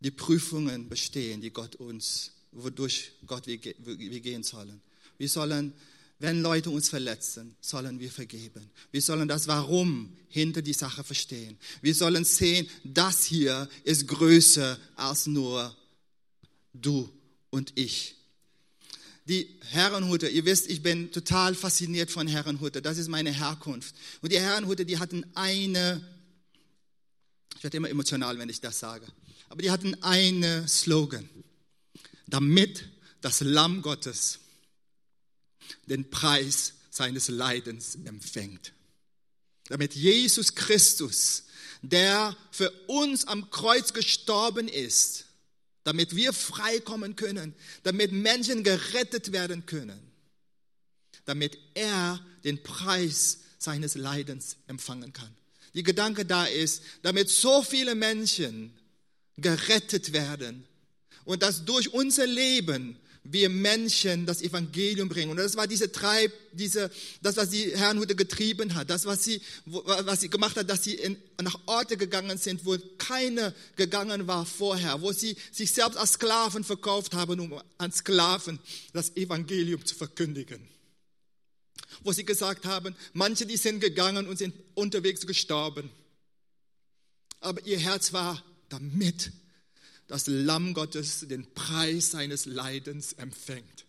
die 0.00 0.10
Prüfungen 0.10 0.88
bestehen, 0.88 1.40
die 1.40 1.50
Gott 1.50 1.76
uns, 1.76 2.32
wodurch 2.52 3.12
Gott 3.26 3.46
wir, 3.46 3.60
wir 3.62 4.20
gehen 4.20 4.42
sollen. 4.42 4.80
Wir 5.18 5.28
sollen, 5.28 5.74
wenn 6.20 6.42
Leute 6.42 6.70
uns 6.70 6.88
verletzen, 6.88 7.54
sollen 7.60 8.00
wir 8.00 8.10
vergeben. 8.10 8.70
Wir 8.90 9.02
sollen 9.02 9.28
das 9.28 9.46
Warum 9.46 10.16
hinter 10.28 10.62
die 10.62 10.72
Sache 10.72 11.04
verstehen. 11.04 11.58
Wir 11.82 11.94
sollen 11.94 12.24
sehen, 12.24 12.68
das 12.84 13.24
hier 13.24 13.68
ist 13.84 14.08
größer 14.08 14.78
als 14.96 15.26
nur 15.26 15.76
du 16.72 17.08
und 17.50 17.72
ich. 17.76 18.14
Die 19.26 19.58
Herrenhuter, 19.70 20.30
ihr 20.30 20.44
wisst, 20.44 20.70
ich 20.70 20.82
bin 20.82 21.12
total 21.12 21.54
fasziniert 21.54 22.10
von 22.10 22.26
Herrenhuter. 22.26 22.80
Das 22.80 22.96
ist 22.96 23.08
meine 23.08 23.30
Herkunft. 23.30 23.94
Und 24.22 24.32
die 24.32 24.40
Herrenhuter, 24.40 24.84
die 24.84 24.98
hatten 24.98 25.26
eine, 25.34 26.02
ich 27.56 27.62
werde 27.62 27.76
immer 27.76 27.90
emotional, 27.90 28.38
wenn 28.38 28.48
ich 28.48 28.60
das 28.60 28.78
sage, 28.78 29.06
aber 29.50 29.62
die 29.62 29.70
hatten 29.70 30.02
eine 30.02 30.66
Slogan, 30.66 31.28
damit 32.26 32.84
das 33.20 33.40
Lamm 33.40 33.82
Gottes 33.82 34.40
den 35.88 36.10
Preis 36.10 36.74
seines 36.90 37.28
Leidens 37.28 37.96
empfängt. 38.04 38.72
Damit 39.68 39.94
Jesus 39.94 40.54
Christus, 40.54 41.44
der 41.82 42.36
für 42.50 42.70
uns 42.86 43.26
am 43.26 43.50
Kreuz 43.50 43.92
gestorben 43.92 44.68
ist, 44.68 45.26
damit 45.84 46.16
wir 46.16 46.32
freikommen 46.32 47.16
können, 47.16 47.54
damit 47.82 48.12
Menschen 48.12 48.64
gerettet 48.64 49.32
werden 49.32 49.66
können, 49.66 50.00
damit 51.24 51.58
er 51.74 52.24
den 52.44 52.62
Preis 52.62 53.38
seines 53.58 53.94
Leidens 53.94 54.56
empfangen 54.66 55.12
kann. 55.12 55.34
Die 55.74 55.82
Gedanke 55.82 56.24
da 56.24 56.44
ist, 56.44 56.82
damit 57.02 57.28
so 57.28 57.62
viele 57.62 57.94
Menschen 57.94 58.76
gerettet 59.36 60.12
werden 60.12 60.66
und 61.24 61.42
dass 61.42 61.64
durch 61.64 61.92
unser 61.92 62.26
Leben 62.26 62.98
wir 63.30 63.48
Menschen 63.50 64.24
das 64.26 64.40
Evangelium 64.42 65.08
bringen. 65.08 65.30
Und 65.30 65.36
das 65.36 65.56
war 65.56 65.66
diese 65.66 65.92
Treib, 65.92 66.32
diese, 66.52 66.90
das, 67.20 67.36
was 67.36 67.50
die 67.50 67.76
Herrnhuter 67.76 68.14
getrieben 68.14 68.74
hat, 68.74 68.88
das, 68.88 69.04
was 69.04 69.22
sie, 69.24 69.40
was 69.66 70.20
sie 70.20 70.30
gemacht 70.30 70.56
hat, 70.56 70.70
dass 70.70 70.84
sie 70.84 70.94
in, 70.94 71.16
nach 71.42 71.58
Orte 71.66 71.96
gegangen 71.96 72.38
sind, 72.38 72.64
wo 72.64 72.76
keine 72.96 73.54
gegangen 73.76 74.26
war 74.26 74.46
vorher, 74.46 75.02
wo 75.02 75.12
sie 75.12 75.36
sich 75.52 75.72
selbst 75.72 75.98
als 75.98 76.12
Sklaven 76.12 76.64
verkauft 76.64 77.14
haben, 77.14 77.38
um 77.40 77.60
an 77.76 77.92
Sklaven 77.92 78.58
das 78.92 79.14
Evangelium 79.16 79.84
zu 79.84 79.94
verkündigen. 79.94 80.66
Wo 82.02 82.12
sie 82.12 82.24
gesagt 82.24 82.64
haben, 82.64 82.94
manche, 83.12 83.44
die 83.44 83.56
sind 83.56 83.80
gegangen 83.80 84.26
und 84.26 84.38
sind 84.38 84.54
unterwegs 84.74 85.26
gestorben. 85.26 85.90
Aber 87.40 87.64
ihr 87.66 87.78
Herz 87.78 88.12
war 88.12 88.42
damit 88.68 89.32
das 90.08 90.26
Lamm 90.26 90.74
Gottes 90.74 91.26
den 91.28 91.52
Preis 91.54 92.10
seines 92.10 92.46
Leidens 92.46 93.12
empfängt. 93.12 93.84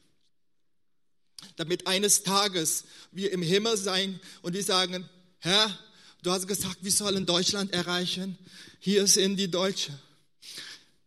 Damit 1.56 1.88
eines 1.88 2.24
Tages 2.24 2.84
wir 3.12 3.32
im 3.32 3.42
Himmel 3.42 3.78
sein 3.78 4.20
und 4.42 4.54
die 4.54 4.62
sagen, 4.62 5.10
Herr, 5.40 5.80
du 6.22 6.32
hast 6.32 6.48
gesagt, 6.48 6.80
wir 6.82 6.92
sollen 6.92 7.26
Deutschland 7.26 7.74
erreichen. 7.74 8.38
Hier 8.80 9.08
sind 9.08 9.38
die 9.38 9.50
Deutschen. 9.50 9.98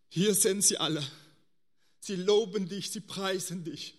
Hier 0.09 0.35
sind 0.35 0.65
sie 0.65 0.79
alle. 0.79 1.05
Sie 2.01 2.17
loben 2.17 2.69
dich, 2.69 2.91
sie 2.91 3.01
preisen 3.01 3.65
dich. 3.65 3.95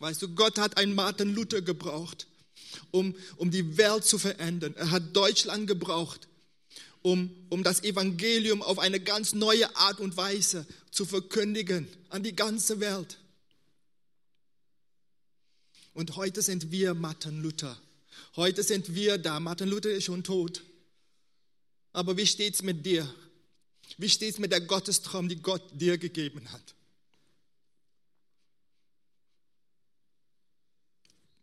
Weißt 0.00 0.22
du, 0.22 0.34
Gott 0.34 0.58
hat 0.58 0.78
einen 0.78 0.94
Martin 0.94 1.34
Luther 1.34 1.62
gebraucht, 1.62 2.26
um, 2.90 3.14
um 3.36 3.50
die 3.50 3.76
Welt 3.76 4.04
zu 4.04 4.18
verändern. 4.18 4.74
Er 4.76 4.90
hat 4.90 5.14
Deutschland 5.14 5.66
gebraucht, 5.66 6.28
um, 7.04 7.30
um 7.50 7.62
das 7.62 7.84
Evangelium 7.84 8.62
auf 8.62 8.78
eine 8.78 8.98
ganz 8.98 9.34
neue 9.34 9.76
Art 9.76 10.00
und 10.00 10.16
Weise 10.16 10.66
zu 10.90 11.04
verkündigen 11.04 11.86
an 12.08 12.22
die 12.22 12.34
ganze 12.34 12.80
Welt. 12.80 13.18
Und 15.92 16.16
heute 16.16 16.40
sind 16.40 16.70
wir 16.70 16.94
Martin 16.94 17.42
Luther. 17.42 17.78
Heute 18.36 18.62
sind 18.62 18.94
wir 18.94 19.18
da. 19.18 19.38
Martin 19.38 19.68
Luther 19.68 19.90
ist 19.90 20.04
schon 20.04 20.24
tot. 20.24 20.64
Aber 21.92 22.16
wie 22.16 22.26
steht's 22.26 22.62
mit 22.62 22.86
dir? 22.86 23.14
Wie 23.98 24.08
steht's 24.08 24.38
mit 24.38 24.50
der 24.50 24.62
Gottestraum, 24.62 25.28
die 25.28 25.42
Gott 25.42 25.62
dir 25.74 25.98
gegeben 25.98 26.50
hat? 26.52 26.74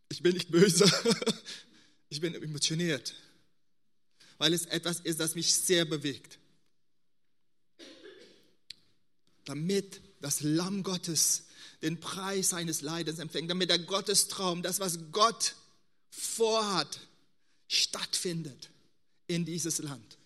Ich 0.10 0.24
bin 0.24 0.34
nicht 0.34 0.50
böse. 0.50 0.92
Ich 2.14 2.20
bin 2.20 2.36
emotioniert 2.36 3.14
weil 4.42 4.56
es 4.56 4.66
etwas 4.66 5.00
ist, 5.02 5.20
das 5.20 5.36
mich 5.36 5.54
sehr 5.54 5.86
bewegt. 5.86 6.40
Damit 9.46 10.02
das 10.20 10.42
Lamm 10.42 10.82
Gottes 10.82 11.44
den 11.84 12.00
Preis 12.00 12.50
seines 12.50 12.82
Leidens 12.82 13.20
empfängt, 13.20 13.52
damit 13.52 13.70
der 13.70 13.78
Gottestraum, 13.78 14.64
das, 14.64 14.80
was 14.80 14.98
Gott 15.12 15.54
vorhat, 16.10 17.02
stattfindet 17.68 18.72
in 19.28 19.46
dieses 19.46 19.78
Land. 19.78 20.18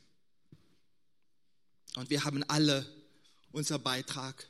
Und 1.97 2.09
wir 2.09 2.23
haben 2.23 2.41
alle 2.43 2.85
unser 3.51 3.79
Beitrag. 3.79 4.47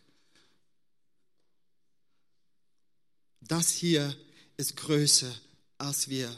Das 3.42 3.72
hier 3.72 4.16
ist 4.58 4.78
größer 4.78 5.36
als 5.80 6.08
wir. 6.08 6.32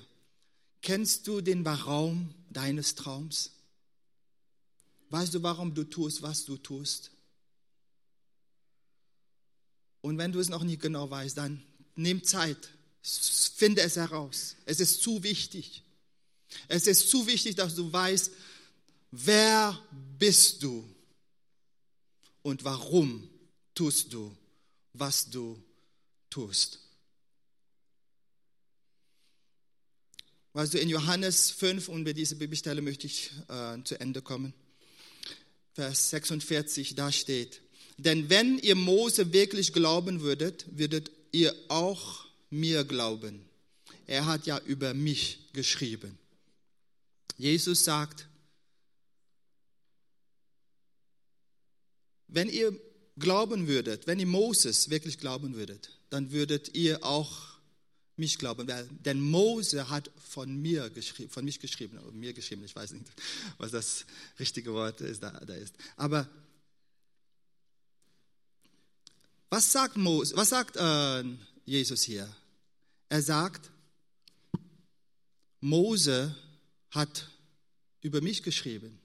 Kennst 0.81 1.27
du 1.27 1.41
den 1.41 1.67
Raum 1.67 2.33
deines 2.49 2.95
Traums? 2.95 3.51
Weißt 5.09 5.33
du, 5.33 5.43
warum 5.43 5.73
du 5.73 5.83
tust, 5.83 6.21
was 6.21 6.45
du 6.45 6.57
tust? 6.57 7.11
Und 10.01 10.17
wenn 10.17 10.31
du 10.31 10.39
es 10.39 10.49
noch 10.49 10.63
nicht 10.63 10.81
genau 10.81 11.09
weißt, 11.09 11.37
dann 11.37 11.63
nimm 11.95 12.23
Zeit, 12.23 12.69
finde 13.01 13.81
es 13.81 13.95
heraus. 13.95 14.55
Es 14.65 14.79
ist 14.79 15.01
zu 15.01 15.23
wichtig. 15.23 15.83
Es 16.67 16.87
ist 16.87 17.09
zu 17.09 17.27
wichtig, 17.27 17.55
dass 17.55 17.75
du 17.75 17.91
weißt, 17.91 18.31
wer 19.11 19.79
bist 20.17 20.63
du 20.63 20.87
und 22.41 22.63
warum 22.63 23.29
tust 23.73 24.13
du, 24.13 24.35
was 24.93 25.29
du 25.29 25.61
tust. 26.29 26.79
Du, 30.53 30.77
in 30.77 30.89
Johannes 30.89 31.51
5, 31.51 31.89
und 31.89 32.03
bei 32.03 32.13
dieser 32.13 32.35
Bibelstelle 32.35 32.81
möchte 32.81 33.07
ich 33.07 33.31
äh, 33.47 33.83
zu 33.83 33.99
Ende 33.99 34.21
kommen, 34.21 34.53
Vers 35.73 36.09
46, 36.09 36.95
da 36.95 37.11
steht, 37.11 37.61
denn 37.97 38.29
wenn 38.29 38.57
ihr 38.59 38.75
Mose 38.75 39.33
wirklich 39.33 39.73
glauben 39.73 40.21
würdet, 40.21 40.65
würdet 40.69 41.11
ihr 41.31 41.55
auch 41.67 42.25
mir 42.49 42.83
glauben. 42.83 43.47
Er 44.05 44.25
hat 44.25 44.45
ja 44.45 44.59
über 44.59 44.93
mich 44.93 45.49
geschrieben. 45.53 46.17
Jesus 47.37 47.83
sagt, 47.83 48.27
wenn 52.27 52.49
ihr 52.49 52.79
glauben 53.17 53.67
würdet, 53.67 54.07
wenn 54.07 54.19
ihr 54.19 54.27
Moses 54.27 54.89
wirklich 54.89 55.17
glauben 55.17 55.55
würdet, 55.55 55.91
dann 56.09 56.31
würdet 56.31 56.75
ihr 56.75 57.03
auch 57.03 57.56
mich 58.17 58.37
glauben, 58.37 58.67
denn 59.05 59.21
Mose 59.21 59.89
hat 59.89 60.09
von 60.29 60.61
mir 60.61 60.89
geschrieben, 60.89 61.29
von 61.29 61.45
mich 61.45 61.59
geschrieben, 61.59 61.99
oder 61.99 62.11
mir 62.11 62.33
geschrieben, 62.33 62.63
ich 62.63 62.75
weiß 62.75 62.91
nicht, 62.91 63.05
was 63.57 63.71
das 63.71 64.05
richtige 64.39 64.73
Wort 64.73 65.01
ist, 65.01 65.21
da, 65.21 65.31
da 65.31 65.53
ist. 65.53 65.75
Aber 65.95 66.27
was 69.49 69.71
sagt 69.71 69.95
Mose, 69.97 70.35
was 70.35 70.49
sagt 70.49 70.75
äh, 70.75 71.23
Jesus 71.65 72.03
hier? 72.03 72.27
Er 73.09 73.21
sagt, 73.21 73.71
Mose 75.61 76.35
hat 76.91 77.29
über 78.01 78.21
mich 78.21 78.43
geschrieben. 78.43 78.99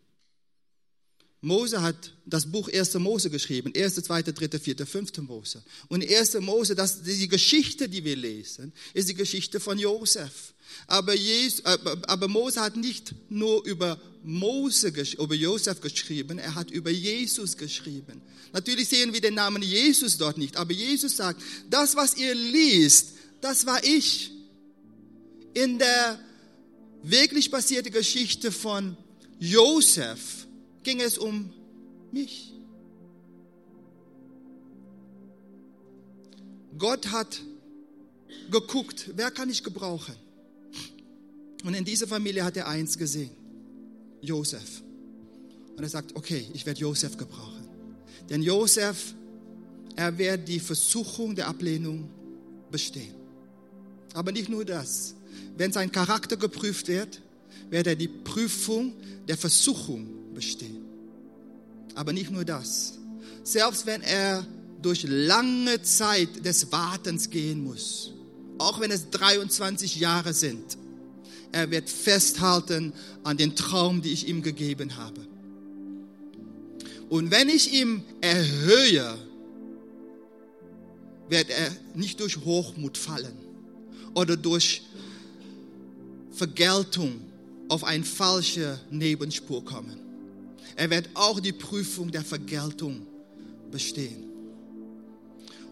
Mose 1.45 1.83
hat 1.83 2.15
das 2.25 2.47
Buch 2.47 2.69
1. 2.73 2.95
Mose 2.95 3.29
geschrieben, 3.29 3.73
1., 3.77 3.97
2., 3.97 4.23
3., 4.23 4.59
4., 4.61 4.87
5. 4.87 5.19
Mose. 5.19 5.61
Und 5.89 6.09
1. 6.09 6.35
Mose, 6.35 6.77
das, 6.77 7.03
die 7.03 7.27
Geschichte, 7.27 7.89
die 7.89 8.05
wir 8.05 8.15
lesen, 8.15 8.73
ist 8.95 9.09
die 9.09 9.15
Geschichte 9.15 9.59
von 9.59 9.77
Josef. 9.77 10.55
Aber, 10.87 11.15
Jesus, 11.15 11.65
aber 11.65 12.29
Mose 12.29 12.61
hat 12.61 12.77
nicht 12.77 13.13
nur 13.29 13.65
über 13.65 14.01
Mose, 14.23 14.93
über 15.19 15.35
Josef 15.35 15.81
geschrieben, 15.81 16.39
er 16.39 16.55
hat 16.55 16.71
über 16.71 16.91
Jesus 16.91 17.57
geschrieben. 17.57 18.23
Natürlich 18.53 18.89
sehen 18.89 19.13
wir 19.13 19.21
den 19.21 19.35
Namen 19.35 19.63
Jesus 19.63 20.19
dort 20.19 20.39
nicht, 20.39 20.57
aber 20.57 20.73
Jesus 20.73 21.17
sagt, 21.17 21.43
das, 21.69 21.97
was 21.97 22.17
ihr 22.17 22.37
liest, 22.37 23.15
das 23.41 23.67
war 23.67 23.83
ich. 23.83 24.31
In 25.55 25.81
der 25.81 26.21
wirklich 27.03 27.51
passierte 27.51 27.91
Geschichte 27.91 28.53
von 28.53 28.97
Josef 29.41 30.47
ging 30.83 31.01
es 31.01 31.19
um 31.19 31.53
mich. 32.11 32.53
Gott 36.79 37.11
hat 37.11 37.41
geguckt, 38.51 39.11
wer 39.15 39.31
kann 39.31 39.51
ich 39.51 39.63
gebrauchen? 39.63 40.15
Und 41.65 41.75
in 41.75 41.85
dieser 41.85 42.07
Familie 42.07 42.45
hat 42.45 42.57
er 42.57 42.69
eins 42.69 42.99
gesehen, 42.99 43.31
Josef. 44.21 44.83
Und 45.77 45.83
er 45.83 45.89
sagt, 45.89 46.17
okay, 46.17 46.47
ich 46.53 46.67
werde 46.67 46.81
Josef 46.81 47.17
gebrauchen. 47.17 47.69
Denn 48.29 48.43
Josef, 48.43 49.15
er 49.97 50.17
wird 50.19 50.49
die 50.49 50.61
Versuchung 50.61 51.35
der 51.35 51.49
Ablehnung 51.49 52.09
bestehen. 52.71 53.15
Aber 54.15 54.33
nicht 54.33 54.49
nur 54.49 54.65
das. 54.65 55.15
Wenn 55.57 55.73
sein 55.73 55.93
Charakter 55.93 56.37
geprüft 56.37 56.89
wird, 56.89 57.23
wird 57.71 57.87
er 57.87 57.97
die 57.97 58.09
Prüfung 58.09 58.95
der 59.29 59.37
Versuchung 59.37 60.22
bestehen. 60.33 60.85
Aber 61.95 62.13
nicht 62.13 62.31
nur 62.31 62.45
das. 62.45 62.99
Selbst 63.45 63.87
wenn 63.87 64.03
er 64.03 64.47
durch 64.81 65.05
lange 65.05 65.83
Zeit 65.83 66.45
des 66.45 66.73
Wartens 66.73 67.31
gehen 67.31 67.63
muss, 67.63 68.13
auch 68.59 68.81
wenn 68.81 68.91
es 68.91 69.11
23 69.11 69.97
Jahre 69.97 70.33
sind, 70.33 70.79
er 71.53 71.71
wird 71.71 71.91
festhalten 71.91 72.93
an 73.25 73.37
den 73.37 73.55
Traum, 73.55 74.03
den 74.03 74.13
ich 74.13 74.27
ihm 74.27 74.43
gegeben 74.43 74.97
habe. 74.97 75.21
Und 77.11 77.31
wenn 77.31 77.51
ich 77.51 77.75
ihm 77.75 78.03
erhöhe, 78.23 79.19
wird 81.29 81.51
er 81.51 81.71
nicht 81.95 82.21
durch 82.21 82.39
Hochmut 82.39 82.97
fallen 82.97 83.37
oder 84.15 84.37
durch 84.37 84.83
Vergeltung 86.31 87.21
auf 87.69 87.85
eine 87.85 88.05
falsche 88.05 88.81
Nebenspur 88.91 89.65
kommen. 89.65 90.02
Er 90.77 90.91
wird 90.91 91.11
auch 91.15 91.41
die 91.41 91.53
Prüfung 91.53 92.11
der 92.11 92.25
Vergeltung 92.25 93.07
bestehen. 93.71 94.25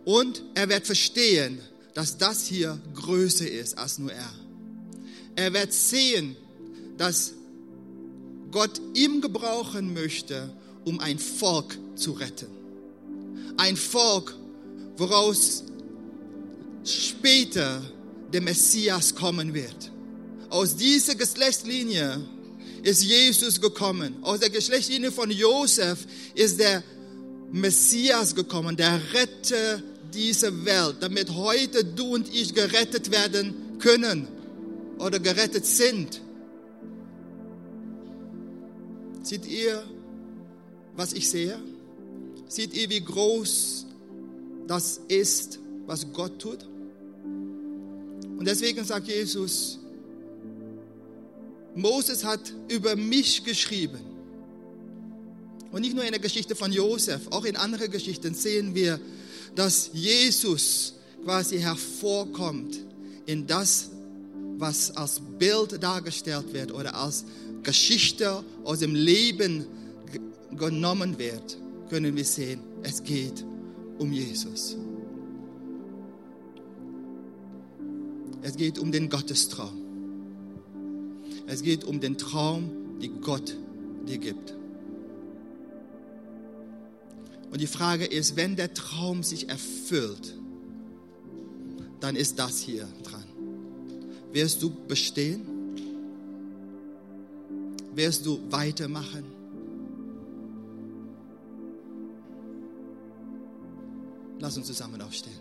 Und 0.04 0.42
er 0.54 0.68
wird 0.68 0.86
verstehen, 0.86 1.60
dass 1.94 2.16
das 2.16 2.46
hier 2.46 2.80
größer 2.94 3.48
ist 3.48 3.76
als 3.76 3.98
nur 3.98 4.12
er. 4.12 4.32
Er 5.36 5.52
wird 5.52 5.72
sehen, 5.72 6.36
dass 6.96 7.32
Gott 8.50 8.80
ihm 8.94 9.20
gebrauchen 9.20 9.94
möchte, 9.94 10.52
um 10.84 11.00
ein 11.00 11.18
Volk 11.18 11.78
zu 11.94 12.12
retten. 12.12 12.48
Ein 13.56 13.76
Volk, 13.76 14.34
woraus 14.96 15.64
später 16.84 17.82
der 18.32 18.40
Messias 18.40 19.14
kommen 19.14 19.54
wird. 19.54 19.92
Aus 20.48 20.76
dieser 20.76 21.14
Geschlechtslinie 21.14 22.20
ist 22.82 23.02
Jesus 23.02 23.60
gekommen. 23.60 24.16
Aus 24.22 24.40
der 24.40 24.50
Geschlechtslinie 24.50 25.12
von 25.12 25.30
Josef 25.30 26.06
ist 26.34 26.58
der 26.58 26.82
Messias 27.52 28.34
gekommen, 28.34 28.76
der 28.76 29.00
Retter 29.12 29.82
dieser 30.14 30.64
Welt, 30.64 30.96
damit 31.00 31.30
heute 31.30 31.84
du 31.84 32.14
und 32.14 32.32
ich 32.34 32.54
gerettet 32.54 33.10
werden 33.10 33.78
können 33.78 34.28
oder 34.98 35.18
gerettet 35.18 35.66
sind. 35.66 36.20
Seht 39.22 39.46
ihr, 39.46 39.82
was 40.96 41.12
ich 41.12 41.28
sehe? 41.28 41.58
Seht 42.48 42.74
ihr, 42.74 42.90
wie 42.90 43.00
groß 43.00 43.86
das 44.66 45.00
ist, 45.08 45.58
was 45.86 46.12
Gott 46.12 46.38
tut? 46.40 46.66
Und 48.38 48.46
deswegen 48.46 48.84
sagt 48.84 49.08
Jesus, 49.08 49.78
Moses 51.74 52.24
hat 52.24 52.52
über 52.68 52.96
mich 52.96 53.44
geschrieben. 53.44 54.00
Und 55.72 55.82
nicht 55.82 55.94
nur 55.94 56.04
in 56.04 56.10
der 56.10 56.20
Geschichte 56.20 56.56
von 56.56 56.72
Josef, 56.72 57.28
auch 57.30 57.44
in 57.44 57.56
anderen 57.56 57.90
Geschichten 57.90 58.34
sehen 58.34 58.74
wir, 58.74 59.00
dass 59.54 59.90
Jesus 59.92 60.94
quasi 61.24 61.58
hervorkommt 61.58 62.78
in 63.26 63.46
das, 63.46 63.90
was 64.56 64.96
als 64.96 65.20
Bild 65.38 65.82
dargestellt 65.82 66.52
wird 66.52 66.72
oder 66.72 66.94
als 66.94 67.24
Geschichte 67.62 68.42
aus 68.64 68.80
dem 68.80 68.94
Leben 68.94 69.66
genommen 70.56 71.18
wird, 71.18 71.58
können 71.88 72.16
wir 72.16 72.24
sehen, 72.24 72.60
es 72.82 73.02
geht 73.02 73.44
um 73.98 74.12
Jesus. 74.12 74.76
Es 78.42 78.56
geht 78.56 78.78
um 78.78 78.90
den 78.90 79.08
Gottestraum. 79.08 79.89
Es 81.50 81.64
geht 81.64 81.82
um 81.82 81.98
den 81.98 82.16
Traum, 82.16 83.00
den 83.00 83.20
Gott 83.20 83.56
dir 84.06 84.18
gibt. 84.18 84.54
Und 87.50 87.60
die 87.60 87.66
Frage 87.66 88.04
ist, 88.04 88.36
wenn 88.36 88.54
der 88.54 88.72
Traum 88.72 89.24
sich 89.24 89.48
erfüllt, 89.48 90.36
dann 91.98 92.14
ist 92.14 92.38
das 92.38 92.60
hier 92.60 92.86
dran. 93.02 93.24
Wirst 94.30 94.62
du 94.62 94.70
bestehen? 94.70 95.44
Wirst 97.96 98.24
du 98.24 98.40
weitermachen? 98.52 99.24
Lass 104.38 104.56
uns 104.56 104.68
zusammen 104.68 105.02
aufstehen. 105.02 105.39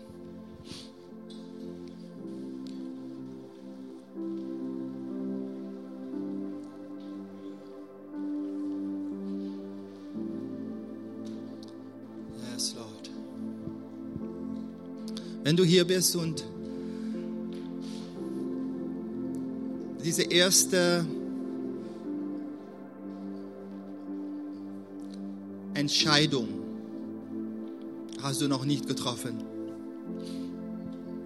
Du 15.60 15.66
hier 15.66 15.86
bist 15.86 16.16
und 16.16 16.42
diese 20.02 20.22
erste 20.22 21.04
Entscheidung 25.74 26.48
hast 28.22 28.40
du 28.40 28.48
noch 28.48 28.64
nicht 28.64 28.88
getroffen. 28.88 29.44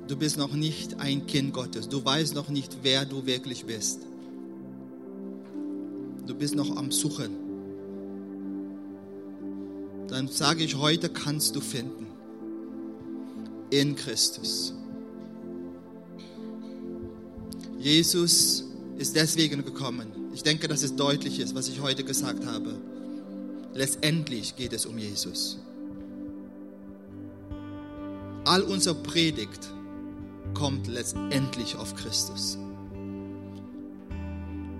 Du 0.08 0.16
bist 0.16 0.36
noch 0.36 0.52
nicht 0.52 0.98
ein 0.98 1.28
Kind 1.28 1.52
Gottes. 1.52 1.88
Du 1.88 2.04
weißt 2.04 2.34
noch 2.34 2.48
nicht, 2.48 2.78
wer 2.82 3.04
du 3.04 3.26
wirklich 3.26 3.66
bist. 3.66 4.00
Du 6.26 6.34
bist 6.34 6.56
noch 6.56 6.76
am 6.76 6.90
Suchen. 6.90 7.30
Dann 10.08 10.26
sage 10.26 10.64
ich, 10.64 10.74
heute 10.74 11.08
kannst 11.08 11.54
du 11.54 11.60
finden. 11.60 12.13
In 13.74 13.96
Christus. 13.96 14.72
Jesus 17.76 18.62
ist 18.98 19.16
deswegen 19.16 19.64
gekommen. 19.64 20.06
Ich 20.32 20.44
denke, 20.44 20.68
dass 20.68 20.84
es 20.84 20.94
deutlich 20.94 21.40
ist, 21.40 21.56
was 21.56 21.66
ich 21.66 21.80
heute 21.80 22.04
gesagt 22.04 22.46
habe. 22.46 22.78
Letztendlich 23.72 24.54
geht 24.54 24.72
es 24.74 24.86
um 24.86 24.96
Jesus. 24.96 25.58
All 28.44 28.62
unser 28.62 28.94
Predigt 28.94 29.68
kommt 30.54 30.86
letztendlich 30.86 31.74
auf 31.74 31.96
Christus. 31.96 32.56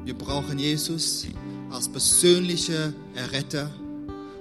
Wir 0.04 0.14
brauchen 0.14 0.60
Jesus 0.60 1.26
als 1.72 1.88
persönlicher 1.88 2.92
Erretter. 3.16 3.74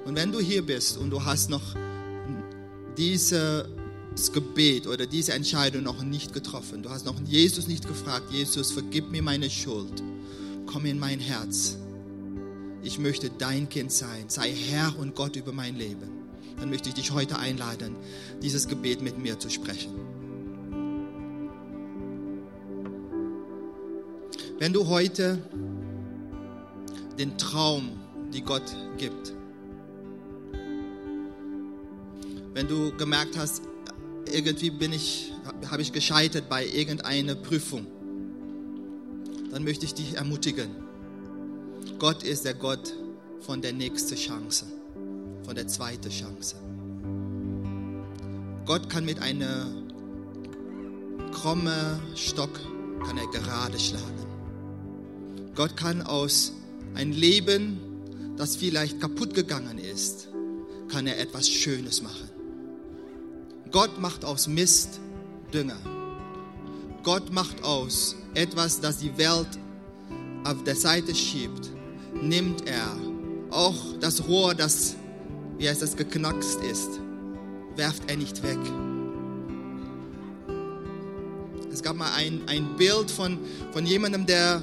Und 0.05 0.15
wenn 0.15 0.31
du 0.31 0.39
hier 0.39 0.63
bist 0.63 0.99
und 0.99 1.09
du 1.09 1.25
hast 1.25 1.49
noch 1.49 1.75
dieses 4.13 4.31
Gebet 4.31 4.87
oder 4.87 5.07
diese 5.07 5.33
Entscheidung 5.33 5.83
noch 5.83 6.03
nicht 6.03 6.33
getroffen, 6.33 6.83
du 6.83 6.89
hast 6.89 7.05
noch 7.05 7.19
Jesus 7.25 7.67
nicht 7.67 7.87
gefragt, 7.87 8.31
Jesus, 8.31 8.71
vergib 8.71 9.09
mir 9.09 9.23
meine 9.23 9.49
Schuld, 9.49 10.03
komm 10.67 10.85
in 10.85 10.99
mein 10.99 11.19
Herz. 11.19 11.77
Ich 12.83 12.99
möchte 12.99 13.29
dein 13.29 13.69
Kind 13.69 13.91
sein, 13.91 14.25
sei 14.27 14.51
Herr 14.51 14.97
und 14.99 15.15
Gott 15.15 15.35
über 15.35 15.51
mein 15.51 15.75
Leben. 15.75 16.09
Dann 16.59 16.69
möchte 16.69 16.89
ich 16.89 16.95
dich 16.95 17.11
heute 17.11 17.39
einladen, 17.39 17.95
dieses 18.41 18.67
Gebet 18.67 19.01
mit 19.01 19.17
mir 19.17 19.39
zu 19.39 19.49
sprechen. 19.49 19.91
Wenn 24.59 24.73
du 24.73 24.87
heute 24.87 25.39
den 27.17 27.37
Traum, 27.37 27.99
die 28.31 28.41
Gott 28.41 28.75
gibt, 28.97 29.33
wenn 32.53 32.67
du 32.67 32.95
gemerkt 32.95 33.37
hast, 33.37 33.63
irgendwie 34.33 34.71
bin 34.71 34.91
ich, 34.93 35.31
habe 35.69 35.81
ich 35.81 35.93
gescheitert 35.93 36.49
bei 36.49 36.65
irgendeiner 36.65 37.35
Prüfung, 37.35 37.85
dann 39.51 39.63
möchte 39.63 39.85
ich 39.85 39.93
dich 39.93 40.15
ermutigen. 40.15 40.69
Gott 41.99 42.23
ist 42.23 42.43
der 42.45 42.55
Gott 42.55 42.93
von 43.41 43.61
der 43.61 43.73
nächsten 43.73 44.15
Chance, 44.15 44.65
von 45.45 45.55
der 45.55 45.67
zweiten 45.67 46.09
Chance. 46.09 46.55
Gott 48.65 48.89
kann 48.89 49.05
mit 49.05 49.19
einem 49.19 49.89
krummen 51.31 51.99
Stock 52.15 52.59
kann 53.05 53.17
er 53.17 53.27
gerade 53.27 53.77
schlagen. 53.79 54.25
Gott 55.55 55.77
kann 55.77 56.01
aus 56.01 56.53
ein 56.95 57.11
Leben, 57.11 57.79
das 58.37 58.55
vielleicht 58.55 58.99
kaputt 58.99 59.33
gegangen 59.33 59.77
ist, 59.77 60.29
kann 60.87 61.05
er 61.05 61.19
etwas 61.19 61.49
Schönes 61.49 62.01
machen. 62.01 62.32
Gott 63.73 63.99
macht 63.99 64.23
aus 64.23 64.47
Mist 64.47 64.99
Dünger. 65.51 65.79
Gott 67.01 67.33
macht 67.33 67.63
aus 67.63 68.15
etwas, 68.35 68.79
das 68.79 68.99
die 68.99 69.17
Welt 69.17 69.47
auf 70.43 70.63
der 70.63 70.75
Seite 70.75 71.15
schiebt, 71.15 71.71
nimmt 72.21 72.67
er 72.67 72.95
auch 73.49 73.97
das 73.99 74.27
Rohr, 74.27 74.53
das, 74.53 74.95
wie 75.57 75.67
heißt 75.67 75.81
das, 75.81 75.97
geknackst 75.97 76.59
ist, 76.61 76.99
werft 77.75 78.03
er 78.11 78.17
nicht 78.17 78.43
weg. 78.43 78.59
Es 81.71 81.81
gab 81.81 81.95
mal 81.95 82.13
ein, 82.15 82.41
ein 82.45 82.75
Bild 82.77 83.09
von, 83.09 83.39
von 83.71 83.87
jemandem, 83.87 84.27
der 84.27 84.61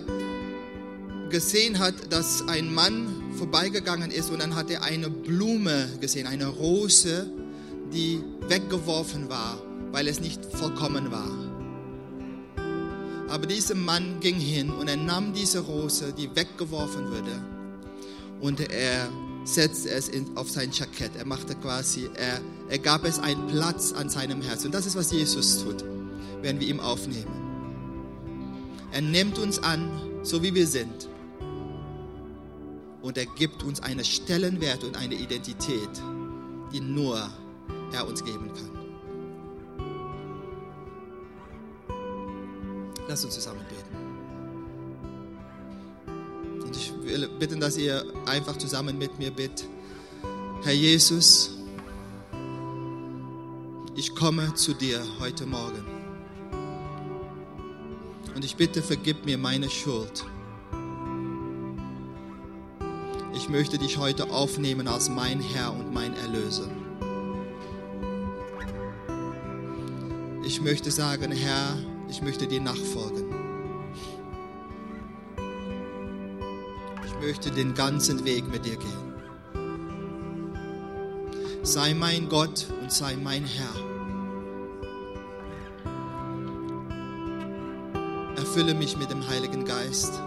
gesehen 1.30 1.80
hat, 1.80 2.12
dass 2.12 2.46
ein 2.46 2.72
Mann 2.72 3.08
vorbeigegangen 3.36 4.12
ist 4.12 4.30
und 4.30 4.40
dann 4.40 4.54
hat 4.54 4.70
er 4.70 4.84
eine 4.84 5.10
Blume 5.10 5.88
gesehen, 6.00 6.28
eine 6.28 6.46
Rose, 6.46 7.28
die 7.92 8.22
weggeworfen 8.48 9.28
war, 9.28 9.58
weil 9.92 10.08
es 10.08 10.20
nicht 10.20 10.44
vollkommen 10.44 11.10
war. 11.10 11.30
Aber 13.28 13.46
dieser 13.46 13.76
Mann 13.76 14.18
ging 14.20 14.36
hin 14.36 14.70
und 14.70 14.88
er 14.88 14.96
nahm 14.96 15.32
diese 15.32 15.60
Rose, 15.60 16.12
die 16.12 16.34
weggeworfen 16.34 17.10
wurde, 17.10 17.40
und 18.40 18.60
er 18.72 19.08
setzte 19.44 19.90
es 19.90 20.08
in, 20.08 20.36
auf 20.36 20.50
sein 20.50 20.70
Jackett. 20.72 21.12
Er 21.16 21.26
machte 21.26 21.54
quasi, 21.54 22.08
er, 22.14 22.40
er 22.68 22.78
gab 22.78 23.04
es 23.04 23.18
einen 23.18 23.46
Platz 23.48 23.92
an 23.92 24.08
seinem 24.08 24.42
Herz. 24.42 24.64
Und 24.64 24.74
das 24.74 24.86
ist, 24.86 24.96
was 24.96 25.12
Jesus 25.12 25.62
tut, 25.62 25.84
wenn 26.42 26.58
wir 26.60 26.66
ihm 26.66 26.80
aufnehmen. 26.80 27.50
Er 28.92 29.02
nimmt 29.02 29.38
uns 29.38 29.62
an, 29.62 29.90
so 30.22 30.42
wie 30.42 30.54
wir 30.54 30.66
sind. 30.66 31.08
Und 33.02 33.16
er 33.16 33.26
gibt 33.26 33.62
uns 33.62 33.80
einen 33.80 34.04
Stellenwert 34.04 34.84
und 34.84 34.96
eine 34.96 35.14
Identität, 35.14 35.90
die 36.72 36.80
nur 36.80 37.30
er 37.92 38.06
uns 38.06 38.24
geben 38.24 38.50
kann. 38.54 38.70
Lass 43.08 43.24
uns 43.24 43.34
zusammen 43.34 43.64
beten. 43.68 43.96
Und 46.62 46.76
ich 46.76 46.92
will 47.02 47.28
bitten, 47.40 47.58
dass 47.58 47.76
ihr 47.76 48.04
einfach 48.26 48.56
zusammen 48.56 48.96
mit 48.98 49.18
mir 49.18 49.32
bittet. 49.32 49.68
Herr 50.62 50.74
Jesus, 50.74 51.56
ich 53.96 54.14
komme 54.14 54.54
zu 54.54 54.74
dir 54.74 55.02
heute 55.18 55.46
Morgen. 55.46 55.84
Und 58.34 58.44
ich 58.44 58.56
bitte, 58.56 58.82
vergib 58.82 59.24
mir 59.24 59.38
meine 59.38 59.68
Schuld. 59.68 60.24
Ich 63.34 63.48
möchte 63.48 63.78
dich 63.78 63.98
heute 63.98 64.30
aufnehmen 64.30 64.86
als 64.86 65.08
mein 65.08 65.40
Herr 65.40 65.72
und 65.72 65.92
mein 65.92 66.14
Erlöser. 66.14 66.70
Ich 70.42 70.60
möchte 70.60 70.90
sagen, 70.90 71.32
Herr, 71.32 71.76
ich 72.08 72.22
möchte 72.22 72.46
dir 72.46 72.60
nachfolgen. 72.60 73.26
Ich 77.06 77.26
möchte 77.26 77.50
den 77.50 77.74
ganzen 77.74 78.24
Weg 78.24 78.50
mit 78.50 78.64
dir 78.64 78.76
gehen. 78.76 79.10
Sei 81.62 81.92
mein 81.92 82.28
Gott 82.28 82.66
und 82.80 82.90
sei 82.90 83.16
mein 83.16 83.44
Herr. 83.44 83.90
Erfülle 88.36 88.74
mich 88.74 88.96
mit 88.96 89.10
dem 89.10 89.28
Heiligen 89.28 89.66
Geist. 89.66 90.20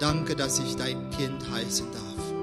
Danke, 0.00 0.34
dass 0.34 0.58
ich 0.58 0.74
dein 0.76 1.08
Kind 1.10 1.48
heißen 1.50 1.86
darf. 1.92 2.35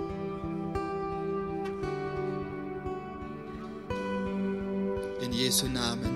Jesu 5.54 5.70
Namen. 5.70 6.12